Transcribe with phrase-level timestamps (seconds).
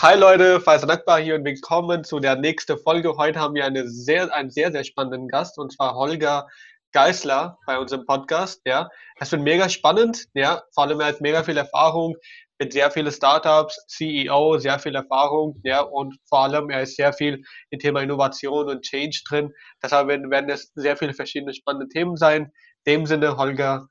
[0.00, 3.16] Hi Leute, Faisal Akbar hier und willkommen zu der nächsten Folge.
[3.16, 6.46] Heute haben wir eine sehr, einen sehr, sehr spannenden Gast und zwar Holger
[6.92, 8.60] Geisler bei unserem Podcast.
[8.64, 10.26] Ja, es wird mega spannend.
[10.34, 12.14] Ja, vor allem er hat mega viel Erfahrung
[12.60, 15.60] mit sehr vielen Startups, CEO, sehr viel Erfahrung.
[15.64, 19.52] Ja, und vor allem er ist sehr viel im Thema Innovation und Change drin.
[19.82, 22.52] Deshalb werden, werden es sehr viele verschiedene spannende Themen sein.
[22.84, 23.88] In dem Sinne, Holger,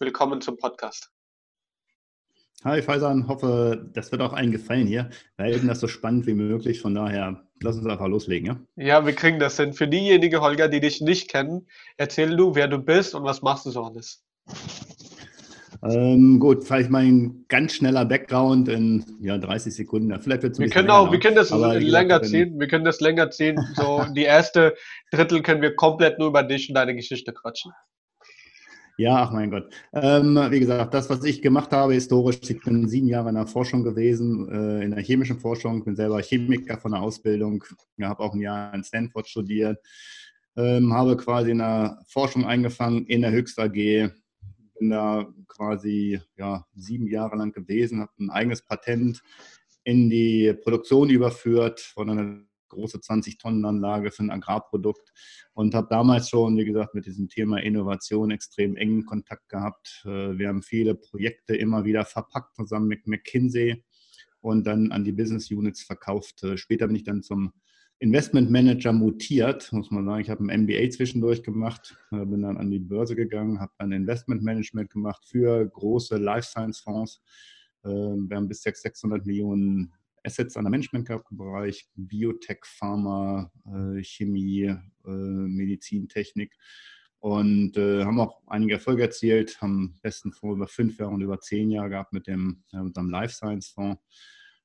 [0.00, 1.10] willkommen zum Podcast.
[2.62, 5.08] Hi Faisan, hoffe, das wird auch allen gefallen hier.
[5.38, 8.60] Wir halten das so spannend wie möglich, von daher lass uns einfach loslegen, ja?
[8.76, 9.72] Ja, wir kriegen das hin.
[9.72, 13.64] Für diejenigen, Holger, die dich nicht kennen, erzähl du, wer du bist und was machst
[13.64, 14.22] du so alles.
[15.82, 20.20] Ähm, gut, vielleicht mal ein ganz schneller Background in ja, 30 Sekunden.
[20.20, 22.60] Vielleicht wird's wir können auch, wir können das länger ziehen.
[22.60, 23.58] Wir können das länger ziehen.
[23.74, 24.74] So die erste
[25.10, 27.72] Drittel können wir komplett nur über dich und deine Geschichte quatschen.
[29.00, 29.72] Ja, ach mein Gott.
[29.94, 33.46] Ähm, wie gesagt, das, was ich gemacht habe historisch, ich bin sieben Jahre in der
[33.46, 37.64] Forschung gewesen, äh, in der chemischen Forschung, bin selber Chemiker von der Ausbildung,
[38.02, 39.78] habe auch ein Jahr in Stanford studiert,
[40.54, 46.66] ähm, habe quasi in der Forschung eingefangen in der Höchst AG, bin da quasi ja,
[46.74, 49.22] sieben Jahre lang gewesen, habe ein eigenes Patent
[49.82, 55.12] in die Produktion überführt von einer große 20-Tonnen-Anlage für ein Agrarprodukt
[55.52, 60.02] und habe damals schon, wie gesagt, mit diesem Thema Innovation extrem engen Kontakt gehabt.
[60.06, 63.84] Äh, wir haben viele Projekte immer wieder verpackt zusammen mit McKinsey
[64.40, 66.42] und dann an die Business Units verkauft.
[66.42, 67.52] Äh, später bin ich dann zum
[67.98, 70.22] Investment Manager mutiert, muss man sagen.
[70.22, 73.92] Ich habe ein MBA zwischendurch gemacht, äh, bin dann an die Börse gegangen, habe dann
[73.92, 77.20] Investment Management gemacht für große Life Science Fonds.
[77.82, 86.56] Wir haben bis 600 Millionen Assets an der Management-Bereich, Biotech, Pharma, äh, Chemie, äh, Medizintechnik
[87.20, 91.38] und äh, haben auch einige Erfolge erzielt, haben besten vor über fünf Jahre und über
[91.40, 94.02] zehn Jahre gehabt mit dem äh, einem Life Science Fonds.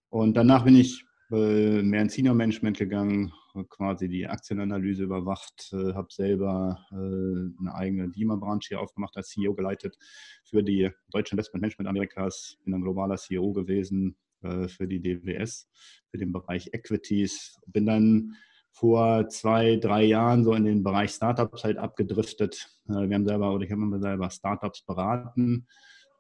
[0.10, 3.34] Und danach bin ich äh, mehr ins Senior Management gegangen,
[3.70, 9.54] quasi die Aktienanalyse überwacht, äh, habe selber äh, eine eigene DIMA-Branche hier aufgemacht, als CEO
[9.54, 9.98] geleitet
[10.44, 15.68] für die Deutsche Investment Management Amerikas, bin ein globaler CEO gewesen, äh, für die DWS,
[16.10, 17.60] für den Bereich Equities.
[17.68, 18.36] Bin dann
[18.72, 22.70] vor zwei, drei Jahren so in den Bereich Startups halt abgedriftet.
[22.90, 25.68] Äh, wir haben selber, oder ich habe selber Startups beraten,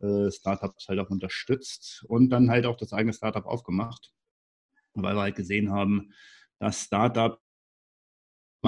[0.01, 4.13] äh, Startups halt auch unterstützt und dann halt auch das eigene Startup aufgemacht,
[4.93, 6.13] weil wir halt gesehen haben,
[6.59, 7.39] dass Startup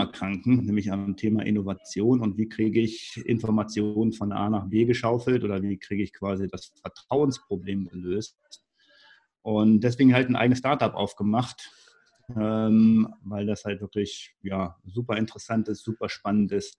[0.05, 5.43] kranken, nämlich am Thema Innovation und wie kriege ich Informationen von A nach B geschaufelt
[5.43, 8.37] oder wie kriege ich quasi das Vertrauensproblem gelöst
[9.47, 11.71] und deswegen halt ein eigenes Startup aufgemacht,
[12.35, 16.77] ähm, weil das halt wirklich ja, super interessant ist, super spannend ist.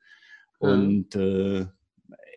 [0.59, 1.65] Und äh,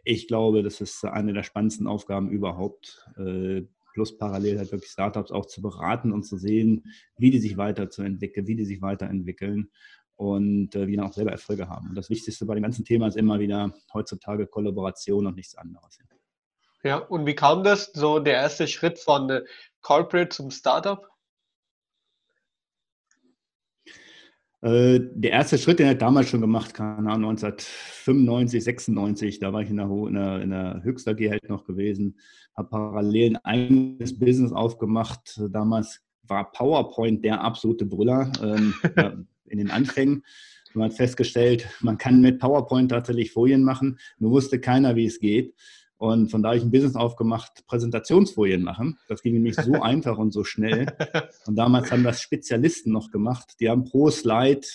[0.05, 3.05] ich glaube, das ist eine der spannendsten Aufgaben überhaupt.
[3.17, 6.85] Äh, plus parallel halt wirklich Startups auch zu beraten und zu sehen,
[7.17, 9.69] wie die sich weiterzuentwickeln, wie die sich weiterentwickeln
[10.15, 11.89] und äh, wie dann auch selber Erfolge haben.
[11.89, 15.99] Und das Wichtigste bei dem ganzen Thema ist immer wieder heutzutage Kollaboration und nichts anderes.
[16.83, 19.41] Ja, und wie kam das, so der erste Schritt von äh,
[19.81, 21.07] Corporate zum Startup?
[24.61, 29.71] Äh, der erste Schritt, den er damals schon gemacht, Ahnung, 1995, 96, da war ich
[29.71, 32.19] in der, in der, in der Höchst AG halt noch gewesen,
[32.55, 35.41] habe parallel ein eigenes Business aufgemacht.
[35.49, 38.75] Damals war PowerPoint der absolute Brüller ähm,
[39.45, 40.23] in den Anfängen.
[40.73, 45.19] Man hat festgestellt, man kann mit PowerPoint tatsächlich Folien machen, nur wusste keiner, wie es
[45.19, 45.55] geht.
[46.01, 48.97] Und von da habe ich ein Business aufgemacht, Präsentationsfolien machen.
[49.07, 50.87] Das ging nämlich so einfach und so schnell.
[51.45, 53.53] Und damals haben das Spezialisten noch gemacht.
[53.59, 54.65] Die haben pro Slide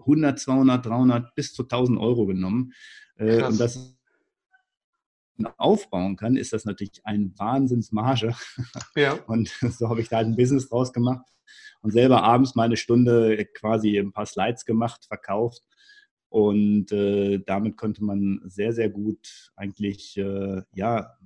[0.00, 2.74] 100, 200, 300 bis zu 1000 Euro genommen.
[3.16, 3.50] Äh, Krass.
[3.50, 3.96] Und das
[5.56, 8.34] aufbauen kann, ist das natürlich ein Wahnsinnsmarge.
[8.94, 9.14] Ja.
[9.26, 11.24] Und so habe ich da halt ein Business draus gemacht
[11.80, 15.62] und selber abends mal eine Stunde quasi ein paar Slides gemacht, verkauft
[16.28, 21.16] und äh, damit konnte man sehr, sehr gut eigentlich, äh, ja,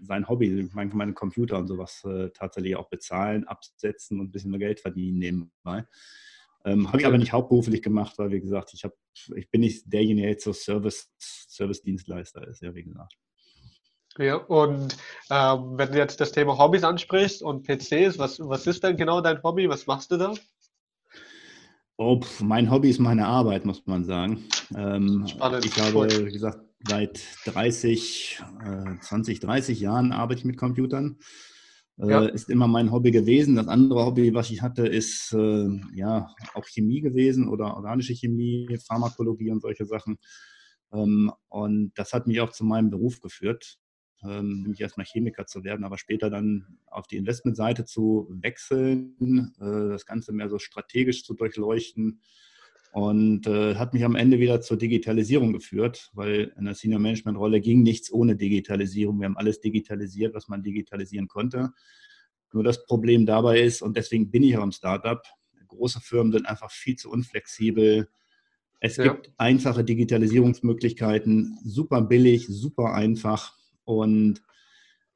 [0.00, 4.60] sein Hobby, meine Computer und sowas äh, tatsächlich auch bezahlen, absetzen und ein bisschen mehr
[4.60, 5.86] Geld verdienen nebenbei.
[6.64, 8.94] Ähm, habe ich aber nicht hauptberuflich gemacht, weil, wie gesagt, ich, hab,
[9.34, 13.14] ich bin nicht derjenige, der jetzt so Service, Service-Dienstleister ist, ja, wie gesagt.
[14.16, 14.96] Ja, und
[15.30, 19.20] ähm, wenn du jetzt das Thema Hobbys ansprichst und PCs, was, was ist denn genau
[19.20, 19.68] dein Hobby?
[19.68, 20.34] Was machst du da?
[21.96, 24.44] Oh, pf, mein Hobby ist meine Arbeit, muss man sagen.
[24.76, 25.64] Ähm, Spannend.
[25.64, 26.58] Ich habe, wie gesagt,
[26.88, 31.18] seit 30, äh, 20, 30 Jahren arbeite ich mit Computern.
[31.98, 32.24] Äh, ja.
[32.24, 33.54] Ist immer mein Hobby gewesen.
[33.54, 38.76] Das andere Hobby, was ich hatte, ist äh, ja auch Chemie gewesen oder organische Chemie,
[38.84, 40.18] Pharmakologie und solche Sachen.
[40.92, 43.78] Ähm, und das hat mich auch zu meinem Beruf geführt.
[44.24, 49.90] Ähm, nämlich erstmal Chemiker zu werden, aber später dann auf die Investmentseite zu wechseln, äh,
[49.90, 52.20] das Ganze mehr so strategisch zu durchleuchten
[52.92, 57.36] und äh, hat mich am Ende wieder zur Digitalisierung geführt, weil in der Senior Management
[57.36, 59.18] Rolle ging nichts ohne Digitalisierung.
[59.18, 61.72] Wir haben alles digitalisiert, was man digitalisieren konnte.
[62.52, 65.20] Nur das Problem dabei ist, und deswegen bin ich auch im Startup,
[65.66, 68.08] große Firmen sind einfach viel zu unflexibel.
[68.80, 69.04] Es ja.
[69.04, 73.56] gibt einfache Digitalisierungsmöglichkeiten, super billig, super einfach.
[73.84, 74.42] Und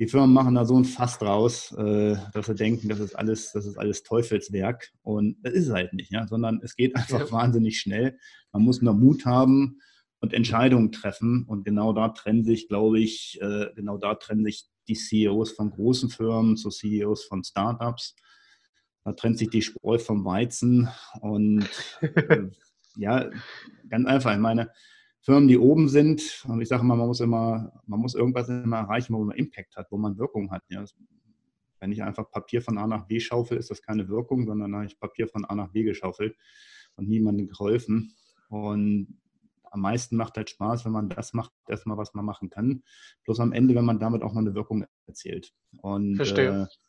[0.01, 3.53] die Firmen machen da so ein Fass draus, äh, dass sie denken, das ist alles,
[3.53, 4.93] das ist alles Teufelswerk.
[5.03, 6.27] Und das ist es halt nicht, ja?
[6.29, 7.33] sondern es geht einfach ja.
[7.33, 8.19] wahnsinnig schnell.
[8.53, 9.81] Man muss nur Mut haben
[10.21, 11.45] und Entscheidungen treffen.
[11.45, 15.71] Und genau da trennen sich, glaube ich, äh, genau da trennen sich die CEOs von
[15.71, 18.15] großen Firmen zu CEOs von Startups.
[19.05, 20.89] Da trennt sich die Spreu vom Weizen.
[21.21, 21.69] Und
[22.01, 22.49] äh,
[22.97, 23.31] ja,
[23.89, 24.33] ganz einfach.
[24.33, 24.71] Ich meine,
[25.21, 28.79] Firmen, die oben sind, und ich sage mal, man muss immer, man muss irgendwas immer
[28.79, 30.63] erreichen, wo man Impact hat, wo man Wirkung hat.
[30.69, 30.85] Ja.
[31.81, 34.87] Wenn ich einfach Papier von A nach B schaufel, ist das keine Wirkung, sondern habe
[34.87, 36.37] ich Papier von A nach B geschaufelt
[36.97, 38.15] und niemandem geholfen.
[38.49, 39.19] Und
[39.71, 42.83] am meisten macht halt Spaß, wenn man das macht, erstmal, was man machen kann.
[43.25, 45.53] Plus am Ende, wenn man damit auch mal eine Wirkung erzielt.
[45.83, 46.63] Und Verstehe.
[46.63, 46.88] Äh,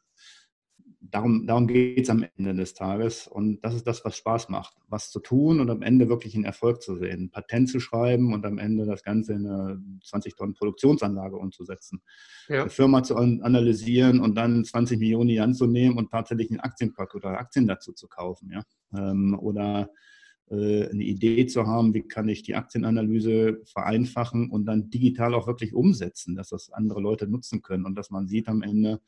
[1.01, 3.27] darum, darum geht es am Ende des Tages.
[3.27, 4.75] Und das ist das, was Spaß macht.
[4.87, 7.23] Was zu tun und am Ende wirklich einen Erfolg zu sehen.
[7.23, 12.01] Ein Patent zu schreiben und am Ende das Ganze in eine 20 Tonnen Produktionsanlage umzusetzen.
[12.47, 12.61] Ja.
[12.61, 16.59] Eine Firma zu analysieren und dann 20 Millionen die Hand zu nehmen und tatsächlich einen
[16.59, 18.51] Aktienpack oder Aktien dazu zu kaufen.
[18.51, 18.63] Ja?
[18.93, 19.89] Ähm, oder
[20.49, 25.47] äh, eine Idee zu haben, wie kann ich die Aktienanalyse vereinfachen und dann digital auch
[25.47, 28.99] wirklich umsetzen, dass das andere Leute nutzen können und dass man sieht am Ende,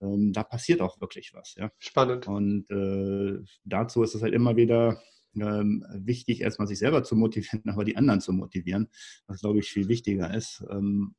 [0.00, 1.54] ähm, da passiert auch wirklich was.
[1.56, 1.70] Ja?
[1.78, 2.26] Spannend.
[2.26, 5.00] Und äh, dazu ist es halt immer wieder
[5.34, 8.88] ähm, wichtig, erstmal sich selber zu motivieren, aber die anderen zu motivieren,
[9.26, 10.64] was glaube ich viel wichtiger ist.
[10.70, 11.14] Ähm,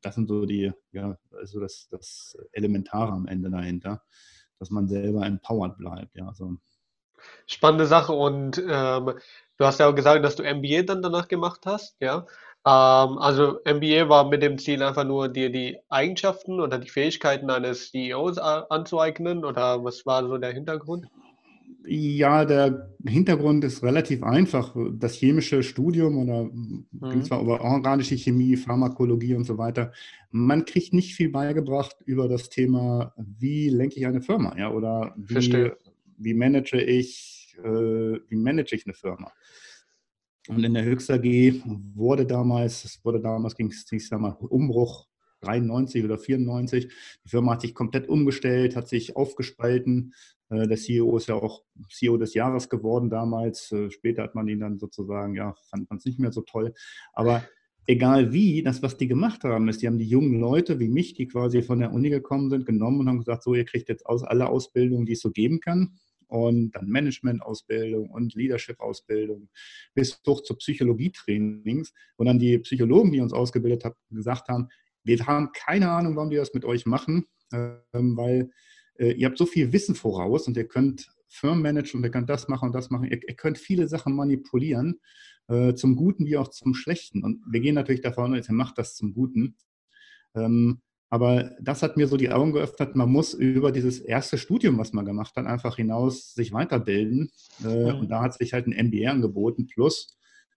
[0.00, 4.02] das sind so die, ja, also das, das Elementare am Ende dahinter,
[4.58, 6.16] dass man selber empowered bleibt.
[6.16, 6.56] Ja, so.
[7.46, 9.14] Spannende Sache und ähm,
[9.56, 12.26] du hast ja auch gesagt, dass du MBA dann danach gemacht hast, ja.
[12.66, 17.48] Ähm, also MBA war mit dem Ziel einfach nur dir die Eigenschaften oder die Fähigkeiten
[17.48, 21.06] eines CEOs anzueignen oder was war so der Hintergrund?
[21.88, 24.74] Ja, der Hintergrund ist relativ einfach.
[24.94, 26.86] Das chemische Studium oder mhm.
[26.90, 29.92] ging zwar über organische Chemie, Pharmakologie und so weiter.
[30.32, 35.14] Man kriegt nicht viel beigebracht über das Thema, wie lenke ich eine Firma, ja, oder
[35.16, 35.70] wie,
[36.18, 39.30] wie manage ich, äh, wie manage ich eine Firma.
[40.48, 41.24] Und in der Höchst AG
[41.94, 45.06] wurde damals, es wurde damals, ging es, ich sag mal, Umbruch
[45.40, 46.88] 93 oder 94.
[47.24, 50.14] Die Firma hat sich komplett umgestellt, hat sich aufgespalten.
[50.50, 53.72] Äh, der CEO ist ja auch CEO des Jahres geworden damals.
[53.72, 56.74] Äh, später hat man ihn dann sozusagen, ja, fand man es nicht mehr so toll.
[57.12, 57.44] Aber
[57.86, 61.14] egal wie, das, was die gemacht haben, ist, die haben die jungen Leute wie mich,
[61.14, 64.06] die quasi von der Uni gekommen sind, genommen und haben gesagt, so, ihr kriegt jetzt
[64.06, 69.48] aus alle Ausbildungen, die es so geben kann und dann Management-Ausbildung und Leadership-Ausbildung
[69.94, 74.68] bis hoch zu Psychologietrainings, wo dann die Psychologen, die uns ausgebildet haben, gesagt haben,
[75.04, 78.50] wir haben keine Ahnung, warum die das mit euch machen, ähm, weil
[78.98, 82.30] äh, ihr habt so viel Wissen voraus und ihr könnt Firmen managen und ihr könnt
[82.30, 83.04] das machen und das machen.
[83.04, 85.00] Ihr, ihr könnt viele Sachen manipulieren,
[85.48, 87.22] äh, zum Guten wie auch zum Schlechten.
[87.22, 89.56] Und wir gehen natürlich davon aus, ihr macht das zum Guten.
[90.34, 92.96] Ähm, aber das hat mir so die Augen geöffnet.
[92.96, 97.30] Man muss über dieses erste Studium, was man gemacht hat, einfach hinaus sich weiterbilden.
[97.64, 99.66] Äh, und da hat sich halt ein MBA angeboten.
[99.66, 100.08] Plus,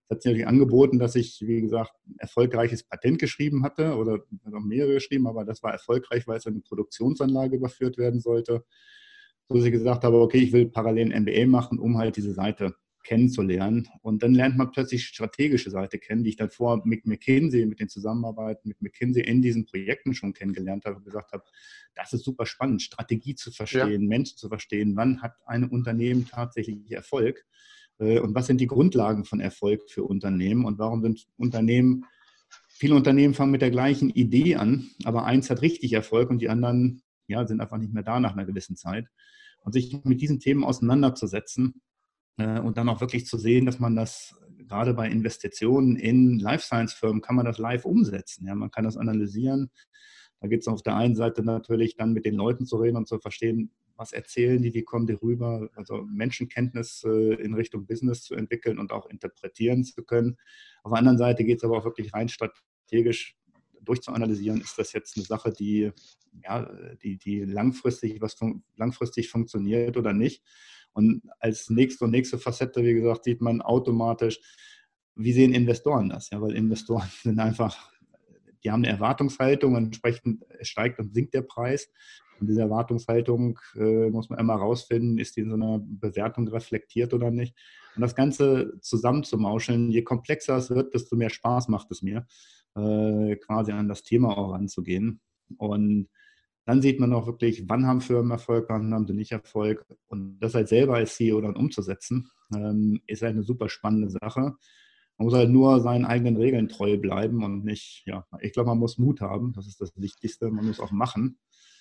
[0.08, 4.24] es hat sich natürlich angeboten, dass ich, wie gesagt, ein erfolgreiches Patent geschrieben hatte oder
[4.44, 8.64] noch mehrere geschrieben, aber das war erfolgreich, weil es in eine Produktionsanlage überführt werden sollte.
[9.48, 12.34] So dass ich gesagt habe, okay, ich will parallel ein MBA machen, um halt diese
[12.34, 13.88] Seite kennenzulernen.
[14.02, 17.66] Und dann lernt man plötzlich die strategische Seite kennen, die ich dann vor mit McKinsey,
[17.66, 21.44] mit den Zusammenarbeiten mit McKinsey in diesen Projekten schon kennengelernt habe und gesagt habe,
[21.94, 24.08] das ist super spannend, Strategie zu verstehen, ja.
[24.08, 27.44] Menschen zu verstehen, wann hat ein Unternehmen tatsächlich Erfolg
[27.98, 32.04] äh, und was sind die Grundlagen von Erfolg für Unternehmen und warum sind Unternehmen,
[32.68, 36.48] viele Unternehmen fangen mit der gleichen Idee an, aber eins hat richtig Erfolg und die
[36.48, 39.06] anderen ja, sind einfach nicht mehr da nach einer gewissen Zeit.
[39.62, 41.82] Und sich mit diesen Themen auseinanderzusetzen,
[42.46, 44.36] und dann auch wirklich zu sehen, dass man das
[44.68, 48.46] gerade bei Investitionen in Life Science Firmen kann man das live umsetzen.
[48.46, 49.70] Ja, man kann das analysieren.
[50.40, 53.08] Da geht es auf der einen Seite natürlich dann mit den Leuten zu reden und
[53.08, 58.22] zu verstehen, was erzählen die, wie kommen die rüber, also Menschenkenntnis äh, in Richtung Business
[58.22, 60.38] zu entwickeln und auch interpretieren zu können.
[60.82, 63.36] Auf der anderen Seite geht es aber auch wirklich rein strategisch
[63.82, 65.90] durchzuanalysieren, ist das jetzt eine Sache, die,
[66.44, 66.70] ja,
[67.02, 70.42] die, die langfristig, was fun langfristig funktioniert oder nicht.
[70.92, 74.40] Und als nächste und nächste Facette, wie gesagt, sieht man automatisch,
[75.14, 76.30] wie sehen Investoren das?
[76.30, 77.90] Ja, weil Investoren sind einfach,
[78.64, 81.88] die haben eine Erwartungshaltung, entsprechend steigt und sinkt der Preis.
[82.40, 87.12] Und diese Erwartungshaltung äh, muss man immer rausfinden, ist die in so einer Bewertung reflektiert
[87.12, 87.54] oder nicht.
[87.94, 92.26] Und das Ganze zusammenzumauscheln, je komplexer es wird, desto mehr Spaß macht es mir,
[92.76, 95.20] äh, quasi an das Thema auch ranzugehen.
[95.58, 96.08] Und
[96.70, 99.84] dann sieht man auch wirklich, wann haben Firmen Erfolg, wann haben sie nicht Erfolg.
[100.06, 104.54] Und das halt selber als CEO dann umzusetzen, ähm, ist halt eine super spannende Sache.
[105.18, 108.78] Man muss halt nur seinen eigenen Regeln treu bleiben und nicht, ja, ich glaube, man
[108.78, 110.48] muss Mut haben, das ist das Wichtigste.
[110.52, 111.40] Man muss auch machen.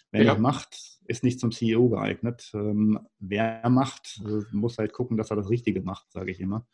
[0.09, 0.31] Wer ja.
[0.31, 2.49] nicht macht, ist nicht zum CEO geeignet.
[2.55, 6.65] Ähm, wer macht, äh, muss halt gucken, dass er das Richtige macht, sage ich immer.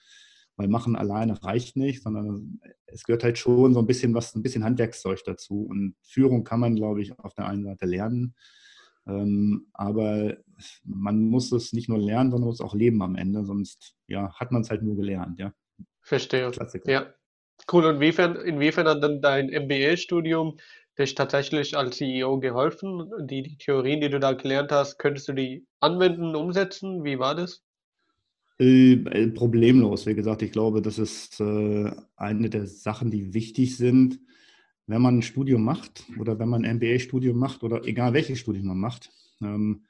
[0.58, 4.42] Weil machen alleine reicht nicht, sondern es gehört halt schon so ein bisschen was, ein
[4.42, 5.66] bisschen Handwerkszeug dazu.
[5.70, 8.36] Und Führung kann man, glaube ich, auf der einen Seite lernen.
[9.08, 10.38] Ähm, aber
[10.84, 14.52] man muss es nicht nur lernen, sondern muss auch leben am Ende, sonst ja, hat
[14.52, 15.54] man es halt nur gelernt, ja.
[16.02, 16.50] Verstehe.
[16.52, 16.92] Klassiker.
[16.92, 17.14] Ja.
[17.72, 17.86] Cool.
[17.86, 20.58] Und inwiefern, inwiefern hat dann dein MBA-Studium
[20.98, 23.10] dich tatsächlich als CEO geholfen?
[23.28, 27.04] Die, die Theorien, die du da gelernt hast, könntest du die anwenden, umsetzen?
[27.04, 27.64] Wie war das?
[28.58, 30.06] Äh, äh, problemlos.
[30.06, 34.20] Wie gesagt, ich glaube, das ist äh, eine der Sachen, die wichtig sind,
[34.88, 38.68] wenn man ein Studium macht oder wenn man ein MBA-Studium macht oder egal welches Studium
[38.68, 39.12] man macht.
[39.42, 39.86] Ähm,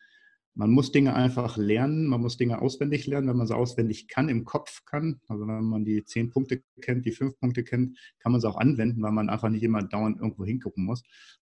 [0.56, 4.30] man muss Dinge einfach lernen, man muss Dinge auswendig lernen, wenn man sie auswendig kann,
[4.30, 5.20] im Kopf kann.
[5.28, 8.58] Also wenn man die zehn Punkte kennt, die fünf Punkte kennt, kann man sie auch
[8.58, 11.04] anwenden, weil man einfach nicht immer dauernd irgendwo hingucken muss,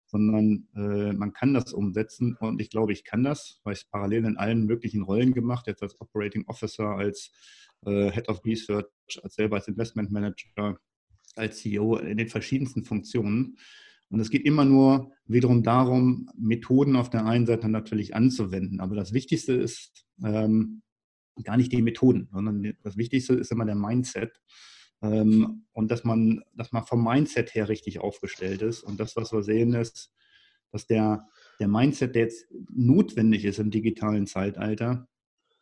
[0.10, 3.86] sondern äh, man kann das umsetzen und ich glaube, ich kann das, weil ich es
[3.86, 7.32] parallel in allen möglichen Rollen gemacht, jetzt als Operating Officer, als
[7.86, 8.88] äh, Head of Research,
[9.22, 10.78] als selber als Investment Manager,
[11.36, 13.58] als CEO in den verschiedensten Funktionen.
[14.10, 18.80] Und es geht immer nur wiederum darum, Methoden auf der einen Seite natürlich anzuwenden.
[18.80, 20.82] Aber das Wichtigste ist ähm,
[21.44, 24.42] gar nicht die Methoden, sondern das Wichtigste ist immer der Mindset.
[25.02, 28.84] Ähm, und dass man, dass man vom Mindset her richtig aufgestellt ist.
[28.84, 30.12] Und das, was wir sehen, ist,
[30.72, 31.28] dass der,
[31.60, 35.08] der Mindset, der jetzt notwendig ist im digitalen Zeitalter,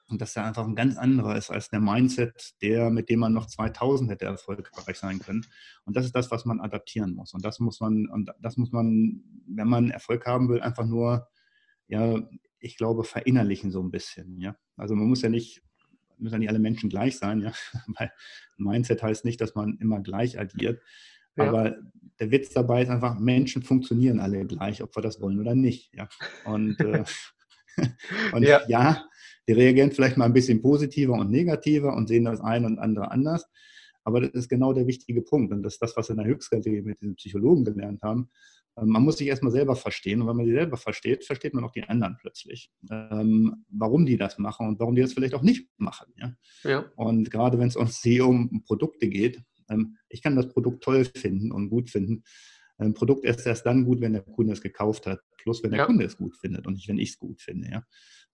[0.10, 3.34] und dass er einfach ein ganz anderer ist als der Mindset, der, mit dem man
[3.34, 5.46] noch 2000 hätte erfolgreich sein können.
[5.86, 7.34] Und das ist das, was man adaptieren muss.
[7.34, 11.28] Und das muss man, und das muss man, wenn man Erfolg haben will, einfach nur,
[11.88, 12.22] ja,
[12.60, 14.40] ich glaube, verinnerlichen so ein bisschen.
[14.40, 15.62] Ja, also man muss ja nicht,
[16.18, 17.52] müssen ja nicht alle Menschen gleich sein, ja,
[17.98, 18.12] weil
[18.58, 20.82] Mindset heißt nicht, dass man immer gleich agiert.
[21.36, 21.50] Ja.
[21.50, 21.78] Aber
[22.20, 25.94] der Witz dabei ist einfach, Menschen funktionieren alle gleich, ob wir das wollen oder nicht.
[25.94, 26.10] Ja.
[26.46, 27.04] Und, äh,
[28.34, 28.62] und ja.
[28.68, 29.06] ja
[29.48, 33.12] die reagieren vielleicht mal ein bisschen positiver und negativer und sehen das eine und andere
[33.12, 33.48] anders.
[34.04, 35.54] Aber das ist genau der wichtige Punkt.
[35.54, 38.30] Und das ist das, was wir in der Höchstkategorie mit diesen Psychologen gelernt haben.
[38.78, 40.22] Ähm, man muss sich erstmal selber verstehen.
[40.22, 42.72] Und wenn man sich selber versteht, versteht man auch die anderen plötzlich.
[42.90, 46.14] Ähm, warum die das machen und warum die das vielleicht auch nicht machen.
[46.18, 46.34] Ja?
[46.64, 46.92] ja.
[46.96, 51.06] Und gerade wenn es uns SEO um Produkte geht, ähm, ich kann das Produkt toll
[51.06, 52.24] finden und gut finden.
[52.80, 55.80] Ein Produkt ist erst dann gut, wenn der Kunde es gekauft hat, plus wenn der
[55.80, 55.86] ja.
[55.88, 57.70] Kunde es gut findet und nicht, wenn ich es gut finde.
[57.70, 57.84] Ja?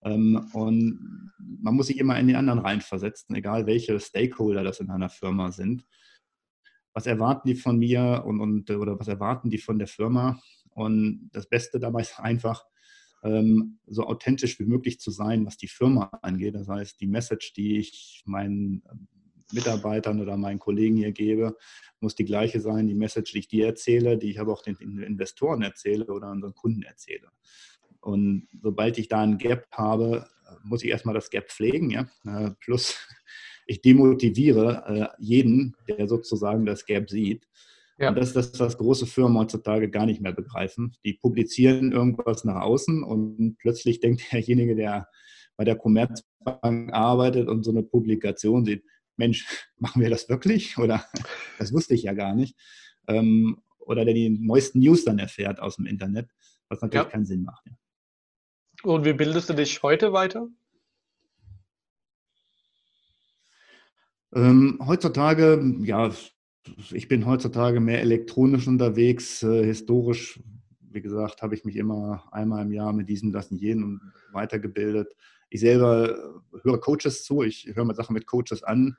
[0.04, 1.32] Ähm, und
[1.62, 5.52] man muss sich immer in den anderen reinversetzen, egal welche Stakeholder das in einer Firma
[5.52, 5.86] sind.
[6.94, 10.40] Was erwarten die von mir und, und oder was erwarten die von der Firma?
[10.72, 12.66] Und das Beste dabei ist einfach,
[13.24, 16.56] ähm, so authentisch wie möglich zu sein, was die Firma angeht.
[16.56, 18.84] Das heißt, die Message, die ich meinen
[19.52, 21.56] Mitarbeitern oder meinen Kollegen hier gebe,
[22.00, 24.76] muss die gleiche sein, die Message, die ich dir erzähle, die ich aber auch den
[24.76, 27.30] Investoren erzähle oder unseren Kunden erzähle.
[28.02, 30.28] Und sobald ich da ein Gap habe,
[30.64, 31.90] muss ich erstmal das Gap pflegen.
[31.90, 32.10] Ja?
[32.26, 32.98] Äh, plus
[33.74, 37.48] ich demotiviere äh, jeden, der sozusagen das Gap sieht.
[37.98, 38.10] Ja.
[38.10, 40.96] Und das ist das, was große Firmen heutzutage gar nicht mehr begreifen.
[41.04, 45.08] Die publizieren irgendwas nach außen und plötzlich denkt derjenige, der
[45.58, 48.84] bei der Commerzbank arbeitet und so eine Publikation sieht,
[49.18, 49.46] Mensch,
[49.78, 50.78] machen wir das wirklich?
[50.78, 51.06] Oder
[51.60, 52.56] das wusste ich ja gar nicht.
[53.08, 56.30] Ähm, oder der die neuesten News dann erfährt aus dem Internet,
[56.70, 57.12] was natürlich ja.
[57.12, 57.66] keinen Sinn macht.
[58.84, 60.48] Und wie bildest du dich heute weiter?
[64.36, 66.12] Ähm, heutzutage, ja,
[66.92, 69.44] ich bin heutzutage mehr elektronisch unterwegs.
[69.44, 70.40] Äh, historisch,
[70.80, 75.16] wie gesagt, habe ich mich immer einmal im Jahr mit diesem, das und jenem weitergebildet.
[75.50, 78.98] Ich selber höre Coaches zu, ich höre mir Sachen mit Coaches an.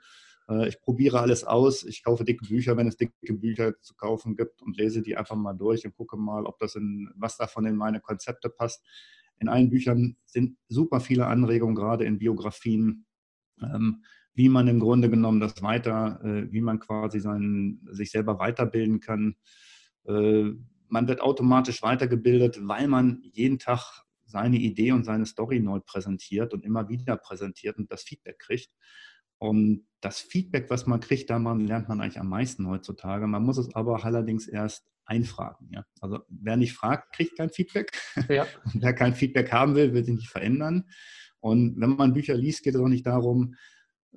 [0.48, 1.82] Äh, ich probiere alles aus.
[1.82, 5.36] Ich kaufe dicke Bücher, wenn es dicke Bücher zu kaufen gibt und lese die einfach
[5.36, 8.84] mal durch und gucke mal, ob das in was davon in meine Konzepte passt.
[9.40, 13.06] In allen Büchern sind super viele Anregungen, gerade in Biografien,
[13.60, 18.38] ähm, wie man im Grunde genommen das weiter, äh, wie man quasi seinen, sich selber
[18.38, 19.36] weiterbilden kann.
[20.06, 20.50] Äh,
[20.88, 26.52] man wird automatisch weitergebildet, weil man jeden Tag seine Idee und seine Story neu präsentiert
[26.52, 28.70] und immer wieder präsentiert und das Feedback kriegt.
[29.38, 33.26] Und das Feedback, was man kriegt, da lernt man eigentlich am meisten heutzutage.
[33.26, 35.68] Man muss es aber allerdings erst einfragen.
[35.70, 35.84] Ja?
[36.00, 37.92] Also wer nicht fragt, kriegt kein Feedback.
[38.28, 38.46] Ja.
[38.74, 40.84] Wer kein Feedback haben will, will sich nicht verändern.
[41.40, 43.54] Und wenn man Bücher liest, geht es auch nicht darum,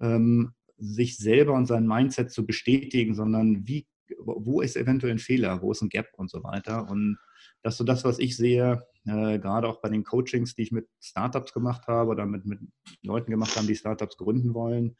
[0.01, 3.87] ähm, sich selber und sein Mindset zu bestätigen, sondern wie,
[4.19, 6.89] wo ist eventuell ein Fehler, wo ist ein Gap und so weiter.
[6.89, 7.17] Und
[7.63, 10.71] das ist so das, was ich sehe, äh, gerade auch bei den Coachings, die ich
[10.71, 12.59] mit Startups gemacht habe oder mit, mit
[13.01, 14.95] Leuten gemacht habe, die Startups gründen wollen.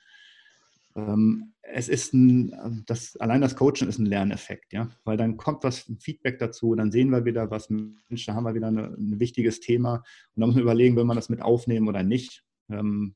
[0.95, 5.63] Ähm, es ist ein, das, allein das Coaching ist ein Lerneffekt, ja, weil dann kommt
[5.63, 9.19] was Feedback dazu, dann sehen wir wieder, was Mensch, da haben wir wieder eine, ein
[9.19, 12.43] wichtiges Thema und dann muss man überlegen, will man das mit aufnehmen oder nicht.
[12.69, 13.15] Ähm,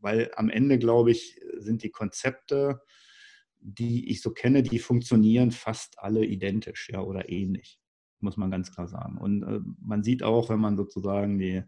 [0.00, 2.80] weil am Ende, glaube ich, sind die Konzepte,
[3.60, 7.78] die ich so kenne, die funktionieren fast alle identisch ja, oder ähnlich,
[8.20, 9.18] muss man ganz klar sagen.
[9.18, 11.62] Und äh, man sieht auch, wenn man sozusagen die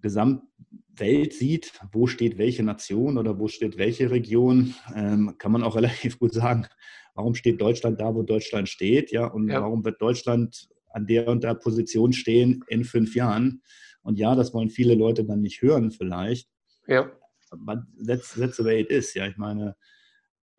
[0.00, 5.76] Gesamtwelt sieht, wo steht welche Nation oder wo steht welche Region, ähm, kann man auch
[5.76, 6.66] relativ gut sagen,
[7.14, 9.60] warum steht Deutschland da, wo Deutschland steht, ja, und ja.
[9.60, 13.62] warum wird Deutschland an der und der Position stehen in fünf Jahren.
[14.02, 16.48] Und ja, das wollen viele Leute dann nicht hören vielleicht.
[16.88, 17.12] Ja
[17.50, 19.14] but that's, that's the way it is.
[19.14, 19.76] Ja, ich meine,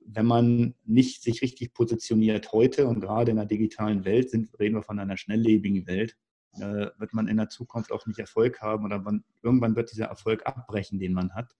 [0.05, 4.75] wenn man nicht sich richtig positioniert heute und gerade in der digitalen Welt sind, reden
[4.75, 6.17] wir von einer schnelllebigen Welt,
[6.53, 10.05] äh, wird man in der Zukunft auch nicht Erfolg haben oder man, irgendwann wird dieser
[10.05, 11.55] Erfolg abbrechen, den man hat.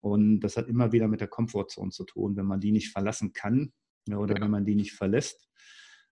[0.00, 2.36] Und das hat immer wieder mit der Komfortzone zu tun.
[2.36, 3.72] Wenn man die nicht verlassen kann
[4.08, 4.40] ja, oder ja.
[4.40, 5.48] wenn man die nicht verlässt,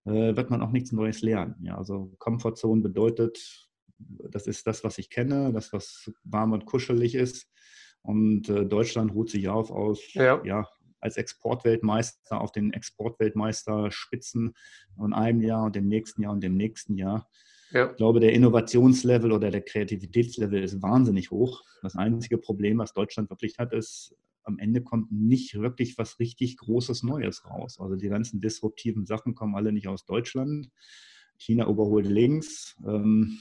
[0.04, 1.56] äh, wird man auch nichts Neues lernen.
[1.62, 7.14] Ja, also Komfortzone bedeutet, das ist das, was ich kenne, das, was warm und kuschelig
[7.14, 7.48] ist.
[8.06, 10.40] Und äh, Deutschland ruht sich auf aus, ja.
[10.44, 10.68] ja.
[11.00, 14.54] als Exportweltmeister auf den Exportweltmeisterspitzen
[15.04, 17.28] in einem Jahr und dem nächsten Jahr und dem nächsten Jahr.
[17.72, 17.90] Ja.
[17.90, 21.64] Ich glaube, der Innovationslevel oder der Kreativitätslevel ist wahnsinnig hoch.
[21.82, 26.58] Das einzige Problem, was Deutschland wirklich hat, ist, am Ende kommt nicht wirklich was richtig
[26.58, 27.80] Großes Neues raus.
[27.80, 30.70] Also die ganzen disruptiven Sachen kommen alle nicht aus Deutschland.
[31.38, 32.76] China überholt links.
[32.86, 33.40] Ähm,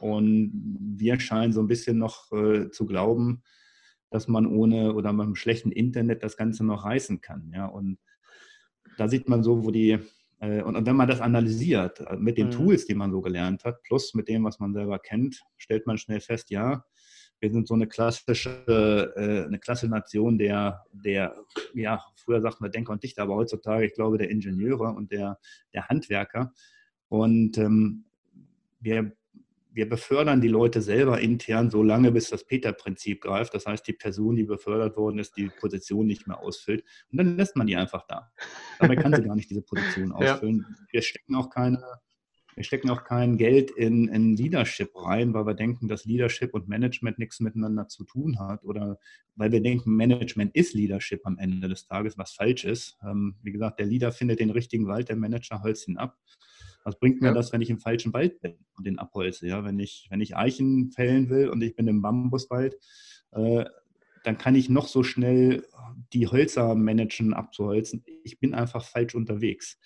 [0.00, 0.52] und
[0.96, 3.42] wir scheinen so ein bisschen noch äh, zu glauben,
[4.10, 7.52] dass man ohne oder mit einem schlechten Internet das Ganze noch reißen kann.
[7.54, 7.66] Ja?
[7.66, 7.98] Und
[8.96, 9.98] da sieht man so, wo die,
[10.40, 12.52] äh, und, und, wenn man das analysiert äh, mit den mhm.
[12.52, 15.98] Tools, die man so gelernt hat, plus mit dem, was man selber kennt, stellt man
[15.98, 16.84] schnell fest, ja,
[17.40, 21.36] wir sind so eine klassische, äh, eine klassische Nation der, der,
[21.74, 25.38] ja, früher sagten wir Denker und Dichter, aber heutzutage, ich glaube, der Ingenieure und der,
[25.74, 26.52] der Handwerker.
[27.08, 28.06] Und ähm,
[28.80, 29.12] wir
[29.76, 33.52] wir befördern die Leute selber intern so lange, bis das Peter-Prinzip greift.
[33.52, 36.82] Das heißt, die Person, die befördert worden ist, die Position nicht mehr ausfüllt.
[37.12, 38.32] Und dann lässt man die einfach da.
[38.80, 40.64] Dabei kann sie gar nicht diese Position ausfüllen.
[40.66, 40.86] Ja.
[40.92, 41.84] Wir stecken auch keine,
[42.54, 46.68] wir stecken auch kein Geld in, in Leadership rein, weil wir denken, dass Leadership und
[46.68, 48.98] Management nichts miteinander zu tun hat oder
[49.34, 52.96] weil wir denken, Management ist Leadership am Ende des Tages, was falsch ist.
[53.02, 56.16] Ähm, wie gesagt, der Leader findet den richtigen Wald, der Manager holzt ihn ab.
[56.86, 57.34] Was bringt mir ja.
[57.34, 59.48] das, wenn ich im falschen Wald bin und den abholze?
[59.48, 59.64] Ja?
[59.64, 62.76] Wenn, ich, wenn ich Eichen fällen will und ich bin im Bambuswald,
[63.32, 63.64] äh,
[64.22, 65.66] dann kann ich noch so schnell
[66.12, 68.04] die Hölzer managen, abzuholzen.
[68.22, 69.80] Ich bin einfach falsch unterwegs.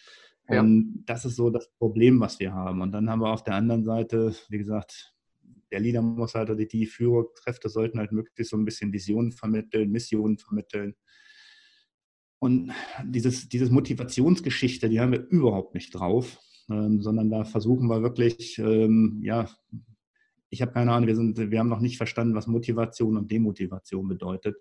[0.46, 1.02] Und ja.
[1.06, 2.82] das ist so das Problem, was wir haben.
[2.82, 5.14] Und dann haben wir auf der anderen Seite, wie gesagt,
[5.72, 9.90] der Leader muss halt, die, die Führungskräfte sollten halt möglichst so ein bisschen Visionen vermitteln,
[9.90, 10.94] Missionen vermitteln.
[12.40, 12.72] Und
[13.04, 16.38] dieses, dieses Motivationsgeschichte, die haben wir überhaupt nicht drauf
[16.70, 19.48] ähm, sondern da versuchen wir wirklich, ähm, ja,
[20.50, 24.09] ich habe keine Ahnung, wir, sind, wir haben noch nicht verstanden, was Motivation und Demotivation
[24.09, 24.56] bedeutet.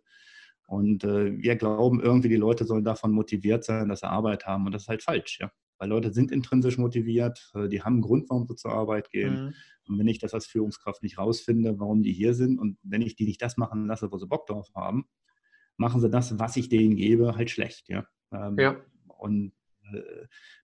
[0.67, 4.67] Und äh, wir glauben irgendwie, die Leute sollen davon motiviert sein, dass sie Arbeit haben.
[4.67, 5.51] Und das ist halt falsch, ja.
[5.79, 9.45] Weil Leute sind intrinsisch motiviert, äh, die haben einen Grund, warum sie zur Arbeit gehen.
[9.45, 9.53] Mhm.
[9.87, 13.15] Und wenn ich das als Führungskraft nicht rausfinde, warum die hier sind, und wenn ich
[13.15, 15.05] die nicht das machen lasse, wo sie Bock drauf haben,
[15.77, 18.05] machen sie das, was ich denen gebe, halt schlecht, ja.
[18.31, 18.75] Ähm, ja.
[19.07, 19.53] Und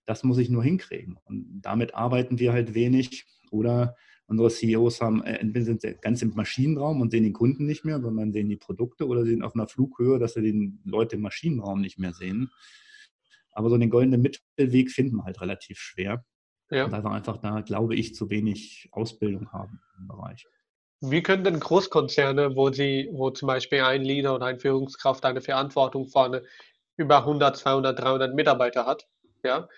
[0.04, 1.18] das muss ich nur hinkriegen.
[1.24, 3.26] Und damit arbeiten wir halt wenig.
[3.50, 7.66] Oder unsere CEOs haben, äh, entweder sind sie ganz im Maschinenraum und sehen den Kunden
[7.66, 11.16] nicht mehr, sondern sehen die Produkte oder sind auf einer Flughöhe, dass sie den Leute
[11.16, 12.50] im Maschinenraum nicht mehr sehen.
[13.52, 16.24] Aber so den goldenen Mittelweg finden wir halt relativ schwer.
[16.70, 16.90] Ja.
[16.90, 20.44] Weil wir einfach da, glaube ich, zu wenig Ausbildung haben im Bereich.
[21.00, 25.40] Wie können denn Großkonzerne, wo sie, wo zum Beispiel ein Leader oder eine Führungskraft eine
[25.40, 26.42] Verantwortung vorne
[26.96, 29.06] über 100, 200, 300 Mitarbeiter hat,
[29.46, 29.68] ja,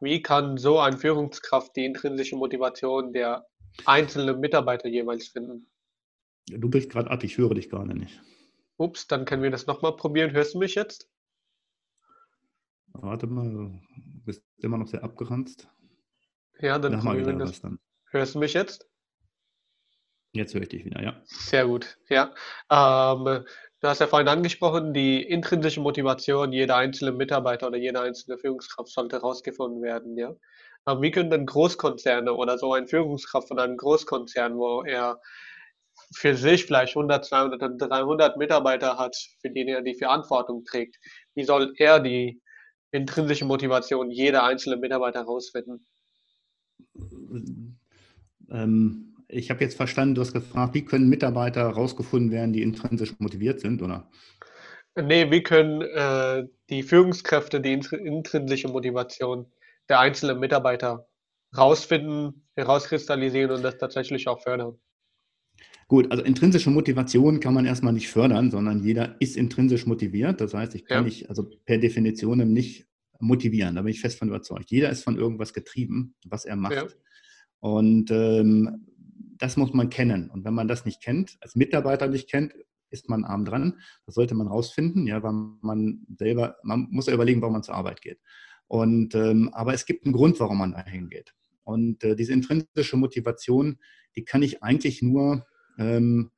[0.00, 3.46] wie kann so eine Führungskraft die intrinsische Motivation der
[3.86, 5.66] einzelnen Mitarbeiter jeweils finden?
[6.46, 8.20] Du bist gerade ab, ich höre dich gerade nicht.
[8.76, 10.32] Ups, dann können wir das nochmal probieren.
[10.32, 11.08] Hörst du mich jetzt?
[12.92, 13.80] Warte mal, du
[14.24, 15.68] bist immer noch sehr abgeranzt.
[16.60, 17.60] Ja, dann probieren wir das.
[17.60, 17.78] Dann.
[18.10, 18.88] Hörst du mich jetzt?
[20.32, 21.22] Jetzt höre ich dich wieder, ja.
[21.24, 22.34] Sehr gut, ja.
[22.70, 23.44] Ähm,
[23.84, 28.88] Du hast ja vorhin angesprochen, die intrinsische Motivation jeder einzelne Mitarbeiter oder jeder einzelne Führungskraft
[28.88, 30.34] sollte herausgefunden werden, ja.
[30.86, 35.20] Aber wie können denn Großkonzerne oder so ein Führungskraft von einem Großkonzern, wo er
[36.14, 40.96] für sich vielleicht 100, 200, 300 Mitarbeiter hat, für die er die Verantwortung trägt,
[41.34, 42.40] wie soll er die
[42.90, 45.84] intrinsische Motivation jeder einzelne Mitarbeiter herausfinden?
[48.50, 53.14] Ähm, ich habe jetzt verstanden, du hast gefragt, wie können Mitarbeiter herausgefunden werden, die intrinsisch
[53.18, 54.08] motiviert sind, oder?
[54.96, 59.46] Nee, wie können äh, die Führungskräfte die intrinsische Motivation
[59.88, 61.08] der einzelnen Mitarbeiter
[61.52, 64.78] herausfinden, herauskristallisieren und das tatsächlich auch fördern?
[65.88, 70.40] Gut, also intrinsische Motivation kann man erstmal nicht fördern, sondern jeder ist intrinsisch motiviert.
[70.40, 71.02] Das heißt, ich kann ja.
[71.02, 72.86] nicht, also per Definition nicht
[73.20, 73.74] motivieren.
[73.74, 74.70] Da bin ich fest von überzeugt.
[74.70, 76.74] Jeder ist von irgendwas getrieben, was er macht.
[76.74, 76.86] Ja.
[77.60, 78.86] Und ähm,
[79.44, 80.30] das muss man kennen.
[80.30, 82.54] Und wenn man das nicht kennt, als Mitarbeiter nicht kennt,
[82.88, 83.78] ist man arm dran.
[84.06, 87.74] Das sollte man rausfinden, ja, weil man selber, man muss ja überlegen, warum man zur
[87.74, 88.20] Arbeit geht.
[88.68, 91.34] Und, ähm, aber es gibt einen Grund, warum man dahin geht.
[91.62, 93.78] Und äh, diese intrinsische Motivation,
[94.16, 95.44] die kann ich eigentlich nur,
[95.76, 96.30] ähm,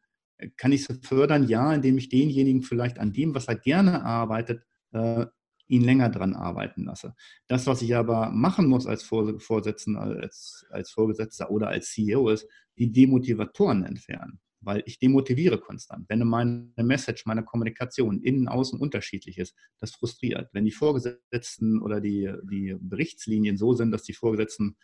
[0.56, 5.26] kann ich fördern, ja, indem ich denjenigen vielleicht an dem, was er gerne arbeitet, äh,
[5.68, 7.14] ihn länger dran arbeiten lasse.
[7.46, 12.48] Das, was ich aber machen muss als Vorsitzender, als, als Vorgesetzter oder als CEO, ist
[12.78, 14.40] die Demotivatoren entfernen.
[14.60, 16.08] Weil ich demotiviere konstant.
[16.08, 20.48] Wenn meine Message, meine Kommunikation innen, außen unterschiedlich ist, das frustriert.
[20.52, 24.76] Wenn die Vorgesetzten oder die, die Berichtslinien so sind, dass die Vorgesetzten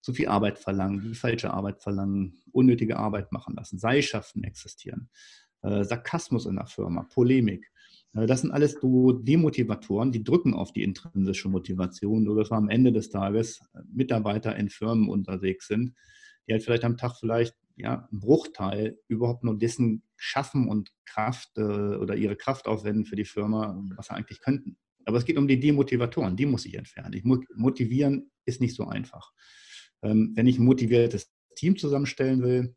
[0.00, 5.10] zu viel Arbeit verlangen, die falsche Arbeit verlangen, unnötige Arbeit machen lassen, Seilschaften existieren,
[5.62, 7.70] äh, Sarkasmus in der Firma, Polemik,
[8.12, 12.92] das sind alles so Demotivatoren, die drücken auf die intrinsische Motivation, sodass wir am Ende
[12.92, 15.94] des Tages äh, Mitarbeiter in Firmen unterwegs sind,
[16.46, 21.50] die halt vielleicht am Tag vielleicht ja, einen Bruchteil überhaupt nur dessen schaffen und Kraft
[21.56, 24.76] äh, oder ihre Kraft aufwenden für die Firma, was sie eigentlich könnten.
[25.04, 27.14] Aber es geht um die Demotivatoren, die muss ich entfernen.
[27.14, 29.32] Ich motivieren ist nicht so einfach.
[30.02, 32.74] Ähm, wenn ich ein motiviertes Team zusammenstellen will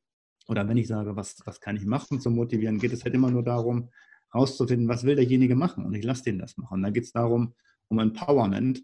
[0.47, 3.31] oder wenn ich sage, was, was kann ich machen zum Motivieren, geht es halt immer
[3.31, 3.89] nur darum,
[4.33, 6.81] herauszufinden, was will derjenige machen und ich lasse den das machen.
[6.81, 7.53] Dann geht es darum,
[7.87, 8.83] um Empowerment.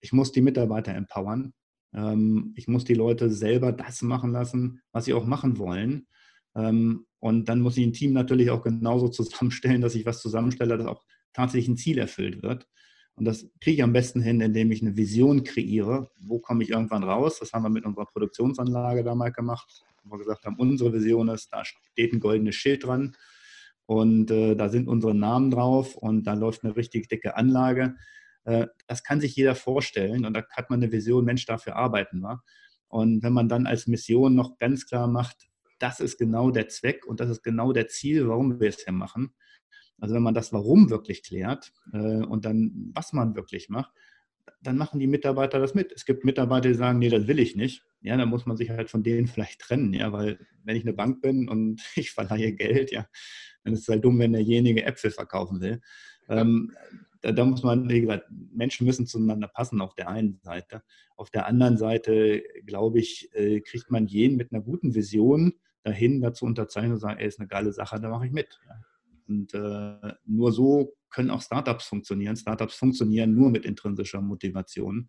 [0.00, 1.54] Ich muss die Mitarbeiter empowern.
[1.94, 6.06] Ähm, ich muss die Leute selber das machen lassen, was sie auch machen wollen.
[6.54, 10.76] Ähm, und dann muss ich ein Team natürlich auch genauso zusammenstellen, dass ich was zusammenstelle,
[10.76, 12.66] das auch tatsächlich ein Ziel erfüllt wird.
[13.14, 16.10] Und das kriege ich am besten hin, indem ich eine Vision kreiere.
[16.18, 17.38] Wo komme ich irgendwann raus?
[17.40, 21.52] Das haben wir mit unserer Produktionsanlage damals gemacht, wo wir gesagt haben, unsere Vision ist,
[21.52, 23.14] da steht ein goldenes Schild dran.
[23.86, 27.96] Und äh, da sind unsere Namen drauf und da läuft eine richtig dicke Anlage.
[28.44, 32.20] Äh, das kann sich jeder vorstellen und da hat man eine Vision, Mensch, dafür arbeiten
[32.20, 32.42] wir.
[32.88, 37.06] Und wenn man dann als Mission noch ganz klar macht, das ist genau der Zweck
[37.06, 39.34] und das ist genau der Ziel, warum wir es hier machen.
[39.98, 43.92] Also wenn man das Warum wirklich klärt äh, und dann was man wirklich macht,
[44.60, 45.92] dann machen die Mitarbeiter das mit.
[45.92, 47.84] Es gibt Mitarbeiter, die sagen, nee, das will ich nicht.
[48.00, 50.92] Ja, dann muss man sich halt von denen vielleicht trennen, ja, weil wenn ich eine
[50.92, 53.06] Bank bin und ich verleihe Geld, ja,
[53.64, 55.80] dann ist es halt dumm, wenn derjenige Äpfel verkaufen will.
[56.28, 56.72] Ähm,
[57.20, 60.82] da, da, muss man, wie gesagt, Menschen müssen zueinander passen auf der einen Seite.
[61.16, 66.20] Auf der anderen Seite, glaube ich, äh, kriegt man jeden mit einer guten Vision dahin,
[66.20, 68.60] dazu unterzeichnen und sagen, ey, ist eine geile Sache, da mache ich mit.
[69.28, 72.36] Und äh, nur so können auch Startups funktionieren.
[72.36, 75.08] Startups funktionieren nur mit intrinsischer Motivation.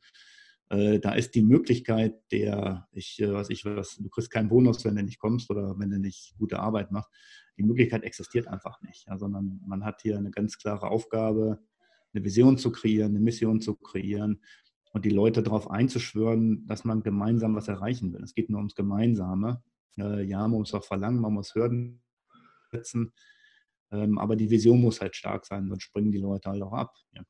[0.69, 4.85] Äh, da ist die Möglichkeit der, ich äh, weiß ich was, du kriegst keinen Bonus,
[4.85, 7.11] wenn du nicht kommst oder wenn du nicht gute Arbeit machst.
[7.57, 11.59] Die Möglichkeit existiert einfach nicht, ja, sondern man hat hier eine ganz klare Aufgabe,
[12.13, 14.41] eine Vision zu kreieren, eine Mission zu kreieren
[14.91, 18.23] und die Leute darauf einzuschwören, dass man gemeinsam was erreichen will.
[18.23, 19.63] Es geht nur ums Gemeinsame.
[19.97, 22.01] Äh, ja, man muss auch verlangen, man muss Hürden
[22.71, 23.13] setzen,
[23.91, 26.95] ähm, aber die Vision muss halt stark sein, sonst springen die Leute halt auch ab.
[27.13, 27.23] Ja.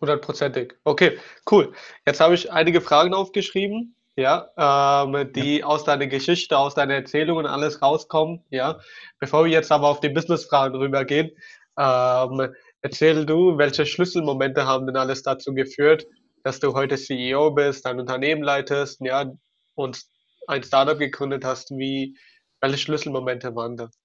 [0.00, 0.74] Hundertprozentig.
[0.84, 1.18] Okay,
[1.50, 1.72] cool.
[2.06, 5.66] Jetzt habe ich einige Fragen aufgeschrieben, ja, ähm, die ja.
[5.66, 8.78] aus deiner Geschichte, aus deiner Erzählung und alles rauskommen, ja.
[9.18, 11.30] Bevor wir jetzt aber auf die Business-Fragen rübergehen,
[11.78, 16.06] ähm, erzähl du, welche Schlüsselmomente haben denn alles dazu geführt,
[16.42, 19.32] dass du heute CEO bist, dein Unternehmen leitest, ja,
[19.74, 20.02] und
[20.46, 22.16] ein Startup gegründet hast, wie,
[22.60, 24.03] welche Schlüsselmomente waren das?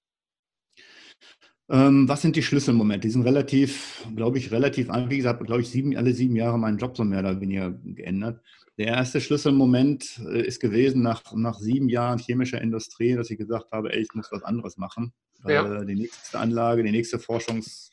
[1.70, 3.06] Ähm, was sind die Schlüsselmomente?
[3.06, 6.78] Die sind relativ, glaube ich, relativ, wie gesagt, glaube ich, sieben, alle sieben Jahre meinen
[6.78, 8.40] Job so mehr oder weniger geändert.
[8.76, 13.70] Der erste Schlüsselmoment äh, ist gewesen nach, nach sieben Jahren chemischer Industrie, dass ich gesagt
[13.70, 15.12] habe, ey, ich muss was anderes machen.
[15.46, 15.82] Ja.
[15.82, 17.92] Äh, die nächste Anlage, die nächste Forschungs,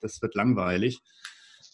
[0.00, 1.00] das wird langweilig.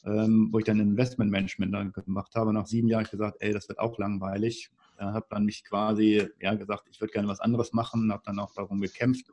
[0.05, 2.53] Ähm, wo ich dann Investmentmanagement dann gemacht habe.
[2.53, 4.71] Nach sieben Jahren habe ich gesagt, ey, das wird auch langweilig.
[4.99, 8.39] Äh, habe dann mich quasi ja, gesagt, ich würde gerne was anderes machen, habe dann
[8.39, 9.27] auch darum gekämpft,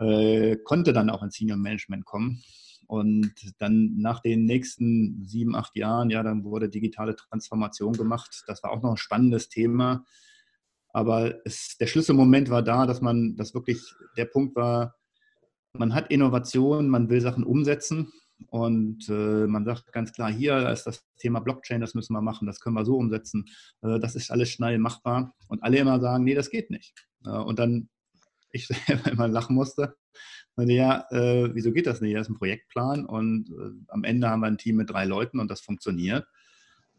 [0.00, 2.42] äh, konnte dann auch ins Senior Management kommen.
[2.86, 8.42] Und dann nach den nächsten sieben, acht Jahren, ja, dann wurde digitale Transformation gemacht.
[8.48, 10.04] Das war auch noch ein spannendes Thema.
[10.92, 13.80] Aber es, der Schlüsselmoment war da, dass man, dass wirklich
[14.16, 14.96] der Punkt war,
[15.72, 18.12] man hat Innovation, man will Sachen umsetzen
[18.48, 22.46] und äh, man sagt ganz klar, hier ist das Thema Blockchain, das müssen wir machen,
[22.46, 23.44] das können wir so umsetzen,
[23.82, 25.34] äh, das ist alles schnell machbar.
[25.46, 27.06] Und alle immer sagen, nee, das geht nicht.
[27.24, 27.88] Äh, und dann
[28.52, 29.96] ich selber immer lachen musste,
[30.60, 32.14] meine, ja, äh, wieso geht das nicht?
[32.14, 35.40] Das ist ein Projektplan und äh, am Ende haben wir ein Team mit drei Leuten
[35.40, 36.26] und das funktioniert.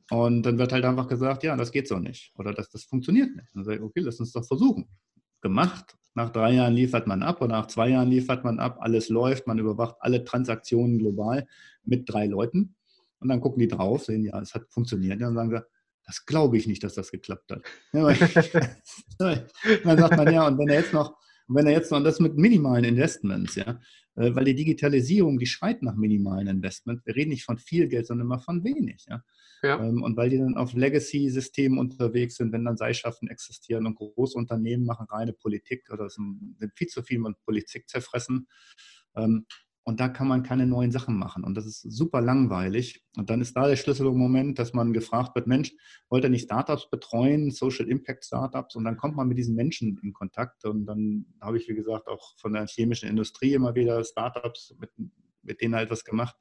[0.09, 3.33] Und dann wird halt einfach gesagt, ja, das geht so nicht oder das, das funktioniert
[3.35, 3.47] nicht.
[3.53, 4.87] dann sage ich, okay, lass uns doch versuchen.
[5.41, 5.95] Gemacht.
[6.13, 8.79] Nach drei Jahren liefert man ab oder nach zwei Jahren liefert man ab.
[8.81, 11.47] Alles läuft, man überwacht alle Transaktionen global
[11.83, 12.75] mit drei Leuten.
[13.19, 15.13] Und dann gucken die drauf, sehen, ja, es hat funktioniert.
[15.13, 15.63] Und dann sagen sie,
[16.05, 17.61] das glaube ich nicht, dass das geklappt hat.
[17.93, 18.11] Ja,
[19.83, 21.15] dann sagt man, ja, und wenn er jetzt noch
[21.51, 23.77] und wenn er jetzt noch das mit minimalen Investments, ja,
[24.15, 27.05] äh, weil die Digitalisierung, die schreit nach minimalen Investments.
[27.05, 29.05] Wir reden nicht von viel Geld, sondern immer von wenig.
[29.09, 29.21] Ja?
[29.61, 29.83] ja.
[29.83, 34.37] Ähm, und weil die dann auf Legacy-Systemen unterwegs sind, wenn dann Seilschaften existieren und große
[34.37, 38.47] Unternehmen machen reine Politik oder sind viel zu viel mit Politik zerfressen,
[39.17, 39.45] ähm,
[39.83, 41.43] und da kann man keine neuen Sachen machen.
[41.43, 43.03] Und das ist super langweilig.
[43.17, 45.73] Und dann ist da der Schlüsselmoment, dass man gefragt wird, Mensch,
[46.09, 48.75] wollt ihr nicht Startups betreuen, Social Impact Startups?
[48.75, 50.65] Und dann kommt man mit diesen Menschen in Kontakt.
[50.65, 54.91] Und dann habe ich, wie gesagt, auch von der chemischen Industrie immer wieder Startups, mit,
[55.41, 56.35] mit denen halt was gemacht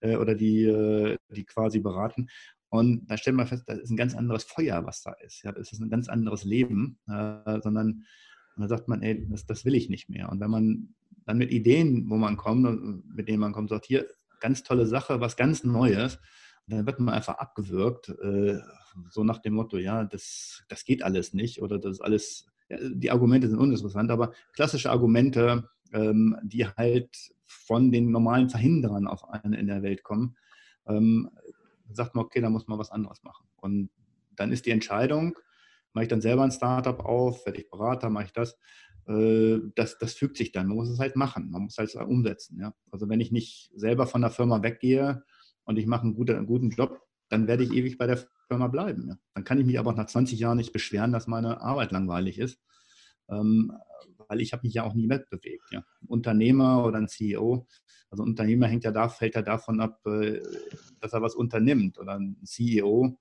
[0.00, 2.28] äh, oder die, äh, die quasi beraten.
[2.68, 5.42] Und da stellt man fest, das ist ein ganz anderes Feuer, was da ist.
[5.44, 8.04] Ja, das ist ein ganz anderes Leben, äh, sondern
[8.54, 10.28] und dann sagt man, ey, das, das will ich nicht mehr.
[10.28, 14.06] Und wenn man dann mit Ideen, wo man kommt, mit denen man kommt, sagt, hier,
[14.40, 16.16] ganz tolle Sache, was ganz Neues.
[16.66, 18.58] Und dann wird man einfach abgewürgt, äh,
[19.10, 22.78] so nach dem Motto, ja, das, das geht alles nicht oder das ist alles, ja,
[22.80, 29.28] die Argumente sind uninteressant, aber klassische Argumente, ähm, die halt von den normalen Verhinderern auf
[29.28, 30.36] eine in der Welt kommen,
[30.86, 31.30] ähm,
[31.90, 33.46] sagt man, okay, da muss man was anderes machen.
[33.56, 33.90] Und
[34.36, 35.36] dann ist die Entscheidung,
[35.92, 38.56] mache ich dann selber ein Startup auf, werde ich Berater, mache ich das,
[39.06, 40.68] äh, das, das fügt sich dann.
[40.68, 42.58] Man muss es halt machen, man muss es halt umsetzen.
[42.60, 42.74] Ja?
[42.90, 45.24] Also wenn ich nicht selber von der Firma weggehe
[45.64, 48.68] und ich mache einen guten, einen guten Job, dann werde ich ewig bei der Firma
[48.68, 49.08] bleiben.
[49.08, 49.18] Ja?
[49.34, 52.38] Dann kann ich mich aber auch nach 20 Jahren nicht beschweren, dass meine Arbeit langweilig
[52.38, 52.60] ist,
[53.28, 53.72] ähm,
[54.28, 55.64] weil ich habe mich ja auch nie wegbewegt.
[55.72, 55.84] Ja?
[56.02, 57.66] Ein Unternehmer oder ein CEO,
[58.10, 60.40] also ein Unternehmer hängt ja da, fällt ja davon ab, äh,
[61.00, 63.18] dass er was unternimmt oder ein CEO.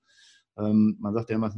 [0.57, 1.55] Ähm, man sagt ja immer,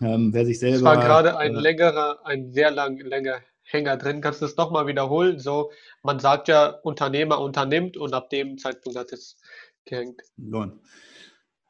[0.00, 0.76] Ähm, wer sich selber.
[0.76, 4.20] Es war gerade ein äh, längerer, ein sehr lang, länger Hänger drin.
[4.20, 5.38] Kannst du das nochmal wiederholen?
[5.38, 5.70] So,
[6.02, 9.38] man sagt ja, Unternehmer unternimmt und ab dem Zeitpunkt hat es
[9.84, 10.22] gehängt.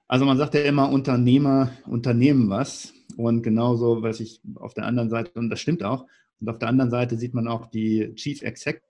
[0.07, 2.92] Also man sagt ja immer, Unternehmer unternehmen was.
[3.16, 6.07] Und genauso, was ich auf der anderen Seite, und das stimmt auch,
[6.40, 8.85] und auf der anderen Seite sieht man auch die Chief Executive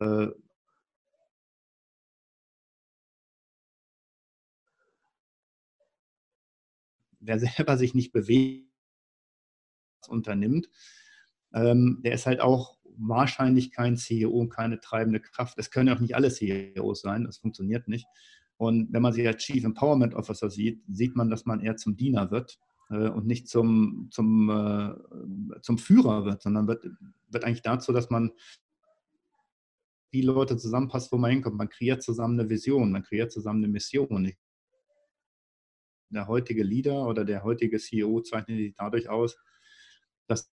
[0.00, 0.28] äh,
[7.20, 8.66] wer selber sich nicht bewegt,
[10.08, 10.68] unternimmt,
[11.52, 15.58] ähm, der ist halt auch wahrscheinlich kein CEO keine treibende Kraft.
[15.58, 18.06] Es können auch nicht alle CEOs sein, das funktioniert nicht.
[18.56, 21.96] Und wenn man sich als Chief Empowerment Officer sieht, sieht man, dass man eher zum
[21.96, 22.58] Diener wird
[22.90, 26.84] äh, und nicht zum, zum, äh, zum Führer wird, sondern wird,
[27.30, 28.32] wird eigentlich dazu, dass man
[30.12, 31.56] die Leute zusammenpasst, wo man hinkommt.
[31.56, 34.26] Man kreiert zusammen eine Vision, man kreiert zusammen eine Mission.
[34.26, 34.36] Ich
[36.10, 39.36] der heutige Leader oder der heutige CEO zeichnet sich dadurch aus,
[40.26, 40.52] dass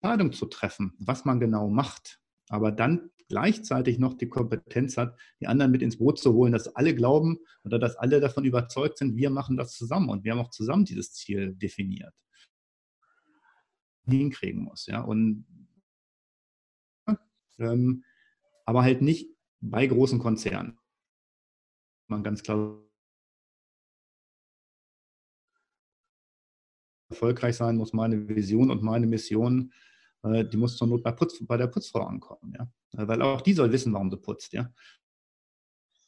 [0.00, 5.46] Entscheidung zu treffen, was man genau macht, aber dann gleichzeitig noch die Kompetenz hat, die
[5.46, 9.16] anderen mit ins Boot zu holen, dass alle glauben oder dass alle davon überzeugt sind,
[9.16, 12.12] wir machen das zusammen und wir haben auch zusammen dieses Ziel definiert.
[14.04, 15.00] Hinkriegen muss, ja.
[15.00, 15.46] Und
[17.58, 18.04] ähm,
[18.66, 20.78] aber halt nicht bei großen Konzernen.
[22.08, 22.82] Man ganz klar
[27.12, 29.72] erfolgreich sein, muss meine Vision und meine Mission,
[30.22, 32.54] äh, die muss zur Not bei, Putz, bei der Putzfrau ankommen.
[32.58, 33.02] Ja?
[33.02, 34.52] Äh, weil auch die soll wissen, warum sie putzt.
[34.52, 34.72] Ja?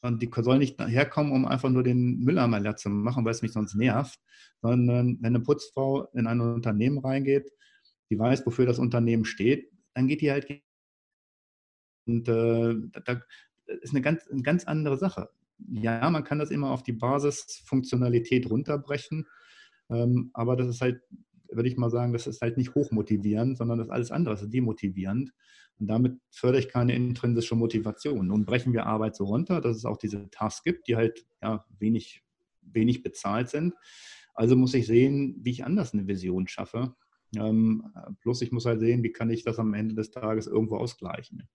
[0.02, 3.42] Und die soll nicht herkommen, um einfach nur den Mülleimer leer zu machen, weil es
[3.42, 4.20] mich sonst nervt,
[4.60, 7.50] sondern wenn eine Putzfrau in ein Unternehmen reingeht,
[8.10, 10.46] die weiß, wofür das Unternehmen steht, dann geht die halt.
[12.06, 13.22] Und äh, da
[13.80, 15.30] ist eine ganz, eine ganz andere Sache.
[15.70, 19.26] Ja, man kann das immer auf die Basisfunktionalität runterbrechen.
[19.90, 21.00] Ähm, aber das ist halt
[21.56, 24.42] würde ich mal sagen, das ist halt nicht hochmotivierend, sondern das ist alles andere, das
[24.42, 25.32] ist demotivierend.
[25.80, 28.28] Und damit fördere ich keine intrinsische Motivation.
[28.28, 31.64] Nun brechen wir Arbeit so runter, dass es auch diese Tasks gibt, die halt ja,
[31.78, 32.22] wenig,
[32.62, 33.74] wenig bezahlt sind.
[34.34, 36.94] Also muss ich sehen, wie ich anders eine Vision schaffe.
[37.36, 40.76] Ähm, plus ich muss halt sehen, wie kann ich das am Ende des Tages irgendwo
[40.76, 41.48] ausgleichen.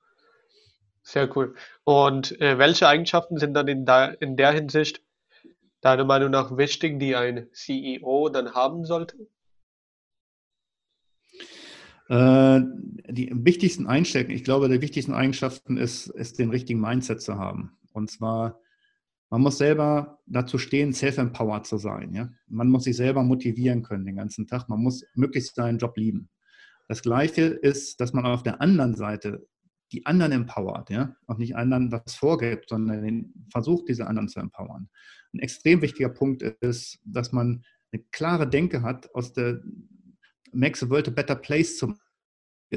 [1.01, 1.55] Sehr cool.
[1.85, 5.01] Und äh, welche Eigenschaften sind dann in, da, in der Hinsicht
[5.81, 9.27] deiner Meinung nach wichtig, die ein CEO dann haben sollte?
[12.09, 12.61] Äh,
[13.07, 17.77] die wichtigsten Einstellungen, ich glaube, die wichtigsten Eigenschaften ist, ist den richtigen Mindset zu haben.
[17.93, 18.59] Und zwar,
[19.29, 22.13] man muss selber dazu stehen, self-empowered zu sein.
[22.13, 22.29] Ja?
[22.47, 24.69] Man muss sich selber motivieren können den ganzen Tag.
[24.69, 26.29] Man muss möglichst seinen Job lieben.
[26.87, 29.47] Das Gleiche ist, dass man auf der anderen Seite
[29.91, 34.89] die anderen empowert, ja, auch nicht anderen was vorgibt, sondern versucht, diese anderen zu empowern.
[35.33, 39.61] Ein extrem wichtiger Punkt ist, dass man eine klare Denke hat, aus der
[40.51, 41.95] the World a Better Place zu,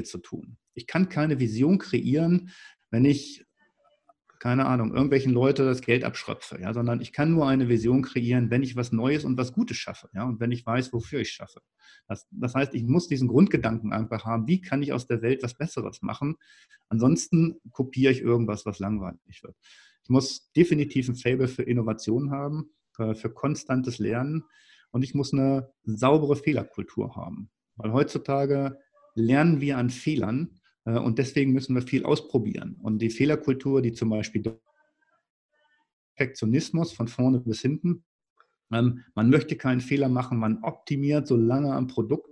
[0.03, 0.57] zu tun.
[0.73, 2.51] Ich kann keine Vision kreieren,
[2.91, 3.45] wenn ich,
[4.39, 8.49] keine Ahnung, irgendwelchen Leute das Geld abschröpfe, ja, sondern ich kann nur eine Vision kreieren,
[8.49, 11.31] wenn ich was Neues und was Gutes schaffe, ja, und wenn ich weiß, wofür ich
[11.31, 11.61] schaffe.
[12.07, 15.43] Das, das heißt, ich muss diesen Grundgedanken einfach haben, wie kann ich aus der Welt
[15.43, 16.35] was Besseres machen?
[16.89, 19.55] Ansonsten kopiere ich irgendwas, was langweilig wird.
[20.03, 24.43] Ich muss definitiv ein Fable für Innovation haben, äh, für konstantes Lernen
[24.91, 27.49] und ich muss eine saubere Fehlerkultur haben.
[27.75, 28.77] Weil heutzutage
[29.15, 32.77] lernen wir an Fehlern äh, und deswegen müssen wir viel ausprobieren.
[32.81, 34.59] Und die Fehlerkultur, die zum Beispiel
[36.15, 38.03] Perfektionismus von vorne bis hinten,
[38.71, 42.29] ähm, man möchte keinen Fehler machen, man optimiert so lange am Produkt,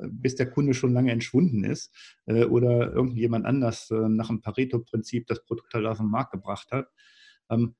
[0.00, 1.94] bis der Kunde schon lange entschwunden ist
[2.26, 6.88] äh, oder irgendjemand anders nach dem Pareto-Prinzip das Produkt halt auf den Markt gebracht hat.
[7.50, 7.74] Ähm,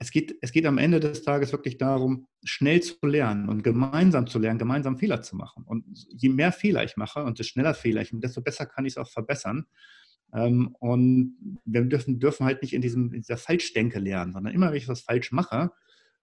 [0.00, 4.26] es geht, es geht am Ende des Tages wirklich darum, schnell zu lernen und gemeinsam
[4.26, 5.62] zu lernen, gemeinsam Fehler zu machen.
[5.64, 8.94] Und je mehr Fehler ich mache und desto schneller Fehler ich, desto besser kann ich
[8.94, 9.66] es auch verbessern.
[10.32, 14.70] Ähm, und wir dürfen, dürfen halt nicht in, diesem, in dieser Falschdenke lernen, sondern immer,
[14.70, 15.70] wenn ich was falsch mache,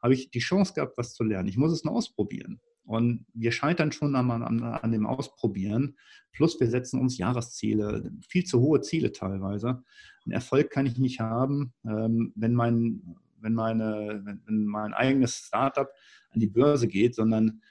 [0.02, 1.48] habe ich die Chance gehabt, was zu lernen.
[1.48, 2.60] Ich muss es nur ausprobieren.
[2.88, 5.98] Und wir scheitern schon an, an, an, dem Ausprobieren.
[6.32, 9.84] Plus wir setzen uns Jahresziele, viel zu hohe Ziele teilweise.
[10.26, 15.90] Einen Erfolg kann ich nicht haben, ähm, wenn mein wenn, meine, wenn mein eigenes Startup
[16.32, 17.62] an die Börse geht, sondern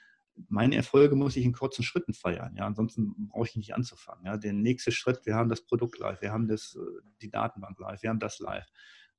[0.49, 2.55] meine Erfolge muss ich in kurzen Schritten feiern.
[2.55, 4.25] Ja, ansonsten brauche ich nicht anzufangen.
[4.25, 6.77] Ja, der nächste Schritt, wir haben das Produkt live, wir haben das,
[7.21, 8.67] die Datenbank live, wir haben das live.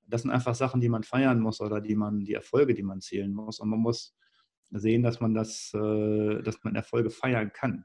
[0.07, 3.01] Das sind einfach Sachen, die man feiern muss oder die man, die Erfolge, die man
[3.01, 3.59] zählen muss.
[3.59, 4.17] Und man muss
[4.71, 7.85] sehen, dass man das, äh, dass man Erfolge feiern kann.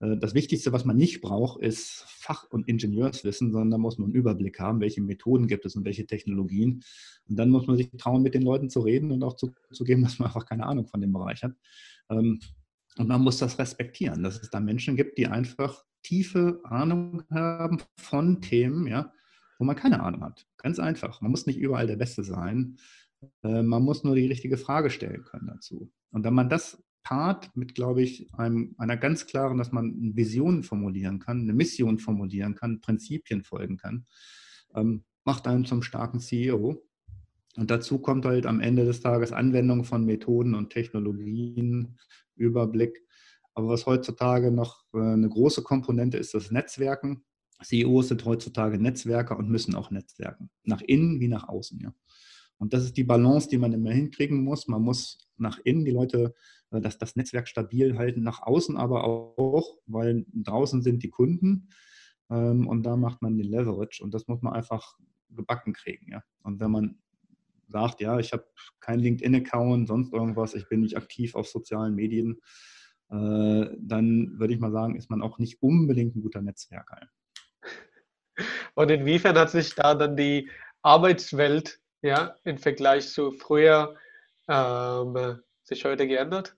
[0.00, 4.06] Äh, das Wichtigste, was man nicht braucht, ist Fach- und Ingenieurswissen, sondern da muss man
[4.06, 6.82] einen Überblick haben, welche Methoden gibt es und welche Technologien.
[7.28, 10.18] Und dann muss man sich trauen, mit den Leuten zu reden und auch zuzugeben, dass
[10.18, 11.54] man einfach keine Ahnung von dem Bereich hat.
[12.10, 12.40] Ähm,
[12.98, 17.82] und man muss das respektieren, dass es da Menschen gibt, die einfach tiefe Ahnung haben
[17.96, 19.12] von Themen, ja,
[19.58, 20.46] wo man keine Ahnung hat.
[20.56, 21.20] Ganz einfach.
[21.20, 22.78] Man muss nicht überall der Beste sein.
[23.42, 25.90] Äh, man muss nur die richtige Frage stellen können dazu.
[26.10, 30.64] Und wenn man das Part mit, glaube ich, einem, einer ganz klaren, dass man Visionen
[30.64, 34.06] formulieren kann, eine Mission formulieren kann, Prinzipien folgen kann,
[34.74, 36.82] ähm, macht einen zum starken CEO.
[37.56, 41.96] Und dazu kommt halt am Ende des Tages Anwendung von Methoden und Technologien,
[42.34, 43.02] Überblick.
[43.54, 47.24] Aber was heutzutage noch äh, eine große Komponente ist, das Netzwerken.
[47.62, 50.50] CEOs sind heutzutage Netzwerker und müssen auch netzwerken.
[50.64, 51.80] Nach innen wie nach außen.
[51.80, 51.94] Ja.
[52.58, 54.68] Und das ist die Balance, die man immer hinkriegen muss.
[54.68, 56.34] Man muss nach innen die Leute
[56.70, 61.68] äh, dass das Netzwerk stabil halten, nach außen aber auch, weil draußen sind die Kunden
[62.30, 64.96] ähm, und da macht man den Leverage und das muss man einfach
[65.30, 66.10] gebacken kriegen.
[66.10, 66.22] Ja?
[66.42, 66.98] Und wenn man
[67.68, 68.46] sagt, ja, ich habe
[68.80, 72.40] keinen LinkedIn-Account, sonst irgendwas, ich bin nicht aktiv auf sozialen Medien,
[73.10, 77.00] äh, dann würde ich mal sagen, ist man auch nicht unbedingt ein guter Netzwerker.
[78.74, 80.50] Und inwiefern hat sich da dann die
[80.82, 83.96] Arbeitswelt ja, im Vergleich zu früher
[84.48, 86.56] ähm, sich heute geändert?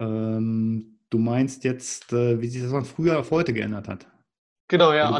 [0.00, 4.06] Ähm, du meinst jetzt, äh, wie sich das von früher auf heute geändert hat?
[4.68, 5.18] Genau, ja.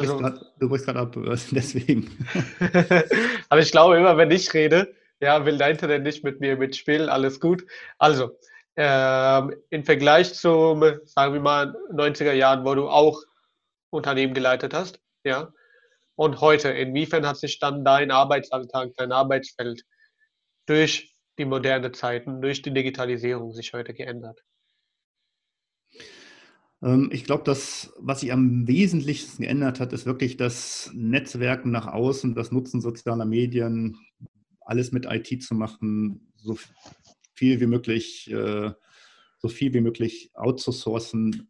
[0.58, 2.10] Du brichst gerade ab, äh, deswegen.
[3.48, 7.08] Aber ich glaube, immer wenn ich rede, ja, will dein Internet nicht mit mir mitspielen,
[7.08, 7.64] alles gut.
[7.98, 8.38] Also,
[8.74, 13.22] ähm, im Vergleich zum, sagen wir mal, 90er Jahren, wo du auch
[13.90, 15.52] Unternehmen geleitet hast, ja,
[16.14, 19.82] und heute, inwiefern hat sich dann dein Arbeitsalltag, dein Arbeitsfeld
[20.66, 24.42] durch die moderne Zeiten, durch die Digitalisierung sich heute geändert?
[26.82, 31.86] Ähm, ich glaube, das, was sich am wesentlichsten geändert hat, ist wirklich das Netzwerken nach
[31.86, 33.98] außen, das Nutzen sozialer Medien,
[34.60, 36.56] alles mit IT zu machen, so
[37.34, 38.72] viel wie möglich, äh,
[39.38, 41.48] so viel wie möglich outzusourcen.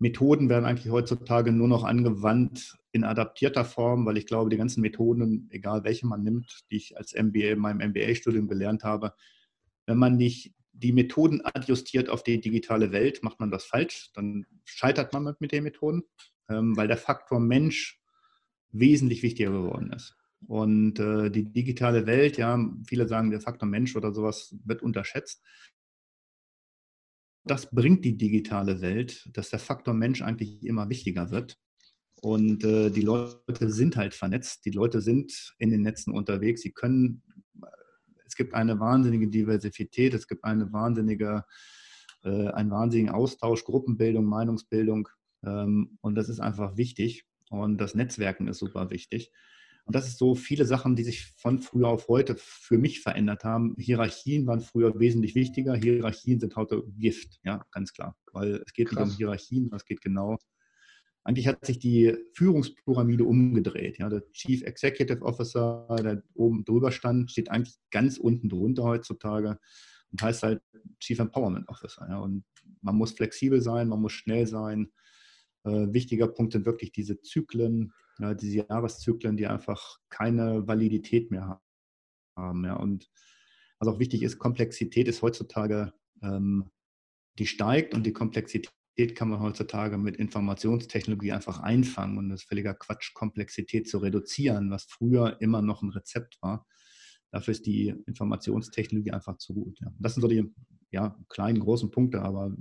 [0.00, 4.80] Methoden werden eigentlich heutzutage nur noch angewandt in adaptierter Form, weil ich glaube, die ganzen
[4.80, 9.12] Methoden, egal welche man nimmt, die ich als MBA in meinem MBA-Studium gelernt habe,
[9.86, 14.10] wenn man nicht die Methoden adjustiert auf die digitale Welt, macht man das falsch.
[14.14, 16.04] Dann scheitert man mit, den Methoden,
[16.48, 18.00] ähm, weil der Faktor Mensch
[18.72, 20.16] wesentlich wichtiger geworden ist.
[20.46, 25.42] Und äh, die digitale Welt, ja, viele sagen, der Faktor Mensch oder sowas wird unterschätzt
[27.44, 31.58] das bringt die digitale Welt, dass der Faktor Mensch eigentlich immer wichtiger wird.
[32.22, 36.72] Und äh, die Leute sind halt vernetzt, die Leute sind in den Netzen unterwegs, sie
[36.72, 37.22] können,
[38.26, 41.44] es gibt eine wahnsinnige Diversität, es gibt eine wahnsinnige,
[42.22, 45.08] äh, einen wahnsinnigen Austausch, Gruppenbildung, Meinungsbildung.
[45.44, 47.24] Ähm, und das ist einfach wichtig.
[47.48, 49.32] Und das Netzwerken ist super wichtig.
[49.90, 53.42] Und das ist so viele Sachen, die sich von früher auf heute für mich verändert
[53.42, 53.74] haben.
[53.76, 55.74] Hierarchien waren früher wesentlich wichtiger.
[55.74, 58.16] Hierarchien sind heute Gift, ja, ganz klar.
[58.32, 59.00] Weil es geht Krass.
[59.00, 60.38] nicht um Hierarchien, es geht genau.
[61.24, 63.98] Eigentlich hat sich die Führungspyramide umgedreht.
[63.98, 64.08] Ja.
[64.08, 69.58] Der Chief Executive Officer, der oben drüber stand, steht eigentlich ganz unten drunter heutzutage
[70.12, 70.62] und heißt halt
[71.00, 72.06] Chief Empowerment Officer.
[72.08, 72.20] Ja.
[72.20, 72.44] Und
[72.80, 74.92] man muss flexibel sein, man muss schnell sein.
[75.64, 81.60] Äh, wichtiger Punkt sind wirklich diese Zyklen, ja, diese Jahreszyklen, die einfach keine Validität mehr
[82.36, 82.64] haben.
[82.64, 82.76] Ja.
[82.76, 83.10] Und
[83.78, 85.92] was auch wichtig ist, Komplexität ist heutzutage,
[86.22, 86.70] ähm,
[87.38, 88.70] die steigt und die Komplexität
[89.14, 92.18] kann man heutzutage mit Informationstechnologie einfach einfangen.
[92.18, 96.66] Und es ist völliger Quatsch, Komplexität zu reduzieren, was früher immer noch ein Rezept war.
[97.30, 99.78] Dafür ist die Informationstechnologie einfach zu gut.
[99.80, 99.92] Ja.
[99.98, 100.52] Das sind so die
[100.90, 102.52] ja, kleinen, großen Punkte, aber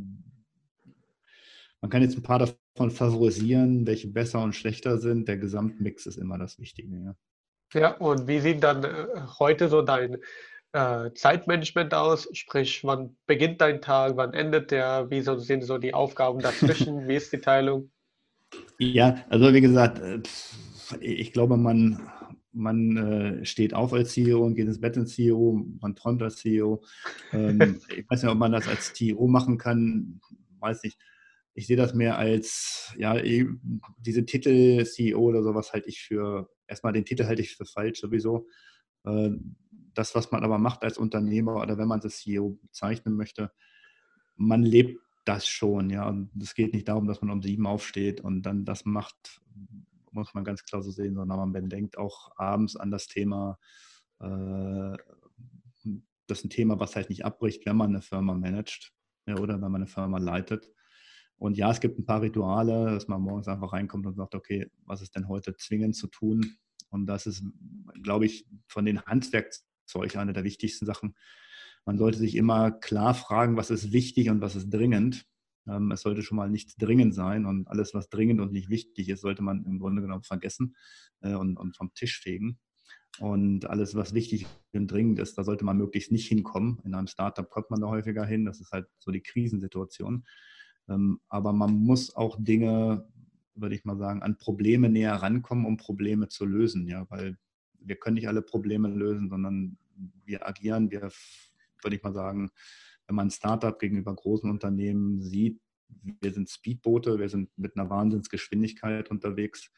[1.82, 5.28] man kann jetzt ein paar davon favorisieren, welche besser und schlechter sind.
[5.28, 7.16] Der Gesamtmix ist immer das Wichtige.
[7.74, 9.06] Ja, ja und wie sieht dann äh,
[9.40, 10.18] heute so dein
[10.72, 12.30] äh, Zeitmanagement aus?
[12.34, 15.10] Sprich, wann beginnt dein Tag, wann endet der?
[15.10, 17.08] Wie so, sind so die Aufgaben dazwischen?
[17.08, 17.92] wie ist die Teilung?
[18.78, 20.22] Ja, also wie gesagt, äh,
[21.02, 22.10] ich glaube, man,
[22.52, 26.38] man äh, steht auf als CEO und geht ins Bett als CEO, man träumt als
[26.38, 26.82] CEO.
[27.34, 30.22] Ähm, ich weiß nicht, ob man das als CEO machen kann,
[30.60, 30.98] weiß nicht
[31.54, 33.16] ich sehe das mehr als, ja,
[33.98, 38.00] diese Titel CEO oder sowas halte ich für, erstmal den Titel halte ich für falsch
[38.00, 38.48] sowieso.
[39.06, 39.32] Äh,
[39.94, 43.52] das, was man aber macht als Unternehmer oder wenn man das CEO bezeichnen möchte,
[44.36, 46.16] man lebt das schon, ja.
[46.42, 49.42] Es geht nicht darum, dass man um sieben aufsteht und dann das macht,
[50.12, 53.60] muss man ganz klar so sehen, sondern man denkt auch abends an das Thema,
[54.20, 54.98] äh,
[56.28, 58.94] das ist ein Thema, was halt nicht abbricht, wenn man eine Firma managt
[59.28, 60.72] oder wenn man eine Firma leitet.
[61.40, 64.70] Und ja, es gibt ein paar Rituale, dass man morgens einfach reinkommt und sagt, okay,
[64.86, 66.58] was ist denn heute zwingend zu tun?
[66.90, 67.44] Und das ist,
[68.04, 71.16] glaube ich, von den Handwerkzeugen eine der wichtigsten Sachen.
[71.86, 75.26] Man sollte sich immer klar fragen, was ist wichtig und was ist dringend.
[75.68, 79.08] Ähm, es sollte schon mal nichts dringend sein und alles, was dringend und nicht wichtig
[79.08, 80.76] ist, sollte man im Grunde genommen vergessen
[81.22, 82.60] äh, und, und vom Tisch fegen.
[83.20, 86.80] Und alles, was wichtig und dringend ist, da sollte man möglichst nicht hinkommen.
[86.84, 88.46] In einem Startup kommt man da häufiger hin.
[88.46, 90.26] Das ist halt so die Krisensituation.
[90.90, 93.08] Ähm, aber man muss auch Dinge,
[93.56, 96.88] würde ich mal sagen, an Probleme näher rankommen, um Probleme zu lösen.
[96.88, 97.38] Ja, weil
[97.80, 99.78] wir können nicht alle Probleme lösen, sondern
[100.26, 101.12] wir agieren, wir,
[101.82, 102.52] würde ich mal sagen,
[103.08, 105.60] wenn man ein Startup gegenüber großen Unternehmen sieht,
[106.22, 109.72] wir sind Speedboote, wir sind mit einer Wahnsinnsgeschwindigkeit unterwegs.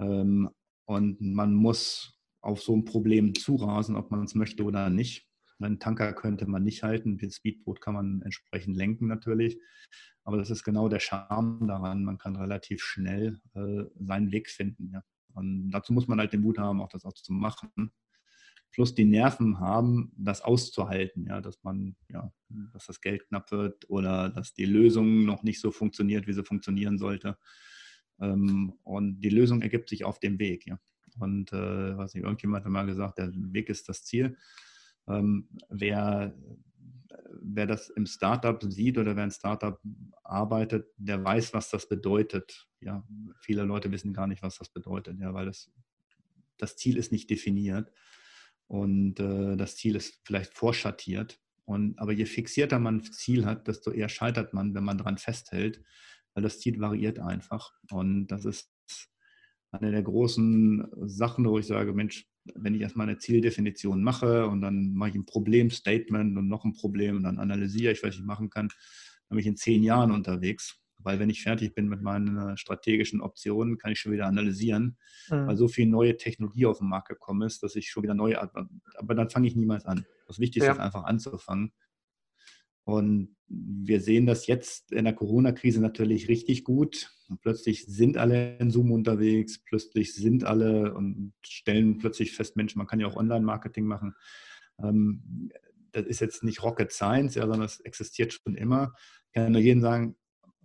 [0.00, 0.50] Ähm,
[0.86, 5.29] und man muss auf so ein Problem zurasen, ob man es möchte oder nicht.
[5.60, 9.60] Einen Tanker könnte man nicht halten, ein Speedboot kann man entsprechend lenken natürlich.
[10.24, 12.04] Aber das ist genau der Charme daran.
[12.04, 14.90] Man kann relativ schnell äh, seinen Weg finden.
[14.92, 15.02] Ja.
[15.34, 17.92] Und dazu muss man halt den Mut haben, auch das auch zu machen.
[18.72, 22.32] Plus die Nerven haben, das auszuhalten, ja, dass man, ja,
[22.72, 26.44] dass das Geld knapp wird oder dass die Lösung noch nicht so funktioniert, wie sie
[26.44, 27.36] funktionieren sollte.
[28.20, 30.78] Ähm, und die Lösung ergibt sich auf dem Weg, ja.
[31.18, 34.36] Und äh, was nicht, irgendjemand hat mal gesagt, der Weg ist das Ziel.
[35.10, 36.34] Ähm, wer,
[37.42, 39.80] wer das im Startup sieht oder wer ein Startup
[40.22, 42.68] arbeitet, der weiß, was das bedeutet.
[42.80, 43.06] Ja,
[43.40, 45.70] viele Leute wissen gar nicht, was das bedeutet, ja, weil das,
[46.58, 47.90] das Ziel ist nicht definiert
[48.66, 51.40] und äh, das Ziel ist vielleicht vorschattiert.
[51.64, 55.18] Und, aber je fixierter man ein Ziel hat, desto eher scheitert man, wenn man daran
[55.18, 55.82] festhält,
[56.34, 57.72] weil das Ziel variiert einfach.
[57.90, 58.72] Und das ist
[59.72, 64.60] eine der großen Sachen, wo ich sage, Mensch, wenn ich erstmal eine Zieldefinition mache und
[64.60, 68.22] dann mache ich ein Problemstatement und noch ein Problem und dann analysiere ich, was ich
[68.22, 70.80] machen kann, dann bin ich in zehn Jahren unterwegs.
[71.02, 74.98] weil wenn ich fertig bin mit meinen strategischen Optionen, kann ich schon wieder analysieren,
[75.28, 75.46] mhm.
[75.46, 78.40] weil so viel neue Technologie auf den Markt gekommen ist, dass ich schon wieder neue,
[78.40, 80.04] aber dann fange ich niemals an.
[80.26, 80.72] Das Wichtigste ja.
[80.72, 81.72] ist einfach anzufangen.
[82.84, 87.12] Und wir sehen das jetzt in der Corona-Krise natürlich richtig gut.
[87.30, 92.74] Und plötzlich sind alle in Zoom unterwegs, plötzlich sind alle und stellen plötzlich fest, Mensch,
[92.74, 94.14] man kann ja auch Online-Marketing machen.
[94.82, 95.50] Ähm,
[95.92, 98.94] das ist jetzt nicht Rocket Science, ja, sondern das existiert schon immer.
[99.26, 100.16] Ich kann nur jedem sagen,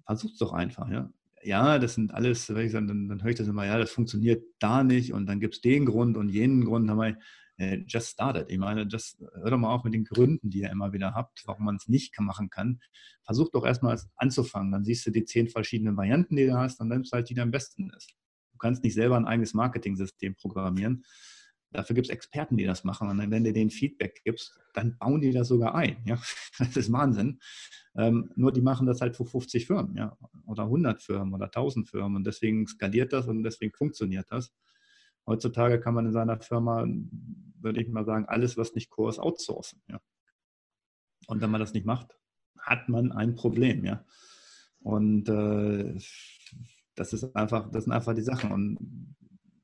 [0.06, 0.90] versucht es doch einfach.
[0.90, 1.12] Ja.
[1.44, 3.92] ja, das sind alles, wenn ich sage, dann, dann höre ich das immer, ja, das
[3.92, 6.90] funktioniert da nicht und dann gibt es den Grund und jenen Grund.
[6.90, 7.14] Äh,
[7.58, 8.50] just started.
[8.50, 11.44] Ich meine, just, hör doch mal auf mit den Gründen, die ihr immer wieder habt,
[11.46, 12.80] warum man es nicht machen kann.
[13.24, 14.72] Versuch doch erstmal anzufangen.
[14.72, 17.34] Dann siehst du die zehn verschiedenen Varianten, die du hast, und dann nimmst halt die,
[17.34, 18.14] die am besten ist.
[18.52, 21.04] Du kannst nicht selber ein eigenes Marketing-System programmieren.
[21.72, 23.10] Dafür gibt es Experten, die das machen.
[23.10, 25.98] Und wenn du denen Feedback gibst, dann bauen die das sogar ein.
[26.06, 26.20] Ja?
[26.58, 27.40] Das ist Wahnsinn.
[27.98, 30.18] Ähm, nur die machen das halt für 50 Firmen ja?
[30.46, 32.18] oder 100 Firmen oder 1000 Firmen.
[32.18, 34.54] Und deswegen skaliert das und deswegen funktioniert das.
[35.28, 36.86] Heutzutage kann man in seiner Firma,
[37.60, 39.82] würde ich mal sagen, alles, was nicht Core ist, outsourcen.
[39.88, 40.00] Ja?
[41.28, 42.18] Und wenn man das nicht macht,
[42.60, 43.84] hat man ein Problem.
[43.86, 44.06] Ja?
[44.82, 45.98] Und äh,
[46.96, 48.52] das ist einfach, das sind einfach die Sachen.
[48.52, 49.16] Und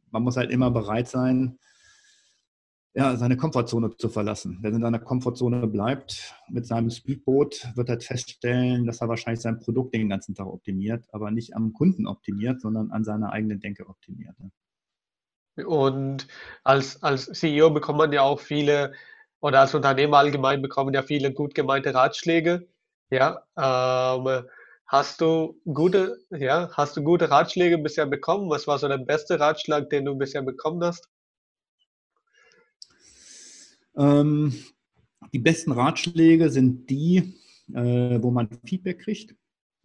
[0.09, 1.59] man muss halt immer bereit sein,
[2.93, 4.57] ja, seine Komfortzone zu verlassen.
[4.61, 9.59] Wer in seiner Komfortzone bleibt mit seinem Speedboot, wird halt feststellen, dass er wahrscheinlich sein
[9.59, 13.87] Produkt den ganzen Tag optimiert, aber nicht am Kunden optimiert, sondern an seiner eigenen Denke
[13.87, 14.35] optimiert.
[15.55, 16.27] Und
[16.63, 18.93] als, als CEO bekommt man ja auch viele,
[19.41, 22.67] oder als Unternehmer allgemein bekommen ja viele gut gemeinte Ratschläge.
[23.09, 24.45] Ja, ähm,
[24.85, 28.49] hast du gute, ja, hast du gute Ratschläge bisher bekommen?
[28.49, 31.09] Was war so der beste Ratschlag, den du bisher bekommen hast?
[33.97, 34.53] Ähm,
[35.33, 37.37] die besten Ratschläge sind die,
[37.73, 39.35] äh, wo man Feedback kriegt.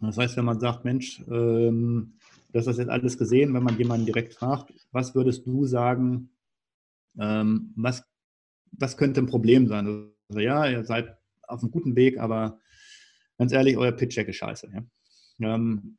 [0.00, 2.18] Das heißt, wenn man sagt, Mensch, ähm,
[2.56, 6.30] das ist jetzt alles gesehen, wenn man jemanden direkt fragt, was würdest du sagen,
[7.18, 8.02] ähm, was,
[8.72, 10.12] was könnte ein Problem sein?
[10.28, 12.58] Also ja, ihr seid auf einem guten Weg, aber
[13.36, 14.70] ganz ehrlich, euer Pitch-Deck ist scheiße.
[14.72, 15.54] Ja?
[15.54, 15.98] Ähm,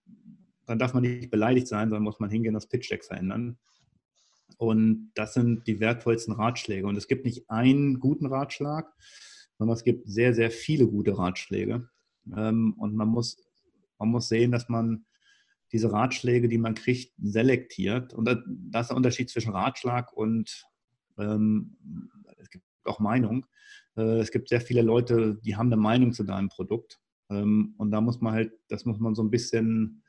[0.66, 3.60] dann darf man nicht beleidigt sein, sondern muss man hingehen, das Pitch-Deck verändern.
[4.58, 6.88] Und das sind die wertvollsten Ratschläge.
[6.88, 8.92] Und es gibt nicht einen guten Ratschlag,
[9.60, 11.88] sondern es gibt sehr, sehr viele gute Ratschläge.
[12.36, 13.38] Ähm, und man muss,
[14.00, 15.06] man muss sehen, dass man
[15.72, 18.14] diese Ratschläge, die man kriegt, selektiert.
[18.14, 20.66] Und da ist der Unterschied zwischen Ratschlag und
[21.18, 21.78] ähm,
[22.38, 23.46] es gibt auch Meinung.
[23.96, 27.00] Äh, es gibt sehr viele Leute, die haben eine Meinung zu deinem Produkt.
[27.30, 30.04] Ähm, und da muss man halt, das muss man so ein bisschen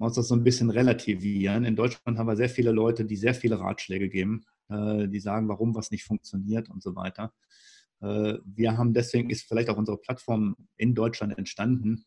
[0.00, 1.64] man muss das so ein bisschen relativieren.
[1.64, 5.46] In Deutschland haben wir sehr viele Leute, die sehr viele Ratschläge geben, äh, die sagen,
[5.46, 7.34] warum was nicht funktioniert und so weiter.
[8.00, 12.06] Äh, wir haben deswegen, ist vielleicht auch unsere Plattform in Deutschland entstanden,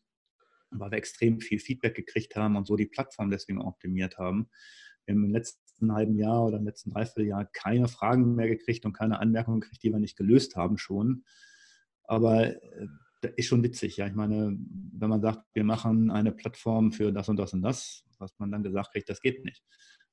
[0.78, 4.48] weil wir extrem viel Feedback gekriegt haben und so die Plattform deswegen optimiert haben.
[5.04, 8.92] Wir haben im letzten halben Jahr oder im letzten Dreivierteljahr keine Fragen mehr gekriegt und
[8.92, 11.24] keine Anmerkungen gekriegt, die wir nicht gelöst haben schon.
[12.04, 12.86] Aber äh,
[13.36, 13.96] ist schon witzig.
[13.96, 14.56] Ja, ich meine,
[14.92, 18.50] wenn man sagt, wir machen eine Plattform für das und das und das, was man
[18.50, 19.62] dann gesagt kriegt, das geht nicht.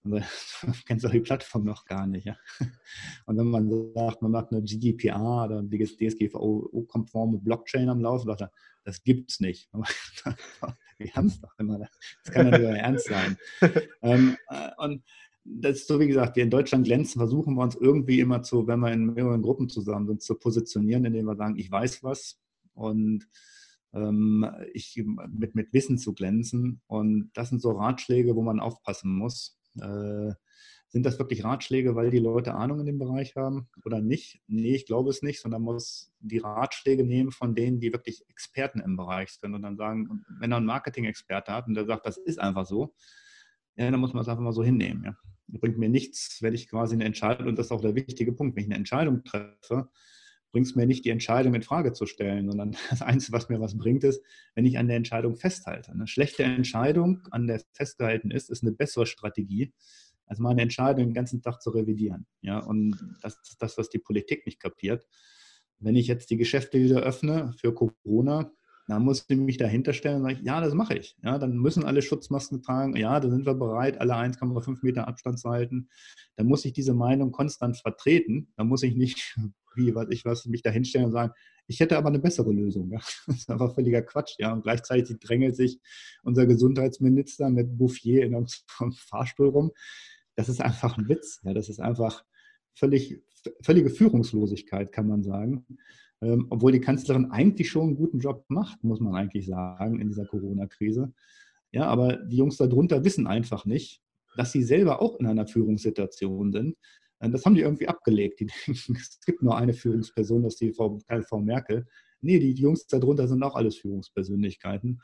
[0.03, 0.23] Dann
[0.85, 2.25] kennst du die Plattform noch gar nicht.
[2.25, 2.37] Ja?
[3.25, 8.51] Und wenn man sagt, man macht eine GDPR oder DSGVO-konforme Blockchain am Laufen, sagt er,
[8.83, 9.69] das gibt es nicht.
[10.97, 11.79] Wir haben es doch immer.
[11.79, 13.37] Das kann ja nicht ernst sein.
[14.01, 15.03] Ähm, äh, und
[15.43, 18.67] das ist so, wie gesagt, wir in Deutschland glänzen, versuchen wir uns irgendwie immer zu,
[18.67, 22.39] wenn wir in mehreren Gruppen zusammen sind, zu positionieren, indem wir sagen, ich weiß was,
[22.73, 23.27] und
[23.93, 26.81] ähm, ich, mit, mit Wissen zu glänzen.
[26.87, 29.57] Und das sind so Ratschläge, wo man aufpassen muss.
[29.79, 30.33] Äh,
[30.91, 34.41] sind das wirklich Ratschläge, weil die Leute Ahnung in dem Bereich haben oder nicht?
[34.47, 38.25] Nee, ich glaube es nicht, sondern man muss die Ratschläge nehmen von denen, die wirklich
[38.27, 42.05] Experten im Bereich sind und dann sagen, wenn er einen Marketing-Experte hat und der sagt,
[42.05, 42.93] das ist einfach so,
[43.77, 45.05] ja, dann muss man es einfach mal so hinnehmen.
[45.05, 45.15] Ja.
[45.47, 48.33] Das bringt mir nichts, wenn ich quasi eine Entscheidung, und das ist auch der wichtige
[48.33, 49.89] Punkt, wenn ich eine Entscheidung treffe,
[50.51, 53.59] bringt es mir nicht, die Entscheidung in Frage zu stellen, sondern das Einzige, was mir
[53.59, 54.23] was bringt, ist,
[54.55, 55.91] wenn ich an der Entscheidung festhalte.
[55.91, 59.73] Eine schlechte Entscheidung, an der festgehalten ist, ist eine bessere Strategie,
[60.25, 62.25] als meine Entscheidung den ganzen Tag zu revidieren.
[62.41, 65.05] Ja, und das ist das, was die Politik nicht kapiert.
[65.79, 68.51] Wenn ich jetzt die Geschäfte wieder öffne für Corona,
[68.87, 71.15] dann muss ich mich dahinter stellen und sagen, ja, das mache ich.
[71.23, 72.95] Ja, dann müssen alle Schutzmasken tragen.
[72.95, 75.89] Ja, da sind wir bereit, alle 1,5 Meter Abstand zu halten.
[76.35, 78.51] Dann muss ich diese Meinung konstant vertreten.
[78.57, 79.37] Dann muss ich nicht
[79.75, 81.33] wie was ich was, mich da hinstellen und sagen,
[81.67, 82.91] ich hätte aber eine bessere Lösung.
[82.91, 82.99] Ja.
[83.27, 84.35] Das ist einfach völliger Quatsch.
[84.39, 84.51] Ja.
[84.51, 85.79] Und gleichzeitig drängelt sich
[86.23, 88.47] unser Gesundheitsminister mit Bouffier in einem
[88.93, 89.71] Fahrstuhl rum.
[90.35, 91.39] Das ist einfach ein Witz.
[91.43, 91.53] Ja.
[91.53, 92.25] Das ist einfach
[92.73, 93.21] völlig,
[93.61, 95.65] völlige Führungslosigkeit, kann man sagen.
[96.21, 100.07] Ähm, obwohl die Kanzlerin eigentlich schon einen guten Job macht, muss man eigentlich sagen, in
[100.07, 101.13] dieser Corona-Krise.
[101.71, 104.01] Ja, aber die Jungs darunter wissen einfach nicht,
[104.35, 106.77] dass sie selber auch in einer Führungssituation sind.
[107.19, 108.39] Äh, das haben die irgendwie abgelegt.
[108.39, 111.87] Die denken, es gibt nur eine Führungsperson, das ist die Frau, Frau Merkel.
[112.21, 115.01] Nee, die Jungs darunter sind auch alles Führungspersönlichkeiten.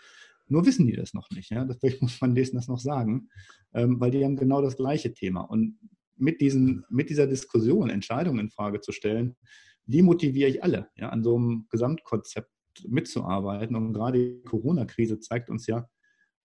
[0.50, 1.50] Nur wissen die das noch nicht.
[1.50, 1.68] Ja?
[1.80, 3.30] Vielleicht muss man denen das noch sagen,
[3.74, 5.42] ähm, weil die haben genau das gleiche Thema.
[5.42, 5.80] Und
[6.16, 9.36] mit, diesen, mit dieser Diskussion, Entscheidungen in Frage zu stellen,
[9.88, 12.52] die motiviere ich alle, ja, an so einem Gesamtkonzept
[12.88, 13.76] mitzuarbeiten.
[13.76, 15.90] Und gerade die Corona-Krise zeigt uns ja,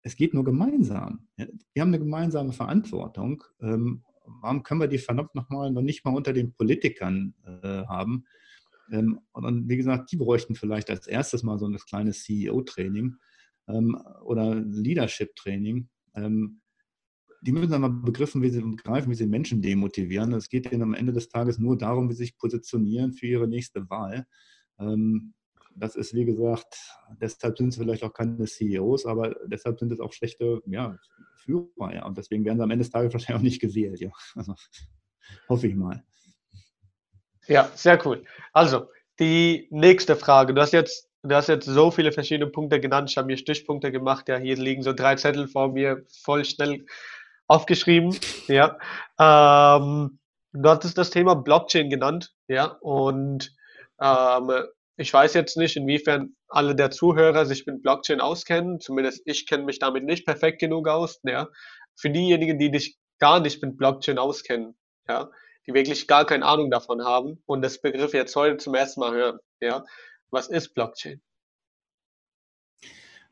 [0.01, 1.27] es geht nur gemeinsam.
[1.37, 1.47] Ja?
[1.73, 3.43] Wir haben eine gemeinsame Verantwortung.
[3.61, 4.03] Ähm,
[4.41, 8.25] warum können wir die verdammt nochmal noch nicht mal unter den Politikern äh, haben?
[8.91, 13.15] Ähm, und dann, wie gesagt, die bräuchten vielleicht als erstes mal so ein kleines CEO-Training
[13.67, 15.89] ähm, oder Leadership-Training.
[16.15, 16.61] Ähm,
[17.41, 20.33] die müssen dann mal begriffen wie sie, und wie sie Menschen demotivieren.
[20.33, 23.47] Es geht ihnen am Ende des Tages nur darum, wie sie sich positionieren für ihre
[23.47, 24.25] nächste Wahl.
[24.79, 25.33] Ähm,
[25.75, 26.75] das ist, wie gesagt,
[27.21, 30.97] deshalb sind es vielleicht auch keine CEOs, aber deshalb sind es auch schlechte ja,
[31.35, 31.93] Führer.
[31.93, 32.05] Ja.
[32.05, 33.99] Und deswegen werden sie am Ende des Tages wahrscheinlich auch nicht gewählt.
[33.99, 34.09] Ja.
[34.35, 34.55] Also,
[35.49, 36.03] hoffe ich mal.
[37.47, 38.23] Ja, sehr cool.
[38.53, 38.87] Also,
[39.19, 40.53] die nächste Frage.
[40.53, 43.09] Du hast jetzt, du hast jetzt so viele verschiedene Punkte genannt.
[43.09, 44.27] Ich habe mir Stichpunkte gemacht.
[44.29, 46.85] Ja, hier liegen so drei Zettel vor mir, voll schnell
[47.47, 48.15] aufgeschrieben.
[48.47, 48.77] Ja.
[49.19, 50.19] Ähm,
[50.53, 52.33] du hattest das Thema Blockchain genannt.
[52.47, 52.77] Ja.
[52.81, 53.53] Und
[54.01, 54.51] ähm,
[54.97, 58.79] ich weiß jetzt nicht, inwiefern alle der Zuhörer sich mit Blockchain auskennen.
[58.79, 61.19] Zumindest ich kenne mich damit nicht perfekt genug aus.
[61.23, 61.49] Ja.
[61.95, 64.77] Für diejenigen, die dich gar nicht mit Blockchain auskennen,
[65.07, 65.29] ja,
[65.65, 69.13] die wirklich gar keine Ahnung davon haben und das Begriff jetzt heute zum ersten Mal
[69.13, 69.39] hören.
[69.59, 69.85] Ja?
[70.29, 71.21] Was ist Blockchain?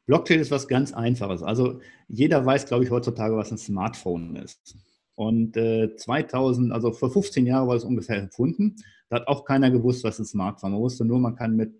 [0.06, 1.42] Blockchain ist was ganz Einfaches.
[1.42, 4.76] Also jeder weiß, glaube ich, heutzutage, was ein Smartphone ist.
[5.16, 8.76] Und äh, 2000, also vor 15 Jahren war es ungefähr erfunden.
[9.10, 10.74] Da hat auch keiner gewusst, was ein Smartphone ist.
[10.74, 11.74] Man wusste nur, man kann mit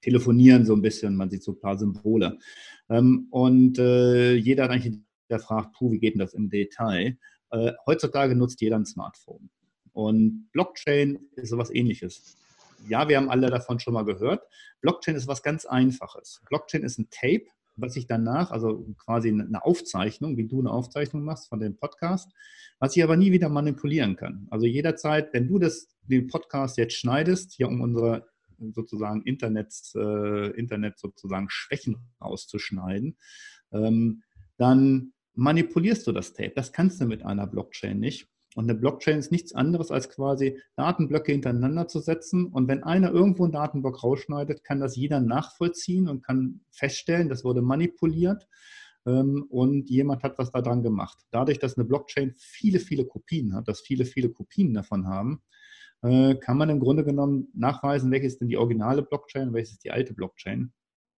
[0.00, 2.38] telefonieren so ein bisschen, man sieht so ein paar Symbole.
[2.88, 7.18] Ähm, und äh, jeder hat eigentlich gefragt, puh, wie geht denn das im Detail?
[7.50, 9.50] Äh, heutzutage nutzt jeder ein Smartphone.
[9.92, 12.36] Und Blockchain ist sowas ähnliches.
[12.88, 14.42] Ja, wir haben alle davon schon mal gehört.
[14.80, 16.42] Blockchain ist was ganz Einfaches.
[16.48, 17.46] Blockchain ist ein Tape,
[17.76, 22.32] was ich danach, also quasi eine Aufzeichnung, wie du eine Aufzeichnung machst von dem Podcast,
[22.78, 24.46] was ich aber nie wieder manipulieren kann.
[24.50, 28.26] Also jederzeit, wenn du das, den Podcast jetzt schneidest, hier um unsere
[28.72, 33.16] sozusagen Internet, äh, Internet sozusagen Schwächen rauszuschneiden,
[33.72, 34.22] ähm,
[34.56, 36.52] dann manipulierst du das Tape.
[36.54, 38.28] Das kannst du mit einer Blockchain nicht.
[38.56, 42.46] Und eine Blockchain ist nichts anderes als quasi Datenblöcke hintereinander zu setzen.
[42.46, 47.44] Und wenn einer irgendwo einen Datenblock rausschneidet, kann das jeder nachvollziehen und kann feststellen, das
[47.44, 48.48] wurde manipuliert
[49.04, 51.18] ähm, und jemand hat was daran gemacht.
[51.30, 55.42] Dadurch, dass eine Blockchain viele, viele Kopien hat, dass viele, viele Kopien davon haben,
[56.00, 59.90] äh, kann man im Grunde genommen nachweisen, welches denn die originale Blockchain, welches ist die
[59.90, 60.72] alte Blockchain.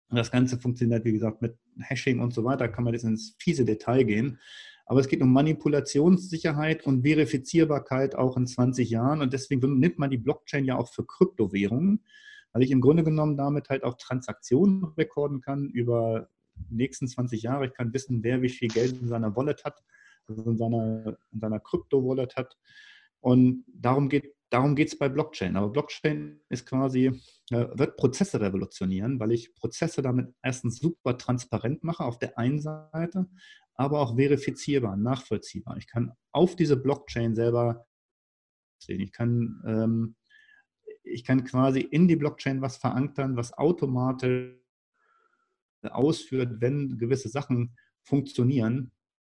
[0.09, 3.35] Und das Ganze funktioniert, wie gesagt, mit Hashing und so weiter, kann man jetzt ins
[3.37, 4.39] fiese Detail gehen.
[4.89, 9.21] Aber es geht um Manipulationssicherheit und Verifizierbarkeit auch in 20 Jahren.
[9.21, 12.05] Und deswegen nimmt man die Blockchain ja auch für Kryptowährungen,
[12.53, 17.41] weil ich im Grunde genommen damit halt auch Transaktionen rekorden kann über die nächsten 20
[17.43, 17.65] Jahre.
[17.65, 19.83] Ich kann wissen, wer wie viel Geld in seiner Wallet hat,
[20.25, 22.57] also in seiner, in seiner Krypto-Wallet hat.
[23.19, 25.55] Und darum geht darum geht es bei Blockchain.
[25.57, 27.07] Aber Blockchain ist quasi,
[27.51, 32.59] äh, wird Prozesse revolutionieren, weil ich Prozesse damit erstens super transparent mache auf der einen
[32.59, 33.27] Seite,
[33.75, 35.77] aber auch verifizierbar, nachvollziehbar.
[35.77, 37.85] Ich kann auf diese Blockchain selber
[38.79, 39.01] sehen.
[39.01, 40.15] Ich kann, ähm,
[41.03, 44.53] ich kann quasi in die Blockchain was verankern, was automatisch
[45.83, 48.91] ausführt, wenn gewisse Sachen funktionieren,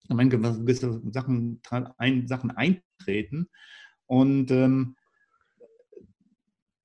[0.09, 1.61] wenn gewisse Sachen,
[1.99, 3.49] ein, Sachen eintreten.
[4.07, 4.97] Und ähm,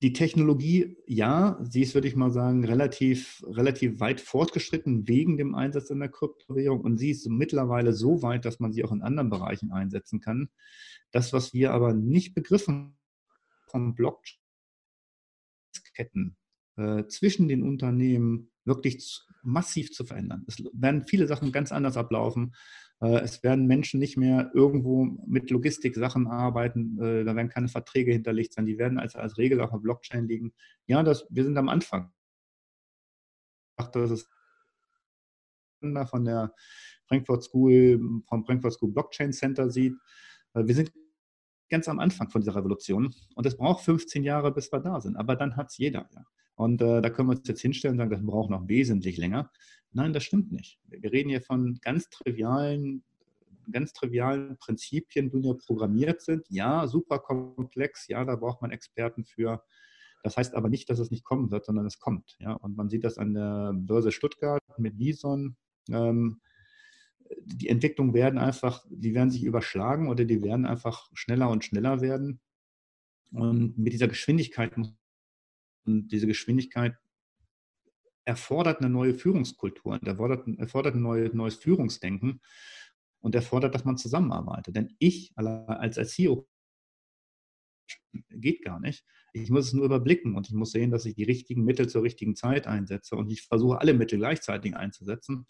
[0.04, 5.56] die Technologie, ja, sie ist, würde ich mal sagen, relativ, relativ weit fortgeschritten wegen dem
[5.56, 9.02] Einsatz in der Kryptowährung und sie ist mittlerweile so weit, dass man sie auch in
[9.02, 10.50] anderen Bereichen einsetzen kann.
[11.12, 12.96] Das, was wir aber nicht begriffen
[13.66, 16.38] vom Blockchain-Ketten
[16.78, 20.46] äh, zwischen den Unternehmen wirklich massiv zu verändern.
[20.48, 22.54] Es werden viele Sachen ganz anders ablaufen.
[23.02, 28.12] Äh, es werden Menschen nicht mehr irgendwo mit Logistik-Sachen arbeiten, äh, da werden keine Verträge
[28.12, 30.54] hinterlegt sein, die werden als, als Regel auf der Blockchain liegen.
[30.86, 32.12] Ja, das, wir sind am Anfang.
[33.92, 34.30] Das ist
[35.80, 36.54] von der
[37.08, 39.96] Frankfurt School, vom Frankfurt School Blockchain Center sieht.
[40.54, 40.92] Wir sind
[41.70, 45.16] ganz am Anfang von dieser Revolution und es braucht 15 Jahre, bis wir da sind.
[45.16, 46.10] Aber dann hat es jeder.
[46.14, 46.26] Ja.
[46.58, 49.52] Und äh, da können wir uns jetzt hinstellen und sagen, das braucht noch wesentlich länger.
[49.94, 50.80] Nein, das stimmt nicht.
[50.88, 53.04] Wir reden hier von ganz trivialen,
[53.72, 56.48] ganz trivialen Prinzipien, die nur programmiert sind.
[56.50, 58.08] Ja, super komplex.
[58.08, 59.64] Ja, da braucht man Experten für.
[60.24, 62.36] Das heißt aber nicht, dass es nicht kommen wird, sondern es kommt.
[62.40, 65.58] Ja, und man sieht das an der Börse Stuttgart mit Bison.
[65.92, 66.42] Ähm,
[67.46, 72.02] die Entwicklungen werden einfach, die werden sich überschlagen oder die werden einfach schneller und schneller
[72.02, 72.40] werden.
[73.32, 74.76] Und mit dieser Geschwindigkeit
[75.88, 76.98] und diese Geschwindigkeit
[78.26, 82.42] erfordert eine neue Führungskultur und erfordert, erfordert ein neue, neues Führungsdenken
[83.22, 84.76] und erfordert, dass man zusammenarbeitet.
[84.76, 86.48] Denn ich als, als CEO
[88.30, 89.06] geht gar nicht.
[89.34, 92.04] Ich muss es nur überblicken und ich muss sehen, dass ich die richtigen Mittel zur
[92.04, 95.46] richtigen Zeit einsetze und ich versuche alle Mittel gleichzeitig einzusetzen.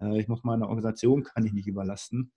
[0.00, 2.32] Äh, ich muss meine Organisation kann ich nicht überlasten.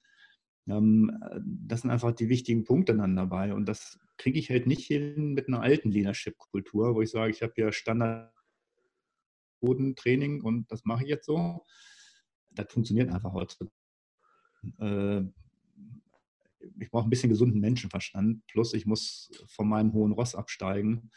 [0.68, 4.86] Ähm, das sind einfach die wichtigen Punkte dann dabei und das kriege ich halt nicht
[4.86, 8.32] hin mit einer alten Leadership-Kultur, wo ich sage, ich habe ja Standard
[9.96, 11.66] Training und das mache ich jetzt so.
[12.52, 13.70] Das funktioniert einfach heute.
[14.80, 15.24] Äh,
[16.80, 21.12] ich brauche ein bisschen gesunden Menschenverstand, plus ich muss von meinem hohen Ross absteigen.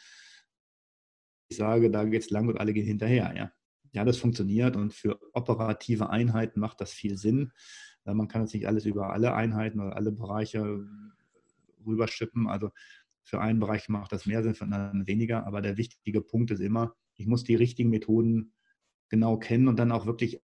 [1.47, 3.33] Ich sage, da geht es lang und alle gehen hinterher.
[3.35, 3.51] Ja.
[3.91, 7.51] ja, das funktioniert und für operative Einheiten macht das viel Sinn.
[8.05, 10.85] Äh, man kann jetzt nicht alles über alle Einheiten oder alle Bereiche
[11.85, 12.47] rüberschippen.
[12.47, 12.71] Also
[13.23, 15.45] für einen Bereich macht das mehr Sinn, für einen anderen weniger.
[15.45, 18.53] Aber der wichtige Punkt ist immer, ich muss die richtigen Methoden
[19.09, 20.41] genau kennen und dann auch wirklich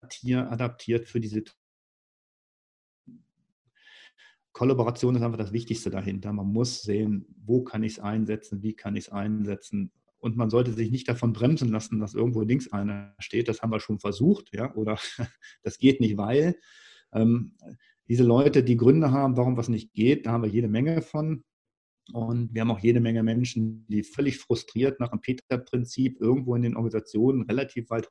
[0.00, 1.68] adaptiert für die Situation
[4.58, 6.32] Kollaboration ist einfach das Wichtigste dahinter.
[6.32, 9.92] Man muss sehen, wo kann ich es einsetzen, wie kann ich es einsetzen.
[10.18, 13.46] Und man sollte sich nicht davon bremsen lassen, dass irgendwo links einer steht.
[13.46, 14.98] Das haben wir schon versucht, ja, oder
[15.62, 16.56] das geht nicht, weil
[17.12, 17.56] ähm,
[18.08, 21.44] diese Leute, die Gründe haben, warum was nicht geht, da haben wir jede Menge von.
[22.12, 26.62] Und wir haben auch jede Menge Menschen, die völlig frustriert nach dem Peter-Prinzip irgendwo in
[26.62, 28.08] den Organisationen relativ weit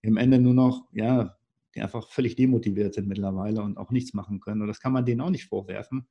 [0.00, 1.36] im Ende nur noch, ja,
[1.74, 4.62] die einfach völlig demotiviert sind mittlerweile und auch nichts machen können.
[4.62, 6.06] Und das kann man denen auch nicht vorwerfen,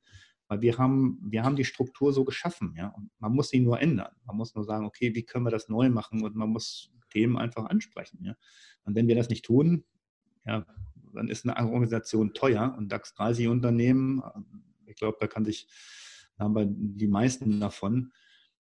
[0.48, 2.74] weil wir haben, wir haben die Struktur so geschaffen.
[2.76, 2.88] Ja?
[2.88, 4.12] Und man muss sie nur ändern.
[4.24, 6.22] Man muss nur sagen, okay, wie können wir das neu machen?
[6.22, 8.24] Und man muss Themen einfach ansprechen.
[8.24, 8.34] Ja?
[8.84, 9.84] Und wenn wir das nicht tun,
[10.44, 10.66] ja,
[11.14, 14.22] dann ist eine Organisation teuer und DAX 30 Unternehmen,
[14.86, 15.68] ich glaube, da kann sich,
[16.36, 18.12] da haben wir die meisten davon,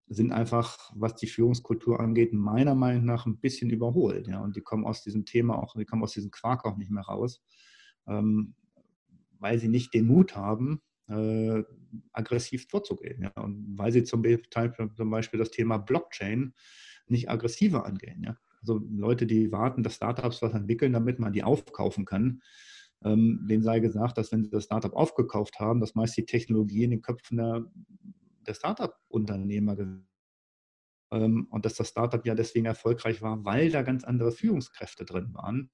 [0.09, 4.27] sind einfach, was die Führungskultur angeht, meiner Meinung nach ein bisschen überholt.
[4.27, 4.39] Ja?
[4.41, 7.03] Und die kommen aus diesem Thema auch, die kommen aus diesem Quark auch nicht mehr
[7.03, 7.43] raus,
[8.07, 8.55] ähm,
[9.37, 11.63] weil sie nicht den Mut haben, äh,
[12.11, 13.21] aggressiv vorzugehen.
[13.21, 13.41] Ja?
[13.41, 14.23] Und weil sie zum,
[14.95, 16.53] zum, Beispiel das Thema Blockchain
[17.07, 18.23] nicht aggressiver angehen.
[18.23, 18.35] Ja?
[18.62, 22.41] Also Leute, die warten, dass Startups was entwickeln, damit man die aufkaufen kann.
[23.03, 26.84] Ähm, denen sei gesagt, dass wenn sie das Startup aufgekauft haben, dass meist die Technologie
[26.84, 27.66] in den Köpfen der
[28.49, 29.78] der Startup-Unternehmer
[31.12, 35.34] ähm, und dass das Startup ja deswegen erfolgreich war, weil da ganz andere Führungskräfte drin
[35.34, 35.70] waren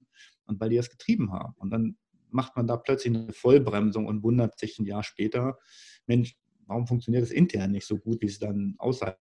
[0.46, 1.54] und weil die das getrieben haben.
[1.58, 1.96] Und dann
[2.30, 5.58] macht man da plötzlich eine Vollbremsung und wundert sich ein Jahr später,
[6.06, 9.18] Mensch, warum funktioniert das intern nicht so gut, wie es dann außerhalb?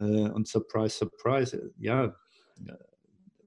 [0.00, 2.16] Äh, und surprise, surprise, ja,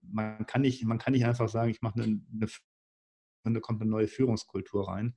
[0.01, 3.89] man kann nicht, man kann nicht einfach sagen, ich mache eine, eine, da kommt eine
[3.89, 5.15] neue Führungskultur rein.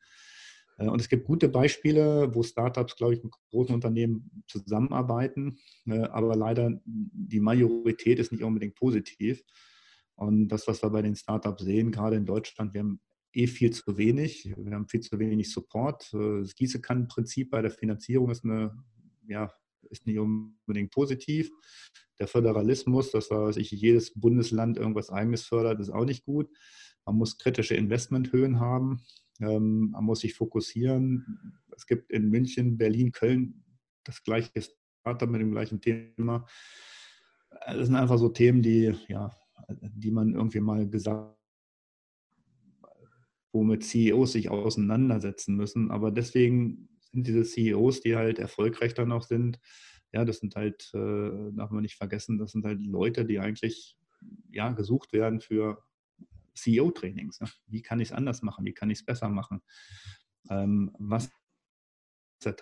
[0.79, 6.01] Äh, und es gibt gute Beispiele, wo Startups, glaube ich, mit großen Unternehmen zusammenarbeiten, äh,
[6.01, 9.43] aber leider die Majorität ist nicht unbedingt positiv.
[10.15, 13.01] Und das, was wir bei den Startups sehen, gerade in Deutschland, wir haben
[13.33, 14.53] eh viel zu wenig.
[14.57, 16.13] Wir haben viel zu wenig Support.
[16.15, 18.77] Äh, das Gießenkannenprinzip bei der Finanzierung ist, eine,
[19.27, 19.53] ja,
[19.91, 21.51] ist nicht unbedingt positiv.
[22.21, 26.49] Der Föderalismus, dass sich jedes Bundesland irgendwas eigenes fördert, ist auch nicht gut.
[27.07, 29.03] Man muss kritische Investmenthöhen haben.
[29.41, 31.59] Ähm, man muss sich fokussieren.
[31.75, 33.65] Es gibt in München, Berlin, Köln
[34.05, 34.51] das gleiche
[35.01, 36.47] Startup mit dem gleichen Thema.
[37.67, 39.35] Das sind einfach so Themen, die, ja,
[39.69, 41.41] die man irgendwie mal gesagt
[43.53, 45.91] womit CEOs sich auseinandersetzen müssen.
[45.91, 49.59] Aber deswegen sind diese CEOs, die halt erfolgreich dann auch sind,
[50.13, 53.97] ja, das sind halt, äh, darf man nicht vergessen, das sind halt Leute, die eigentlich
[54.51, 55.83] ja, gesucht werden für
[56.55, 57.41] CEO-Trainings.
[57.41, 57.49] Ne?
[57.67, 58.65] Wie kann ich es anders machen?
[58.65, 59.63] Wie kann ich es besser machen?
[60.49, 61.31] Ähm, was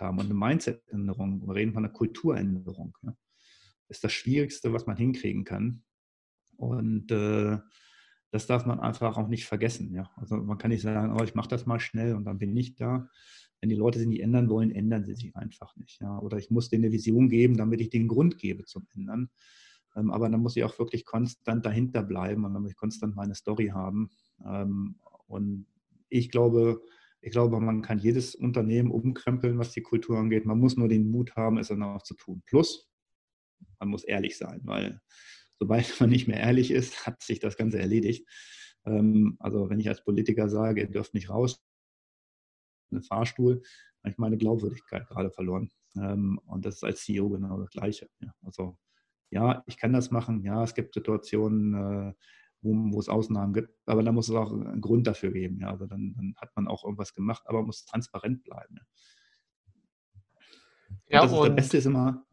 [0.01, 3.17] haben und eine Mindset-Änderung, wir reden von einer Kulturänderung, ja?
[3.89, 5.85] ist das Schwierigste, was man hinkriegen kann.
[6.57, 7.59] Und äh,
[8.31, 9.95] das darf man einfach auch nicht vergessen.
[9.95, 10.11] Ja?
[10.17, 12.75] Also man kann nicht sagen, oh, ich mache das mal schnell und dann bin ich
[12.75, 13.09] da.
[13.61, 16.01] Wenn die Leute sich nicht ändern wollen, ändern sie sich einfach nicht.
[16.01, 16.19] Ja?
[16.19, 19.31] Oder ich muss denen eine Vision geben, damit ich den Grund gebe zum Ändern.
[19.97, 23.17] Ähm, aber dann muss ich auch wirklich konstant dahinter bleiben und dann muss ich konstant
[23.17, 24.11] meine Story haben.
[24.45, 24.97] Ähm,
[25.27, 25.67] und
[26.09, 26.81] ich glaube,
[27.21, 30.47] ich glaube, man kann jedes Unternehmen umkrempeln, was die Kultur angeht.
[30.47, 32.43] Man muss nur den Mut haben, es dann auch zu tun.
[32.47, 32.89] Plus,
[33.81, 35.01] man muss ehrlich sein, weil
[35.59, 38.27] sobald man nicht mehr ehrlich ist, hat sich das Ganze erledigt.
[38.87, 41.61] Ähm, also wenn ich als Politiker sage, ihr dürft nicht raus,
[42.91, 43.63] einen Fahrstuhl,
[44.03, 45.71] habe ich meine Glaubwürdigkeit gerade verloren.
[45.95, 48.09] Und das ist als CEO genau das Gleiche.
[48.43, 48.79] Also
[49.31, 50.43] ja, ich kann das machen.
[50.45, 52.13] Ja, es gibt Situationen, äh,
[52.63, 53.71] wo, wo es Ausnahmen gibt.
[53.87, 55.61] Aber da muss es auch einen Grund dafür geben.
[55.61, 55.71] Ja.
[55.71, 58.79] Also dann, dann hat man auch irgendwas gemacht, aber muss transparent bleiben.
[61.09, 61.23] Ja.
[61.23, 62.27] Und das, ist, das Beste ist immer,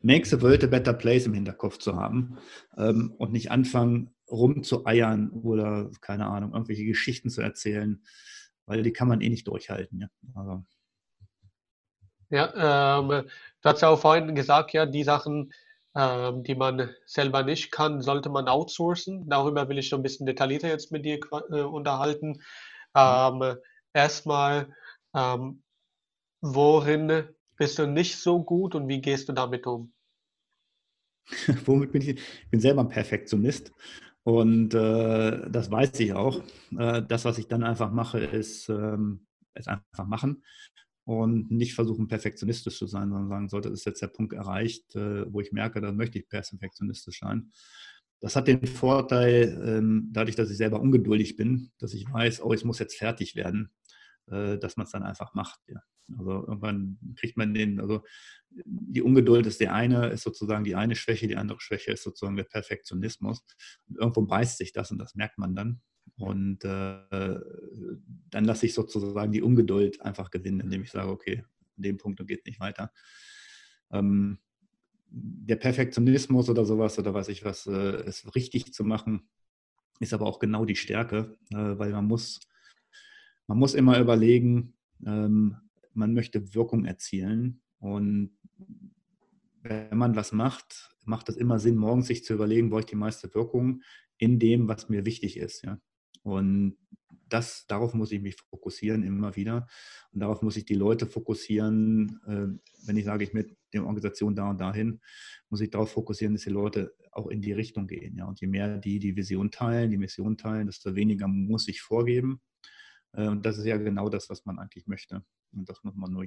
[0.00, 2.38] make the world a better place im Hinterkopf zu haben
[2.76, 8.02] ähm, und nicht anfangen, rumzueiern oder, keine Ahnung, irgendwelche Geschichten zu erzählen,
[8.70, 10.00] weil die kann man eh nicht durchhalten.
[10.00, 10.62] Ja, also.
[12.30, 13.08] ja ähm,
[13.62, 15.52] du hast ja auch vorhin gesagt, ja, die Sachen,
[15.96, 19.28] ähm, die man selber nicht kann, sollte man outsourcen.
[19.28, 21.18] Darüber will ich schon ein bisschen detaillierter jetzt mit dir
[21.50, 22.42] äh, unterhalten.
[22.94, 23.56] Ähm,
[23.92, 24.72] erstmal,
[25.16, 25.64] ähm,
[26.40, 27.24] worin
[27.56, 29.92] bist du nicht so gut und wie gehst du damit um?
[31.64, 32.08] Womit bin ich?
[32.10, 33.72] Ich bin selber ein Perfektionist
[34.24, 36.42] und äh, das weiß ich auch.
[36.76, 40.42] Äh, das, was ich dann einfach mache, ist, ähm, ist einfach machen
[41.04, 45.32] und nicht versuchen, perfektionistisch zu sein, sondern sagen, sollte ist jetzt der Punkt erreicht, äh,
[45.32, 47.50] wo ich merke, dann möchte ich perfektionistisch sein.
[48.20, 52.52] Das hat den Vorteil, ähm, dadurch, dass ich selber ungeduldig bin, dass ich weiß, oh,
[52.52, 53.70] es muss jetzt fertig werden,
[54.30, 55.60] äh, dass man es dann einfach macht.
[55.68, 55.82] Ja.
[56.18, 58.04] Also irgendwann kriegt man den, also
[58.50, 62.36] die Ungeduld ist der eine, ist sozusagen die eine Schwäche, die andere Schwäche ist sozusagen
[62.36, 63.44] der Perfektionismus.
[63.88, 65.80] Und irgendwo beißt sich das und das merkt man dann.
[66.16, 67.40] Und äh,
[68.30, 71.44] dann lasse ich sozusagen die Ungeduld einfach gewinnen, indem ich sage, okay,
[71.76, 72.92] an dem Punkt geht es nicht weiter.
[73.90, 74.38] Ähm,
[75.10, 79.28] der Perfektionismus oder sowas oder weiß ich was, äh, ist richtig zu machen,
[79.98, 82.40] ist aber auch genau die Stärke, äh, weil man muss,
[83.50, 84.74] man muss immer überlegen,
[85.04, 85.56] ähm,
[85.92, 87.62] man möchte Wirkung erzielen.
[87.80, 88.30] Und
[89.62, 92.94] wenn man was macht, macht es immer Sinn, morgens sich zu überlegen, wo ich die
[92.94, 93.82] meiste Wirkung
[94.18, 95.64] in dem, was mir wichtig ist.
[95.64, 95.80] Ja?
[96.22, 96.76] Und
[97.28, 99.66] das, darauf muss ich mich fokussieren immer wieder.
[100.12, 102.20] Und darauf muss ich die Leute fokussieren.
[102.28, 105.00] Äh, wenn ich sage, ich mit der Organisation da und dahin,
[105.48, 108.16] muss ich darauf fokussieren, dass die Leute auch in die Richtung gehen.
[108.16, 108.26] Ja?
[108.26, 112.40] Und je mehr die die Vision teilen, die Mission teilen, desto weniger muss ich vorgeben.
[113.12, 115.24] Und das ist ja genau das, was man eigentlich möchte.
[115.52, 116.26] Und das muss man nur.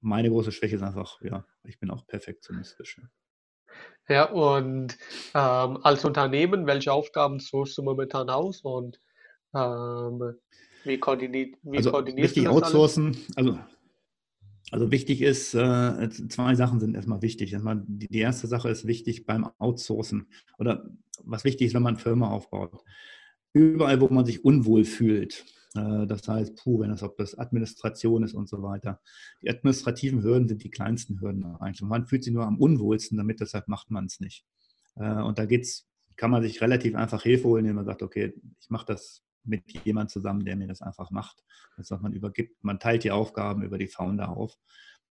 [0.00, 3.00] Meine große Schwäche ist einfach, ja, ich bin auch perfektionistisch.
[4.08, 4.98] Ja, und
[5.34, 9.00] ähm, als Unternehmen, welche Aufgaben suchst du momentan aus und
[9.54, 10.34] ähm,
[10.84, 13.36] wie, koordiniert, wie also koordinierst du das outsourcen, alles?
[13.36, 13.58] also
[14.70, 17.54] also wichtig ist, äh, zwei Sachen sind erstmal wichtig.
[17.86, 20.28] Die erste Sache ist wichtig beim Outsourcen
[20.58, 20.90] oder
[21.22, 22.82] was wichtig ist, wenn man eine Firma aufbaut.
[23.54, 25.44] Überall, wo man sich unwohl fühlt,
[25.74, 29.00] äh, das heißt, puh, wenn das, ob das Administration ist und so weiter.
[29.42, 31.82] Die administrativen Hürden sind die kleinsten Hürden eigentlich.
[31.82, 34.44] Man fühlt sich nur am unwohlsten damit, deshalb macht man es nicht.
[34.96, 38.34] Äh, und da geht's, kann man sich relativ einfach Hilfe holen, indem man sagt, okay,
[38.60, 41.44] ich mache das mit jemand zusammen, der mir das einfach macht.
[41.76, 44.56] Das sagt man übergibt, man teilt die Aufgaben über die Founder auf.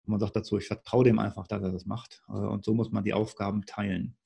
[0.04, 2.22] Und man sagt dazu, ich vertraue dem einfach, dass er das macht.
[2.28, 4.16] Äh, und so muss man die Aufgaben teilen.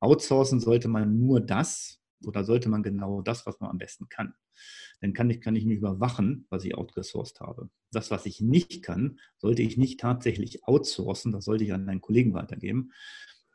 [0.00, 4.34] Outsourcen sollte man nur das oder sollte man genau das, was man am besten kann
[5.00, 7.68] dann kann ich, kann ich mich überwachen, was ich outgesourced habe.
[7.92, 12.00] Das, was ich nicht kann, sollte ich nicht tatsächlich outsourcen, das sollte ich an einen
[12.00, 12.92] Kollegen weitergeben,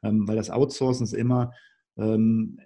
[0.03, 1.51] ähm, weil das Outsourcen ist immer,
[1.97, 2.59] ähm,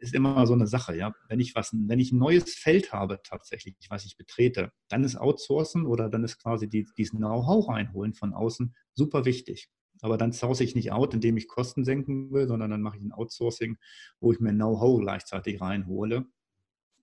[0.00, 0.96] ist immer so eine Sache.
[0.96, 1.14] Ja?
[1.28, 5.16] Wenn, ich was, wenn ich ein neues Feld habe tatsächlich, was ich betrete, dann ist
[5.16, 9.70] Outsourcen oder dann ist quasi die, dieses Know-how reinholen von außen super wichtig.
[10.06, 13.02] Aber dann source ich nicht out, indem ich Kosten senken will, sondern dann mache ich
[13.02, 13.76] ein Outsourcing,
[14.20, 16.26] wo ich mir Know-how gleichzeitig reinhole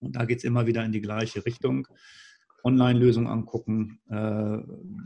[0.04, 1.88] und da geht es immer wieder in die gleiche Richtung.
[2.64, 4.00] Online-Lösungen angucken.
[4.10, 4.60] Äh,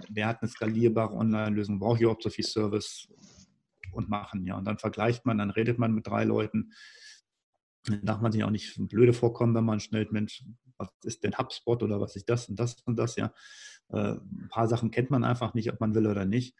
[0.09, 1.79] wer hat eine skalierbare Online-Lösung?
[1.79, 3.07] Brauche ich überhaupt so viel Service?
[3.93, 4.57] Und machen, ja.
[4.57, 6.71] Und dann vergleicht man, dann redet man mit drei Leuten.
[7.85, 10.43] Dann darf man sich auch nicht blöde vorkommen, wenn man schnell, Mensch,
[10.77, 13.33] was ist denn HubSpot oder was ist das und das und das, ja.
[13.89, 16.55] Äh, ein paar Sachen kennt man einfach nicht, ob man will oder nicht.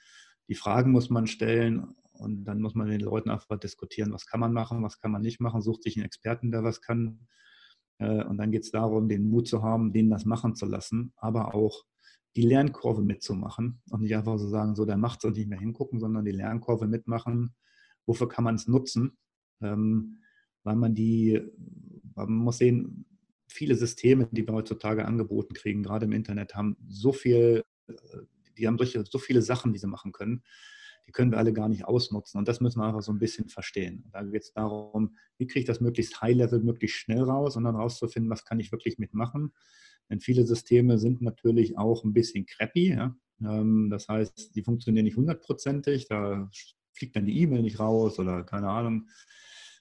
[0.50, 4.26] Die Fragen muss man stellen und dann muss man mit den Leuten einfach diskutieren, was
[4.26, 7.28] kann man machen, was kann man nicht machen, sucht sich einen Experten, der was kann,
[8.00, 11.14] äh, und dann geht es darum, den Mut zu haben, denen das machen zu lassen,
[11.18, 11.84] aber auch
[12.36, 15.60] die Lernkurve mitzumachen und nicht einfach so sagen, so der macht es und nicht mehr
[15.60, 17.56] hingucken, sondern die Lernkurve mitmachen.
[18.06, 19.18] Wofür kann man es nutzen?
[19.62, 20.18] Ähm,
[20.64, 21.42] weil man die,
[22.16, 23.06] man muss sehen,
[23.48, 27.94] viele Systeme, die wir heutzutage angeboten kriegen, gerade im Internet, haben so viel, äh,
[28.58, 30.44] die haben solche, so viele Sachen, die sie machen können
[31.08, 32.38] die können wir alle gar nicht ausnutzen.
[32.38, 34.04] Und das müssen wir einfach so ein bisschen verstehen.
[34.12, 37.78] Da geht es darum, wie kriege ich das möglichst high-level, möglichst schnell raus und dann
[37.78, 39.54] rauszufinden, was kann ich wirklich mitmachen.
[40.10, 42.92] Denn viele Systeme sind natürlich auch ein bisschen crappy.
[42.92, 43.16] Ja?
[43.42, 46.50] Ähm, das heißt, die funktionieren nicht hundertprozentig, da
[46.92, 49.08] fliegt dann die E-Mail nicht raus oder keine Ahnung.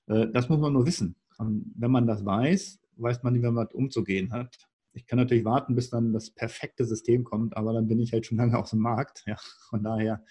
[0.07, 1.17] Äh, das muss man nur wissen.
[1.39, 4.66] Und wenn man das weiß, weiß man, wie man damit umzugehen hat.
[4.97, 8.27] Ich kann natürlich warten, bis dann das perfekte System kommt, aber dann bin ich halt
[8.27, 9.25] schon lange auf dem Markt.
[9.27, 9.37] Ja.
[9.69, 10.25] Von daher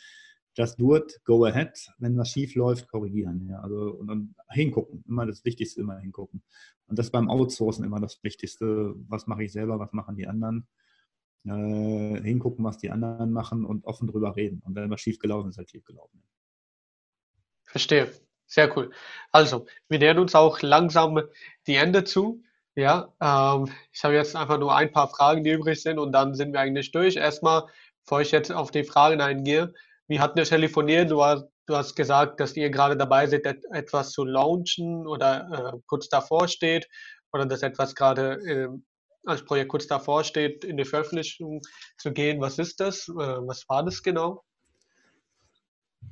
[0.55, 1.91] just do it, go ahead.
[1.99, 3.47] Wenn was schief läuft, korrigieren.
[3.49, 5.03] Ja, also und dann hingucken.
[5.07, 6.41] Immer das Wichtigste, immer hingucken.
[6.87, 8.95] Und das beim Outsourcen immer das Wichtigste.
[9.07, 10.67] Was mache ich selber, was machen die anderen?
[11.45, 14.61] Äh, hingucken, was die anderen machen und offen drüber reden.
[14.65, 16.23] Und wenn was schief gelaufen ist, halt schief gelaufen.
[17.65, 18.11] Verstehe.
[18.47, 18.91] Sehr cool.
[19.31, 21.19] Also, wir nähern uns auch langsam
[21.67, 22.43] die Ende zu.
[22.75, 26.35] Ja, ähm, ich habe jetzt einfach nur ein paar Fragen, die übrig sind und dann
[26.35, 27.15] sind wir eigentlich durch.
[27.15, 27.63] Erstmal,
[28.03, 29.73] bevor ich jetzt auf die Fragen eingehe,
[30.07, 34.11] wir hatten ja telefoniert, du hast, du hast gesagt, dass ihr gerade dabei seid, etwas
[34.11, 36.87] zu launchen oder äh, kurz davor steht
[37.31, 38.67] oder dass etwas gerade äh,
[39.25, 41.61] als Projekt kurz davor steht, in die Veröffentlichung
[41.97, 42.41] zu gehen.
[42.41, 43.07] Was ist das?
[43.07, 44.43] Äh, was war das genau?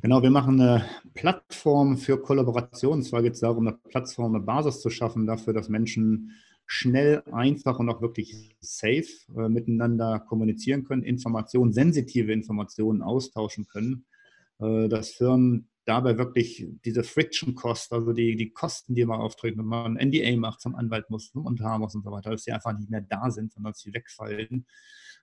[0.01, 2.93] Genau, wir machen eine Plattform für Kollaboration.
[2.93, 6.31] Und zwar geht es darum, eine Plattform, eine Basis zu schaffen dafür, dass Menschen
[6.65, 9.05] schnell, einfach und auch wirklich safe
[9.35, 14.05] äh, miteinander kommunizieren können, Informationen, sensitive Informationen austauschen können,
[14.59, 19.59] äh, dass Firmen dabei wirklich diese Friction Cost, also die, die Kosten, die man auftreten,
[19.59, 22.43] wenn man ein NDA macht, zum Anwalt muss, zum Unterhaben muss und so weiter, dass
[22.43, 24.65] die einfach nicht mehr da sind, sondern dass sie wegfallen.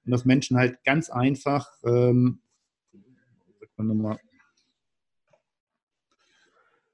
[0.05, 2.43] Und dass Menschen halt ganz einfach, ähm,
[3.77, 4.19] nochmal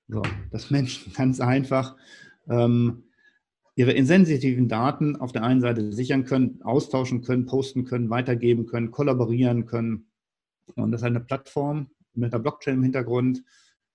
[0.09, 0.23] so,
[0.53, 1.97] dass Menschen ganz einfach
[2.49, 3.06] ähm,
[3.77, 8.91] ihre insensitiven Daten auf der einen Seite sichern können, austauschen können, posten können, weitergeben können,
[8.91, 10.09] kollaborieren können.
[10.75, 13.45] Und das ist eine Plattform mit einer Blockchain im Hintergrund.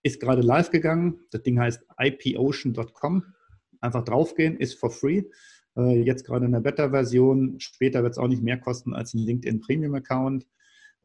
[0.03, 1.19] Ist gerade live gegangen.
[1.31, 3.23] Das Ding heißt ipocean.com.
[3.81, 5.23] Einfach draufgehen, ist for free.
[5.75, 7.59] Äh, jetzt gerade in der Beta-Version.
[7.59, 10.45] Später wird es auch nicht mehr kosten als ein LinkedIn Premium-Account.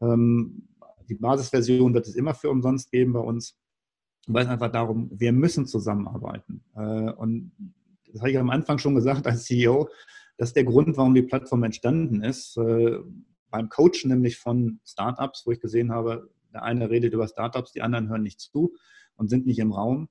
[0.03, 0.69] Ähm,
[1.09, 3.59] die Basisversion wird es immer für umsonst geben bei uns
[4.27, 6.65] weil es einfach darum, wir müssen zusammenarbeiten.
[6.75, 7.53] Äh, und
[8.13, 9.89] das habe ich am Anfang schon gesagt als CEO,
[10.37, 12.57] das ist der Grund, warum die Plattform entstanden ist.
[12.57, 12.99] Äh,
[13.51, 17.83] beim Coachen nämlich von Startups, wo ich gesehen habe, der eine redet über Startups, die
[17.83, 18.75] anderen hören nicht zu
[19.17, 20.09] und sind nicht im Raum.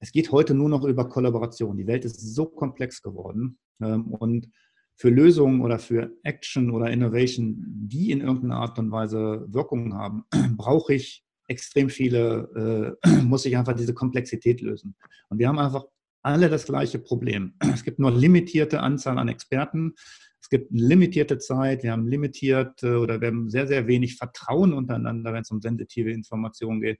[0.00, 1.76] Es geht heute nur noch über Kollaboration.
[1.76, 3.58] Die Welt ist so komplex geworden.
[3.80, 4.50] Ähm, und
[4.96, 10.24] für Lösungen oder für Action oder Innovation, die in irgendeiner Art und Weise Wirkungen haben,
[10.56, 14.94] brauche ich extrem viele, äh, muss ich einfach diese Komplexität lösen.
[15.28, 15.84] Und wir haben einfach
[16.22, 17.54] alle das gleiche Problem.
[17.74, 19.94] Es gibt nur limitierte Anzahl an Experten.
[20.40, 21.82] Es gibt limitierte Zeit.
[21.82, 25.60] Wir haben limitiert äh, oder wir haben sehr, sehr wenig Vertrauen untereinander, wenn es um
[25.60, 26.98] sensitive Informationen geht.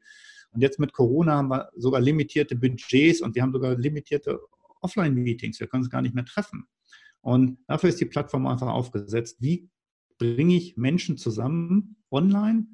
[0.53, 4.41] Und jetzt mit Corona haben wir sogar limitierte Budgets und wir haben sogar limitierte
[4.81, 5.61] Offline-Meetings.
[5.61, 6.67] Wir können es gar nicht mehr treffen.
[7.21, 9.37] Und dafür ist die Plattform einfach aufgesetzt.
[9.41, 9.69] Wie
[10.19, 12.67] bringe ich Menschen zusammen online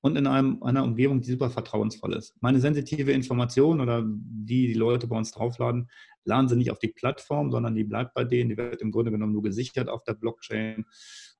[0.00, 2.40] und in einem, einer Umgebung, die super vertrauensvoll ist.
[2.40, 5.90] Meine sensitive Information oder die die Leute bei uns draufladen,
[6.24, 8.50] laden sie nicht auf die Plattform, sondern die bleibt bei denen.
[8.50, 10.84] Die wird im Grunde genommen nur gesichert auf der Blockchain.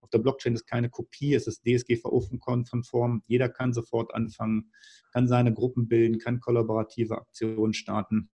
[0.00, 3.22] Auf der Blockchain ist keine Kopie, es ist DSGVO-konform.
[3.26, 4.72] Jeder kann sofort anfangen,
[5.12, 8.30] kann seine Gruppen bilden, kann kollaborative Aktionen starten.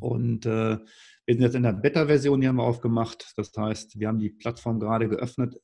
[0.00, 3.32] Und äh, wir sind jetzt in der Beta-Version, die haben wir aufgemacht.
[3.36, 5.56] Das heißt, wir haben die Plattform gerade geöffnet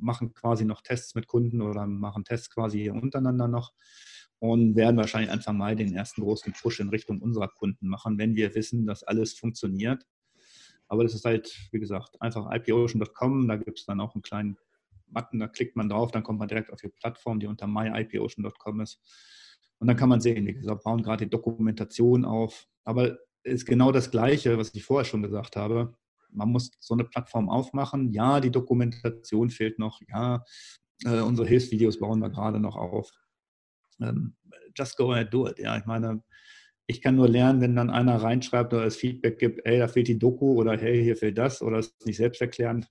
[0.00, 3.72] machen quasi noch Tests mit Kunden oder machen Tests quasi hier untereinander noch
[4.38, 8.34] und werden wahrscheinlich Anfang Mai den ersten großen Push in Richtung unserer Kunden machen, wenn
[8.34, 10.06] wir wissen, dass alles funktioniert.
[10.88, 14.56] Aber das ist halt, wie gesagt, einfach ipocean.com, da gibt es dann auch einen kleinen
[15.06, 18.80] Button, da klickt man drauf, dann kommt man direkt auf die Plattform, die unter myipocean.com
[18.80, 19.00] ist.
[19.78, 22.66] Und dann kann man sehen, wie gesagt, bauen gerade die Dokumentation auf.
[22.84, 25.94] Aber ist genau das Gleiche, was ich vorher schon gesagt habe
[26.32, 28.12] man muss so eine Plattform aufmachen.
[28.12, 30.00] Ja, die Dokumentation fehlt noch.
[30.08, 30.44] Ja,
[31.04, 33.10] äh, unsere Hilfsvideos bauen wir gerade noch auf.
[34.00, 34.36] Ähm,
[34.76, 35.58] just go ahead, do it.
[35.58, 36.22] Ja, ich meine,
[36.86, 40.08] ich kann nur lernen, wenn dann einer reinschreibt oder das Feedback gibt, hey, da fehlt
[40.08, 42.90] die Doku oder hey, hier fehlt das oder ist nicht selbsterklärend.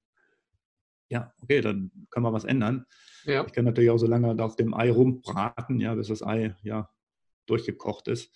[1.10, 2.86] Ja, okay, dann können wir was ändern.
[3.26, 3.46] Ja.
[3.46, 6.90] Ich kann natürlich auch so lange auf dem Ei rumbraten, ja, bis das Ei ja
[7.48, 8.32] durchgekocht ist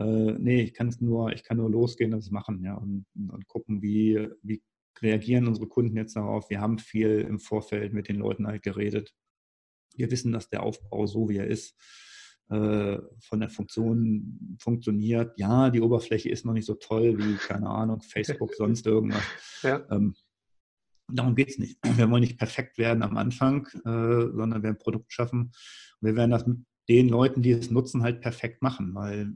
[0.00, 3.04] äh, nee, ich kann es nur, ich kann nur losgehen und es machen, ja, und,
[3.14, 4.62] und gucken, wie, wie
[5.00, 6.48] reagieren unsere Kunden jetzt darauf.
[6.50, 9.14] Wir haben viel im Vorfeld mit den Leuten halt geredet.
[9.94, 11.76] Wir wissen, dass der Aufbau so wie er ist,
[12.48, 15.38] äh, von der Funktion funktioniert.
[15.38, 19.22] Ja, die Oberfläche ist noch nicht so toll wie, keine Ahnung, Facebook, sonst irgendwas.
[19.62, 19.86] Ja.
[19.90, 20.14] Ähm,
[21.12, 21.78] darum geht es nicht.
[21.96, 25.52] Wir wollen nicht perfekt werden am Anfang, äh, sondern wir ein Produkt schaffen.
[26.00, 29.32] Wir werden das mit den Leuten, die es nutzen, halt perfekt machen, weil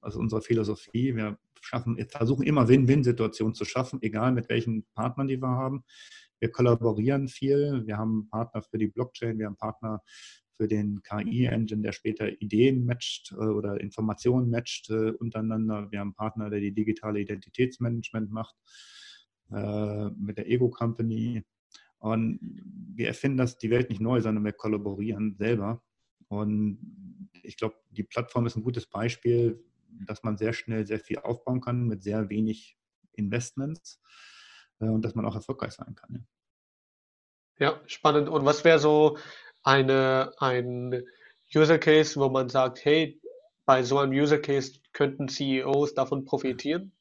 [0.00, 1.14] also unsere Philosophie.
[1.16, 5.84] Wir schaffen, wir versuchen immer Win-Win-Situationen zu schaffen, egal mit welchen Partnern die wir haben.
[6.40, 7.82] Wir kollaborieren viel.
[7.86, 10.02] Wir haben Partner für die Blockchain, wir haben Partner
[10.58, 15.90] für den KI-Engine, der später Ideen matcht äh, oder Informationen matcht äh, untereinander.
[15.90, 18.56] Wir haben einen Partner, der die digitale Identitätsmanagement macht
[19.52, 21.44] äh, mit der Ego Company.
[21.98, 22.38] Und
[22.94, 25.82] wir erfinden das die Welt nicht neu, sondern wir kollaborieren selber.
[26.28, 26.78] Und
[27.42, 29.64] ich glaube, die Plattform ist ein gutes Beispiel,
[30.06, 32.76] dass man sehr schnell sehr viel aufbauen kann mit sehr wenig
[33.12, 34.00] Investments
[34.80, 36.26] äh, und dass man auch erfolgreich sein kann.
[37.58, 38.28] Ja, ja spannend.
[38.28, 39.18] Und was wäre so
[39.62, 41.02] eine, ein
[41.54, 43.20] User Case, wo man sagt, hey,
[43.64, 46.92] bei so einem User Case könnten CEOs davon profitieren?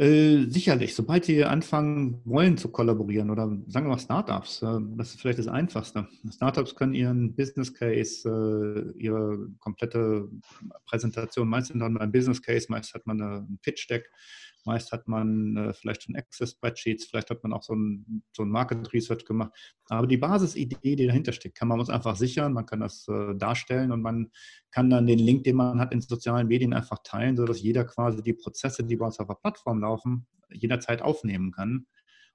[0.00, 5.10] Äh, sicherlich, sobald sie anfangen wollen zu kollaborieren oder sagen wir mal Startups, äh, das
[5.10, 6.08] ist vielleicht das Einfachste.
[6.32, 10.26] Startups können ihren Business Case, äh, ihre komplette
[10.86, 14.10] Präsentation, meistens dann beim Business Case, meist hat man ein Pitch Deck,
[14.64, 18.50] Meist hat man äh, vielleicht schon Access-Spreadsheets, vielleicht hat man auch so ein, so ein
[18.50, 19.52] Market Research gemacht.
[19.88, 23.34] Aber die Basisidee, die dahinter steckt, kann man uns einfach sichern, man kann das äh,
[23.36, 24.30] darstellen und man
[24.70, 28.22] kann dann den Link, den man hat, in sozialen Medien einfach teilen, sodass jeder quasi
[28.22, 31.86] die Prozesse, die bei uns auf der Plattform laufen, jederzeit aufnehmen kann.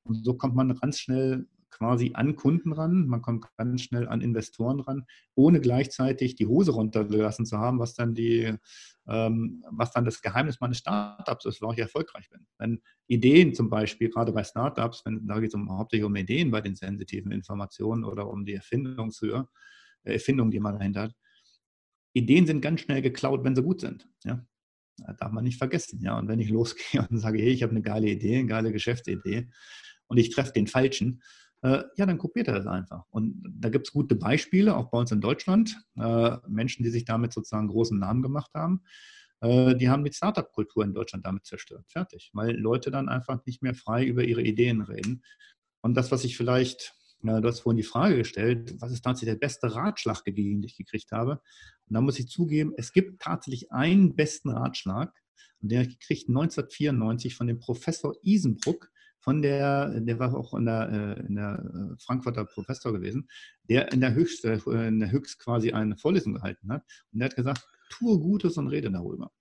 [0.04, 4.22] Und so kommt man ganz schnell quasi an Kunden ran, man kommt ganz schnell an
[4.22, 5.06] Investoren ran,
[5.36, 8.56] ohne gleichzeitig die Hose runtergelassen zu haben, was dann die,
[9.08, 12.48] ähm, was dann das Geheimnis meines Startups ist, warum ich erfolgreich bin.
[12.58, 16.50] Wenn Ideen zum Beispiel, gerade bei Startups, wenn, da geht es um, hauptsächlich um Ideen
[16.50, 19.46] bei den sensitiven Informationen oder um die Erfindungshöhe,
[20.04, 21.16] äh, Erfindung, die man dahinter hat.
[22.14, 24.08] Ideen sind ganz schnell geklaut, wenn sie gut sind.
[24.24, 24.46] Ja?
[25.06, 26.00] Das darf man nicht vergessen.
[26.02, 26.18] Ja?
[26.18, 29.50] Und wenn ich losgehe und sage, hey, ich habe eine geile Idee, eine geile Geschäftsidee
[30.08, 31.22] und ich treffe den Falschen,
[31.66, 33.06] äh, ja, dann kopiert er das einfach.
[33.10, 37.06] Und da gibt es gute Beispiele, auch bei uns in Deutschland, äh, Menschen, die sich
[37.06, 38.84] damit sozusagen großen Namen gemacht haben.
[39.42, 41.86] Äh, die haben die Startup-Kultur in Deutschland damit zerstört.
[41.88, 42.30] Fertig.
[42.34, 45.24] Weil Leute dann einfach nicht mehr frei über ihre Ideen reden.
[45.82, 46.94] Und das, was ich vielleicht
[47.24, 50.78] ja, du hast vorhin die Frage gestellt, was ist tatsächlich der beste Ratschlag den ich
[50.78, 51.42] gekriegt habe?
[51.88, 55.12] Und da muss ich zugeben, es gibt tatsächlich einen besten Ratschlag,
[55.60, 58.92] den ich gekriegt 1994 von dem Professor Isenbruck,
[59.26, 63.28] von der, der war auch in der, äh, in der äh, Frankfurter Professor gewesen,
[63.64, 66.84] der in der Höchst, äh, in der Höchst quasi eine Vorlesung gehalten hat.
[67.12, 69.32] Und der hat gesagt, tue Gutes und rede darüber.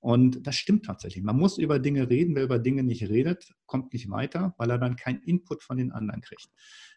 [0.00, 1.22] Und das stimmt tatsächlich.
[1.22, 2.34] Man muss über Dinge reden.
[2.34, 5.92] Wer über Dinge nicht redet, kommt nicht weiter, weil er dann keinen Input von den
[5.92, 6.48] anderen kriegt.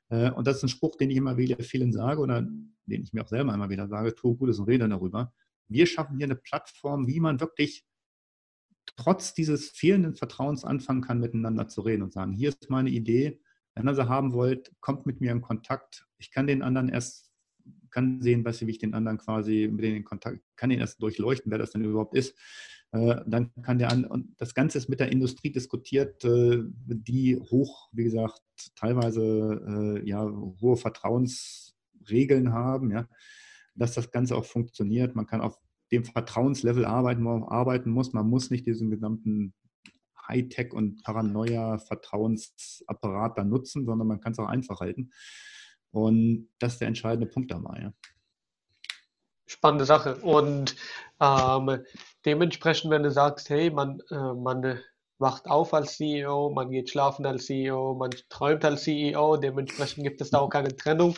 [0.08, 3.24] Und das ist ein Spruch, den ich immer wieder vielen sage oder den ich mir
[3.24, 5.34] auch selber immer wieder sage, tue Gutes und rede darüber.
[5.68, 7.86] Wir schaffen hier eine Plattform, wie man wirklich
[8.96, 13.40] trotz dieses fehlenden Vertrauens anfangen kann, miteinander zu reden und sagen, hier ist meine Idee,
[13.76, 16.06] wenn ihr sie haben wollt, kommt mit mir in Kontakt.
[16.18, 17.32] Ich kann den anderen erst,
[17.90, 21.02] kann sehen, was, wie ich den anderen quasi mit denen in Kontakt, kann ihn erst
[21.02, 22.38] durchleuchten, wer das denn überhaupt ist.
[22.92, 27.38] Äh, dann kann der an, und das Ganze ist mit der Industrie diskutiert, äh, die
[27.38, 28.42] hoch, wie gesagt,
[28.76, 30.24] teilweise äh, ja,
[30.62, 33.08] hohe Vertrauensregeln haben, ja,
[33.74, 35.16] dass das Ganze auch funktioniert.
[35.16, 35.58] Man kann auf
[35.94, 38.14] dem Vertrauenslevel arbeiten, arbeiten muss.
[38.14, 39.54] Man muss nicht diesen gesamten
[40.28, 45.12] Hightech- und Paranoia-Vertrauensapparat da nutzen, sondern man kann es auch einfach halten.
[45.92, 47.82] Und das ist der entscheidende Punkt dabei.
[47.82, 47.94] Ja.
[49.46, 50.16] Spannende Sache.
[50.18, 50.76] Und
[51.20, 51.84] ähm,
[52.26, 54.80] dementsprechend, wenn du sagst, hey, man, äh, man
[55.20, 60.22] wacht auf als CEO, man geht schlafen als CEO, man träumt als CEO, dementsprechend gibt
[60.22, 61.16] es da auch keine Trennung.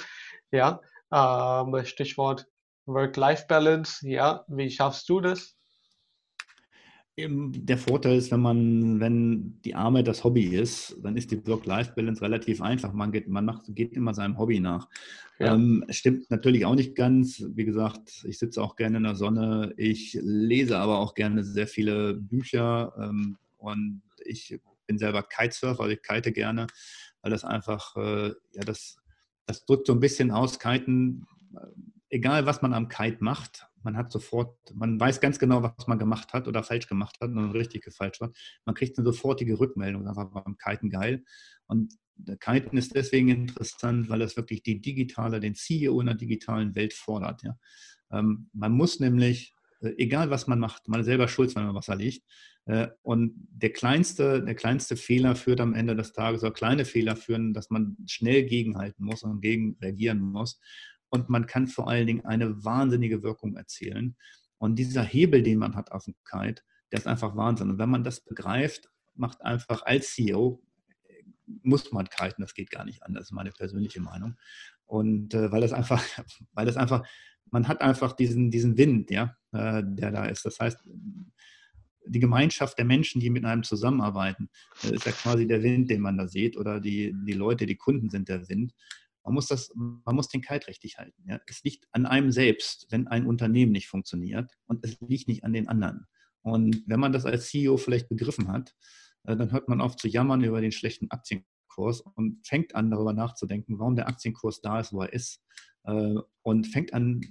[0.51, 2.47] Ja, ähm, Stichwort
[2.86, 5.55] Work-Life-Balance, ja, wie schaffst du das?
[7.17, 12.21] Der Vorteil ist, wenn man, wenn die Arbeit das Hobby ist, dann ist die Work-Life-Balance
[12.21, 12.91] relativ einfach.
[12.91, 14.89] Man geht, man macht, geht immer seinem Hobby nach.
[15.39, 15.55] Ja.
[15.55, 17.41] Ähm, stimmt natürlich auch nicht ganz.
[17.53, 19.73] Wie gesagt, ich sitze auch gerne in der Sonne.
[19.77, 25.93] Ich lese aber auch gerne sehr viele Bücher ähm, und ich bin selber Kitesurfer, also
[25.93, 26.67] ich kite gerne,
[27.21, 28.97] weil das einfach, äh, ja, das,
[29.45, 30.59] das drückt so ein bisschen aus.
[30.59, 31.25] Kiten
[32.10, 35.99] egal was man am Kite macht, man hat sofort, man weiß ganz genau, was man
[35.99, 38.36] gemacht hat oder falsch gemacht hat und richtig falsch hat.
[38.66, 41.24] Man kriegt eine sofortige Rückmeldung, einfach beim Kiten geil.
[41.68, 41.93] Und
[42.39, 46.94] Kiten ist deswegen interessant, weil es wirklich die digitale, den CEO in der digitalen Welt
[46.94, 47.44] fordert.
[47.44, 47.57] Ja.
[48.11, 51.76] Ähm, man muss nämlich, äh, egal was man macht, man ist selber schuld, wenn man
[51.76, 52.26] Wasser liegt.
[52.65, 57.15] Äh, und der kleinste, der kleinste Fehler führt am Ende des Tages, oder kleine Fehler
[57.15, 60.60] führen, dass man schnell gegenhalten muss und gegen reagieren muss
[61.10, 64.18] und man kann vor allen Dingen eine wahnsinnige Wirkung erzielen.
[64.57, 67.69] Und dieser Hebel, den man hat auf dem Kite, der ist einfach Wahnsinn.
[67.69, 70.61] Und wenn man das begreift, macht einfach als CEO,
[71.61, 74.36] muss man kiten, das geht gar nicht anders, ist meine persönliche Meinung.
[74.86, 76.03] Und äh, weil das einfach,
[76.53, 77.06] weil das einfach,
[77.52, 80.45] man hat einfach diesen, diesen Wind, ja, äh, der da ist.
[80.45, 80.80] Das heißt,
[82.07, 84.49] die Gemeinschaft der Menschen, die mit einem zusammenarbeiten,
[84.84, 87.76] äh, ist ja quasi der Wind, den man da sieht, oder die, die Leute, die
[87.76, 88.73] Kunden sind der Wind.
[89.26, 91.23] Man muss, das, man muss den Kite richtig halten.
[91.27, 91.39] Ja.
[91.47, 95.53] Es liegt an einem selbst, wenn ein Unternehmen nicht funktioniert und es liegt nicht an
[95.53, 96.06] den anderen.
[96.41, 98.76] Und wenn man das als CEO vielleicht begriffen hat,
[99.23, 103.14] äh, dann hört man auf zu jammern über den schlechten Aktienkurs und fängt an darüber
[103.14, 105.41] nachzudenken, warum der Aktienkurs da ist, wo er ist.
[105.85, 107.22] Äh, und fängt an,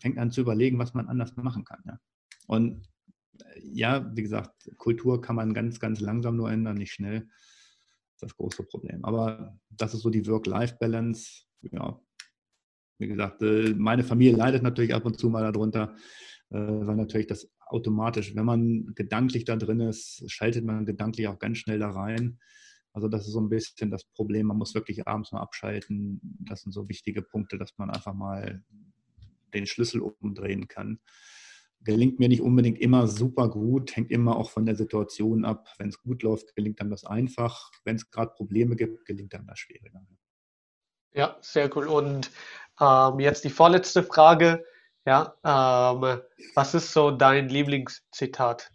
[0.00, 1.82] fängt an zu überlegen, was man anders machen kann.
[1.86, 2.00] Ja.
[2.48, 2.88] Und
[3.40, 7.28] äh, ja, wie gesagt, Kultur kann man ganz, ganz langsam nur ändern, nicht schnell.
[8.20, 9.04] Das große Problem.
[9.04, 11.44] Aber das ist so die Work-Life-Balance.
[11.72, 12.00] Ja,
[12.98, 15.94] wie gesagt, äh, meine Familie leidet natürlich ab und zu mal darunter,
[16.50, 21.38] äh, weil natürlich das automatisch, wenn man gedanklich da drin ist, schaltet man gedanklich auch
[21.38, 22.38] ganz schnell da rein.
[22.92, 24.48] Also das ist so ein bisschen das Problem.
[24.48, 26.20] Man muss wirklich abends mal abschalten.
[26.40, 28.64] Das sind so wichtige Punkte, dass man einfach mal
[29.54, 30.98] den Schlüssel umdrehen kann.
[31.80, 35.68] Gelingt mir nicht unbedingt immer super gut, hängt immer auch von der Situation ab.
[35.78, 37.70] Wenn es gut läuft, gelingt dann das einfach.
[37.84, 40.02] Wenn es gerade Probleme gibt, gelingt dann das schwieriger.
[41.14, 41.86] Ja, sehr cool.
[41.86, 42.30] Und
[42.80, 44.64] ähm, jetzt die vorletzte Frage.
[45.06, 46.20] Ja, ähm,
[46.54, 48.70] was ist so dein Lieblingszitat?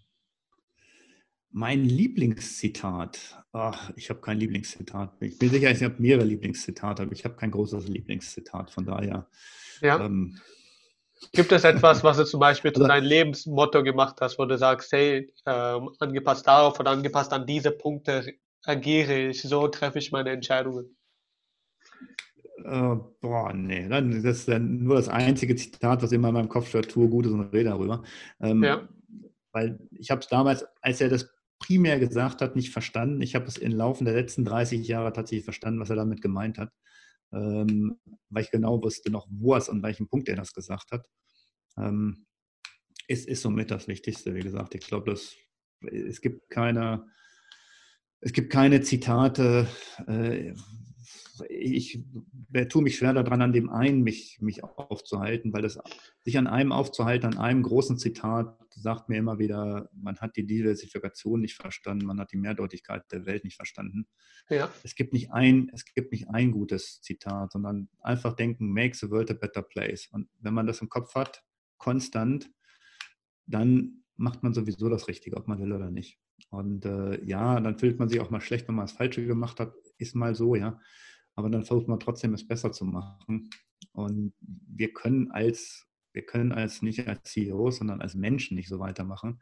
[1.52, 3.46] Mein Lieblingszitat.
[3.52, 5.22] Ach, ich habe kein Lieblingszitat.
[5.22, 8.72] Ich bin sicher, ich habe mehrere Lieblingszitate, aber ich habe kein großes Lieblingszitat.
[8.72, 9.30] Von daher.
[9.80, 10.04] Ja.
[10.04, 10.40] Ähm,
[11.32, 14.58] Gibt es etwas, was du zum Beispiel also, zu deinem Lebensmotto gemacht hast, wo du
[14.58, 18.34] sagst, hey, ähm, angepasst darauf oder angepasst an diese Punkte
[18.66, 20.96] agiere ich, so treffe ich meine Entscheidungen?
[22.64, 26.70] Äh, boah, nee, das ist dann nur das einzige Zitat, was immer in meinem Kopf
[26.70, 28.04] steht, tue Gutes und rede darüber.
[28.40, 28.88] Ähm, ja.
[29.52, 31.30] Weil ich habe es damals, als er das
[31.60, 33.22] primär gesagt hat, nicht verstanden.
[33.22, 36.58] Ich habe es im Laufe der letzten 30 Jahre tatsächlich verstanden, was er damit gemeint
[36.58, 36.72] hat,
[37.34, 38.00] ähm,
[38.30, 41.08] weil ich genau wusste noch, wo er es, an welchem Punkt er das gesagt hat.
[41.78, 42.26] Ähm,
[43.08, 44.76] ist, ist somit das Wichtigste, wie gesagt.
[44.76, 47.06] Ich glaube, es gibt keine,
[48.22, 49.68] es gibt keine Zitate.
[50.08, 50.54] Äh,
[51.50, 52.00] ich
[52.70, 55.80] tue mich schwer daran, an dem einen mich, mich aufzuhalten, weil das
[56.24, 60.46] sich an einem aufzuhalten, an einem großen Zitat, sagt mir immer wieder, man hat die
[60.46, 64.08] Diversifikation nicht verstanden, man hat die Mehrdeutigkeit der Welt nicht verstanden.
[64.50, 64.72] Ja.
[64.84, 69.10] Es, gibt nicht ein, es gibt nicht ein gutes Zitat, sondern einfach denken, make the
[69.10, 70.08] world a better place.
[70.12, 71.44] Und wenn man das im Kopf hat,
[71.78, 72.52] konstant,
[73.48, 76.20] dann macht man sowieso das Richtige, ob man will oder nicht.
[76.50, 79.60] Und äh, ja, dann fühlt man sich auch mal schlecht, wenn man das Falsche gemacht
[79.60, 80.80] hat, ist mal so, ja
[81.36, 83.50] aber dann versucht man trotzdem es besser zu machen.
[83.92, 88.80] Und wir können als, wir können als nicht als CEOs, sondern als Menschen nicht so
[88.80, 89.42] weitermachen.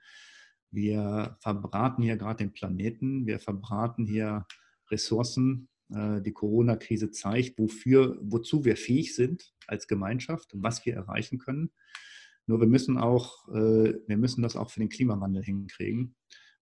[0.71, 4.45] Wir verbraten hier gerade den Planeten, wir verbraten hier
[4.89, 5.69] Ressourcen.
[5.93, 11.71] Äh, die Corona-Krise zeigt, wofür, wozu wir fähig sind als Gemeinschaft, was wir erreichen können.
[12.47, 16.15] Nur wir müssen auch, äh, wir müssen das auch für den Klimawandel hinkriegen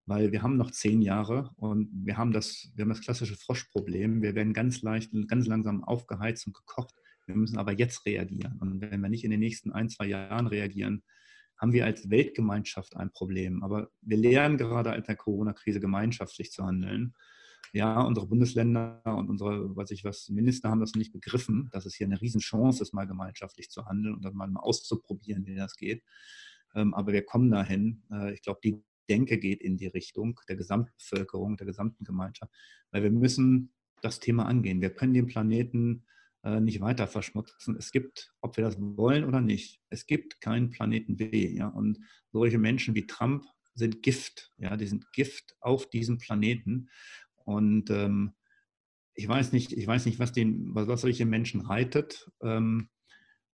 [0.09, 4.23] weil wir haben noch zehn Jahre und wir haben das, wir haben das klassische Froschproblem.
[4.23, 6.95] Wir werden ganz leicht und ganz langsam aufgeheizt und gekocht.
[7.27, 8.57] Wir müssen aber jetzt reagieren.
[8.59, 11.03] Und wenn wir nicht in den nächsten ein, zwei Jahren reagieren,
[11.59, 13.61] haben wir als Weltgemeinschaft ein Problem.
[13.63, 17.13] Aber wir lernen gerade in der Corona-Krise gemeinschaftlich zu handeln.
[17.71, 21.93] Ja, unsere Bundesländer und unsere, was ich was, Minister haben das nicht begriffen, dass es
[21.93, 26.01] hier eine Riesenchance ist, mal gemeinschaftlich zu handeln und dann mal auszuprobieren, wie das geht.
[26.73, 28.01] Ähm, aber wir kommen dahin.
[28.11, 32.53] Äh, ich glaube, die Denke geht in die Richtung der Gesamtbevölkerung, der gesamten Gemeinschaft,
[32.91, 34.81] weil wir müssen das Thema angehen.
[34.81, 36.05] Wir können den Planeten
[36.43, 37.75] äh, nicht weiter verschmutzen.
[37.77, 41.53] Es gibt, ob wir das wollen oder nicht, es gibt keinen Planeten B.
[41.53, 41.67] Ja?
[41.67, 41.99] Und
[42.31, 43.45] solche Menschen wie Trump
[43.75, 44.53] sind Gift.
[44.57, 44.77] Ja?
[44.77, 46.89] Die sind Gift auf diesem Planeten.
[47.35, 48.33] Und ähm,
[49.15, 52.31] ich weiß nicht, ich weiß nicht, was, den, was solche Menschen reitet.
[52.41, 52.89] Ähm,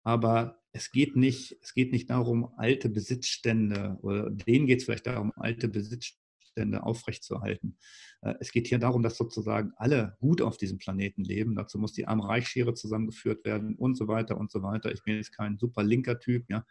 [0.04, 5.08] aber es geht nicht, es geht nicht darum, alte Besitzstände, oder denen geht es vielleicht
[5.08, 7.78] darum, alte Besitzstände aufrechtzuerhalten.
[8.22, 11.56] Äh, es geht hier darum, dass sozusagen alle gut auf diesem Planeten leben.
[11.56, 14.92] Dazu muss die Arm-Reich-Schere zusammengeführt werden und so weiter und so weiter.
[14.92, 16.66] Ich bin jetzt kein super linker Typ, ja,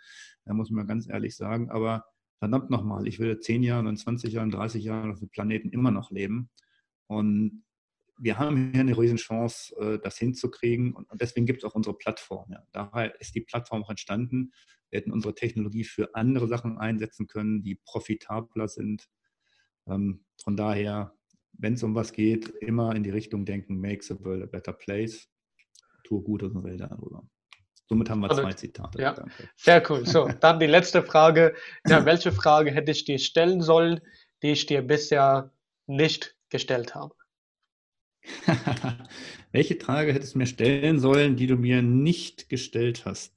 [0.44, 2.04] da muss man ganz ehrlich sagen, aber
[2.38, 5.70] verdammt nochmal, ich will in 10 Jahren und 20 Jahren, 30 Jahren auf dem Planeten
[5.70, 6.50] immer noch leben.
[7.06, 7.64] Und
[8.16, 12.50] wir haben hier eine Riesenchance, äh, das hinzukriegen und deswegen gibt es auch unsere Plattform.
[12.50, 12.62] Ja.
[12.72, 14.52] Daher ist die Plattform auch entstanden.
[14.90, 19.08] Wir hätten unsere Technologie für andere Sachen einsetzen können, die profitabler sind.
[19.86, 21.14] Ähm, von daher,
[21.52, 24.72] wenn es um was geht, immer in die Richtung denken, make the world a better
[24.72, 25.28] place,
[26.04, 27.26] tue Gutes und rede darüber.
[27.86, 29.00] Somit haben wir zwei Zitate.
[29.00, 29.48] Ja, Danke.
[29.56, 30.06] sehr cool.
[30.06, 31.54] So, dann die letzte Frage.
[31.86, 34.00] Ja, welche Frage hätte ich dir stellen sollen,
[34.42, 35.52] die ich dir bisher
[35.86, 37.14] nicht gestellt habe?
[39.52, 43.34] Welche Frage hättest du mir stellen sollen, die du mir nicht gestellt hast?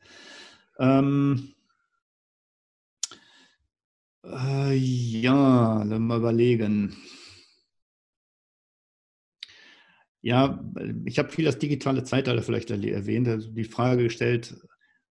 [0.80, 1.54] Ähm,
[4.24, 6.96] äh, ja, lass mal überlegen.
[10.22, 10.64] Ja,
[11.06, 14.56] ich habe viel das digitale Zeitalter vielleicht erwähnt, also die Frage gestellt,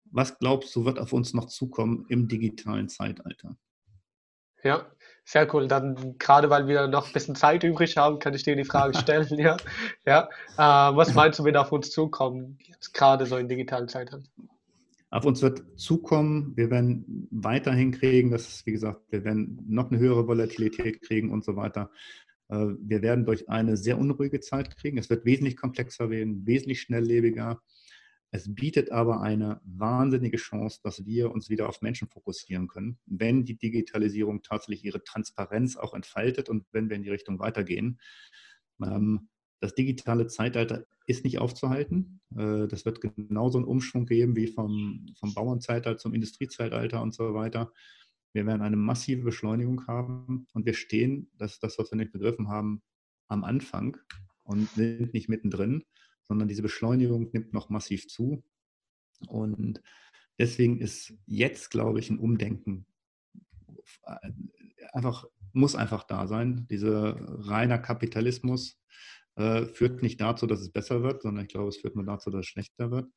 [0.05, 3.57] was glaubst du, wird auf uns noch zukommen im digitalen Zeitalter?
[4.63, 4.91] Ja,
[5.25, 5.69] sehr cool.
[5.69, 8.97] Dann gerade weil wir noch ein bisschen Zeit übrig haben, kann ich dir die Frage
[8.99, 9.27] stellen.
[9.39, 9.57] ja,
[10.07, 10.29] ja.
[10.57, 14.29] Äh, was meinst du, wird auf uns zukommen, jetzt gerade so in digitalen Zeitalter?
[15.11, 19.99] Auf uns wird zukommen, wir werden weiterhin kriegen, das wie gesagt, wir werden noch eine
[19.99, 21.91] höhere Volatilität kriegen und so weiter.
[22.49, 24.99] Äh, wir werden durch eine sehr unruhige Zeit kriegen.
[24.99, 27.61] Es wird wesentlich komplexer werden, wesentlich schnelllebiger.
[28.35, 33.45] Es bietet aber eine wahnsinnige Chance, dass wir uns wieder auf Menschen fokussieren können, wenn
[33.45, 38.01] die Digitalisierung tatsächlich ihre Transparenz auch entfaltet und wenn wir in die Richtung weitergehen.
[38.83, 39.29] Ähm,
[39.61, 42.23] das digitale Zeitalter ist nicht aufzuhalten.
[42.35, 47.35] Äh, das wird genauso einen Umschwung geben wie vom, vom Bauernzeitalter zum Industriezeitalter und so
[47.35, 47.71] weiter.
[48.33, 52.13] Wir werden eine massive Beschleunigung haben und wir stehen, das ist das, was wir nicht
[52.13, 52.81] begriffen haben,
[53.29, 53.99] am Anfang
[54.43, 55.85] und sind nicht mittendrin,
[56.25, 58.45] sondern diese Beschleunigung nimmt noch massiv zu.
[59.29, 59.83] Und
[60.39, 62.87] deswegen ist jetzt, glaube ich, ein Umdenken
[64.05, 64.31] äh,
[64.93, 66.67] einfach, muss einfach da sein.
[66.69, 67.17] Dieser
[67.47, 68.83] reiner Kapitalismus,
[69.37, 72.31] äh, führt nicht dazu, dass es besser wird, sondern ich glaube, es führt nur dazu,
[72.31, 73.11] dass es schlechter wird.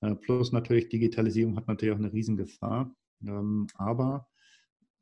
[0.00, 2.94] Äh, plus natürlich Digitalisierung hat natürlich auch eine Riesengefahr.
[3.22, 4.28] Ähm, aber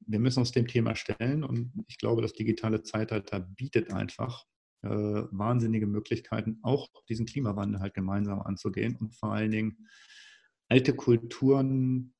[0.00, 4.44] wir müssen uns dem Thema stellen und ich glaube, das digitale Zeitalter bietet einfach
[4.82, 9.88] äh, wahnsinnige Möglichkeiten, auch diesen Klimawandel halt gemeinsam anzugehen und vor allen Dingen
[10.68, 12.14] alte Kulturen,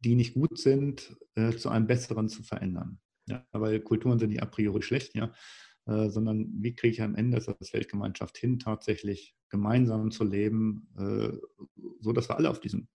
[0.00, 3.00] die nicht gut sind, äh, zu einem besseren zu verändern.
[3.26, 5.32] Ja, weil Kulturen sind nicht a priori schlecht, ja.
[5.86, 11.36] Äh, sondern wie kriege ich am Ende als Weltgemeinschaft hin, tatsächlich gemeinsam zu leben, äh,
[12.00, 12.88] so dass wir alle auf diesem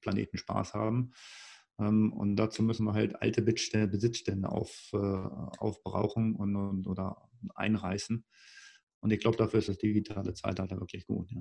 [0.00, 1.12] Planeten Spaß haben.
[1.80, 8.24] Ähm, und dazu müssen wir halt alte Besitzstände auf, äh, aufbrauchen und, und, oder einreißen.
[9.00, 11.30] Und ich glaube, dafür ist das digitale Zeitalter wirklich gut.
[11.30, 11.40] Ja.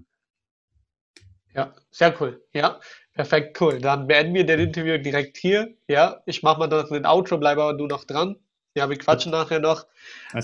[1.56, 2.46] Ja, sehr cool.
[2.54, 2.80] Ja,
[3.14, 3.80] perfekt, cool.
[3.82, 5.76] Dann beenden wir das Interview direkt hier.
[5.88, 8.36] Ja, ich mache mal das mit Outro, bleibe aber du noch dran.
[8.76, 9.88] Ja, wir quatschen nachher noch.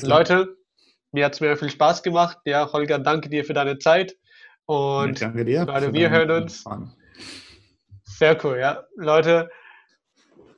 [0.02, 0.58] Leute,
[1.12, 2.40] mir hat es mir viel Spaß gemacht.
[2.46, 4.18] Ja, Holger, danke dir für deine Zeit.
[4.66, 5.66] Und danke dir.
[5.66, 6.62] Leute, wir hören uns.
[6.64, 6.92] Fragen.
[8.04, 8.84] Sehr cool, ja.
[8.96, 9.50] Leute,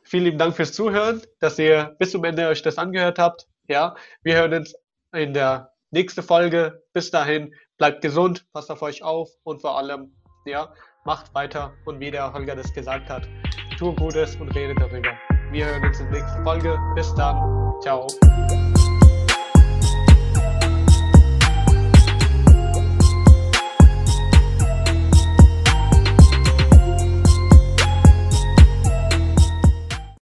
[0.03, 3.48] vielen lieben Dank fürs Zuhören, dass ihr bis zum Ende euch das angehört habt.
[3.68, 4.74] Ja, wir hören uns
[5.18, 6.84] in der nächsten Folge.
[6.94, 10.15] Bis dahin, bleibt gesund, passt auf euch auf und vor allem,
[10.45, 10.73] ja,
[11.06, 13.27] macht weiter und wie der Holger das gesagt hat,
[13.77, 15.11] tu Gutes und rede darüber.
[15.52, 16.77] Wir hören uns in der nächsten Folge.
[16.95, 17.73] Bis dann.
[17.81, 18.07] Ciao.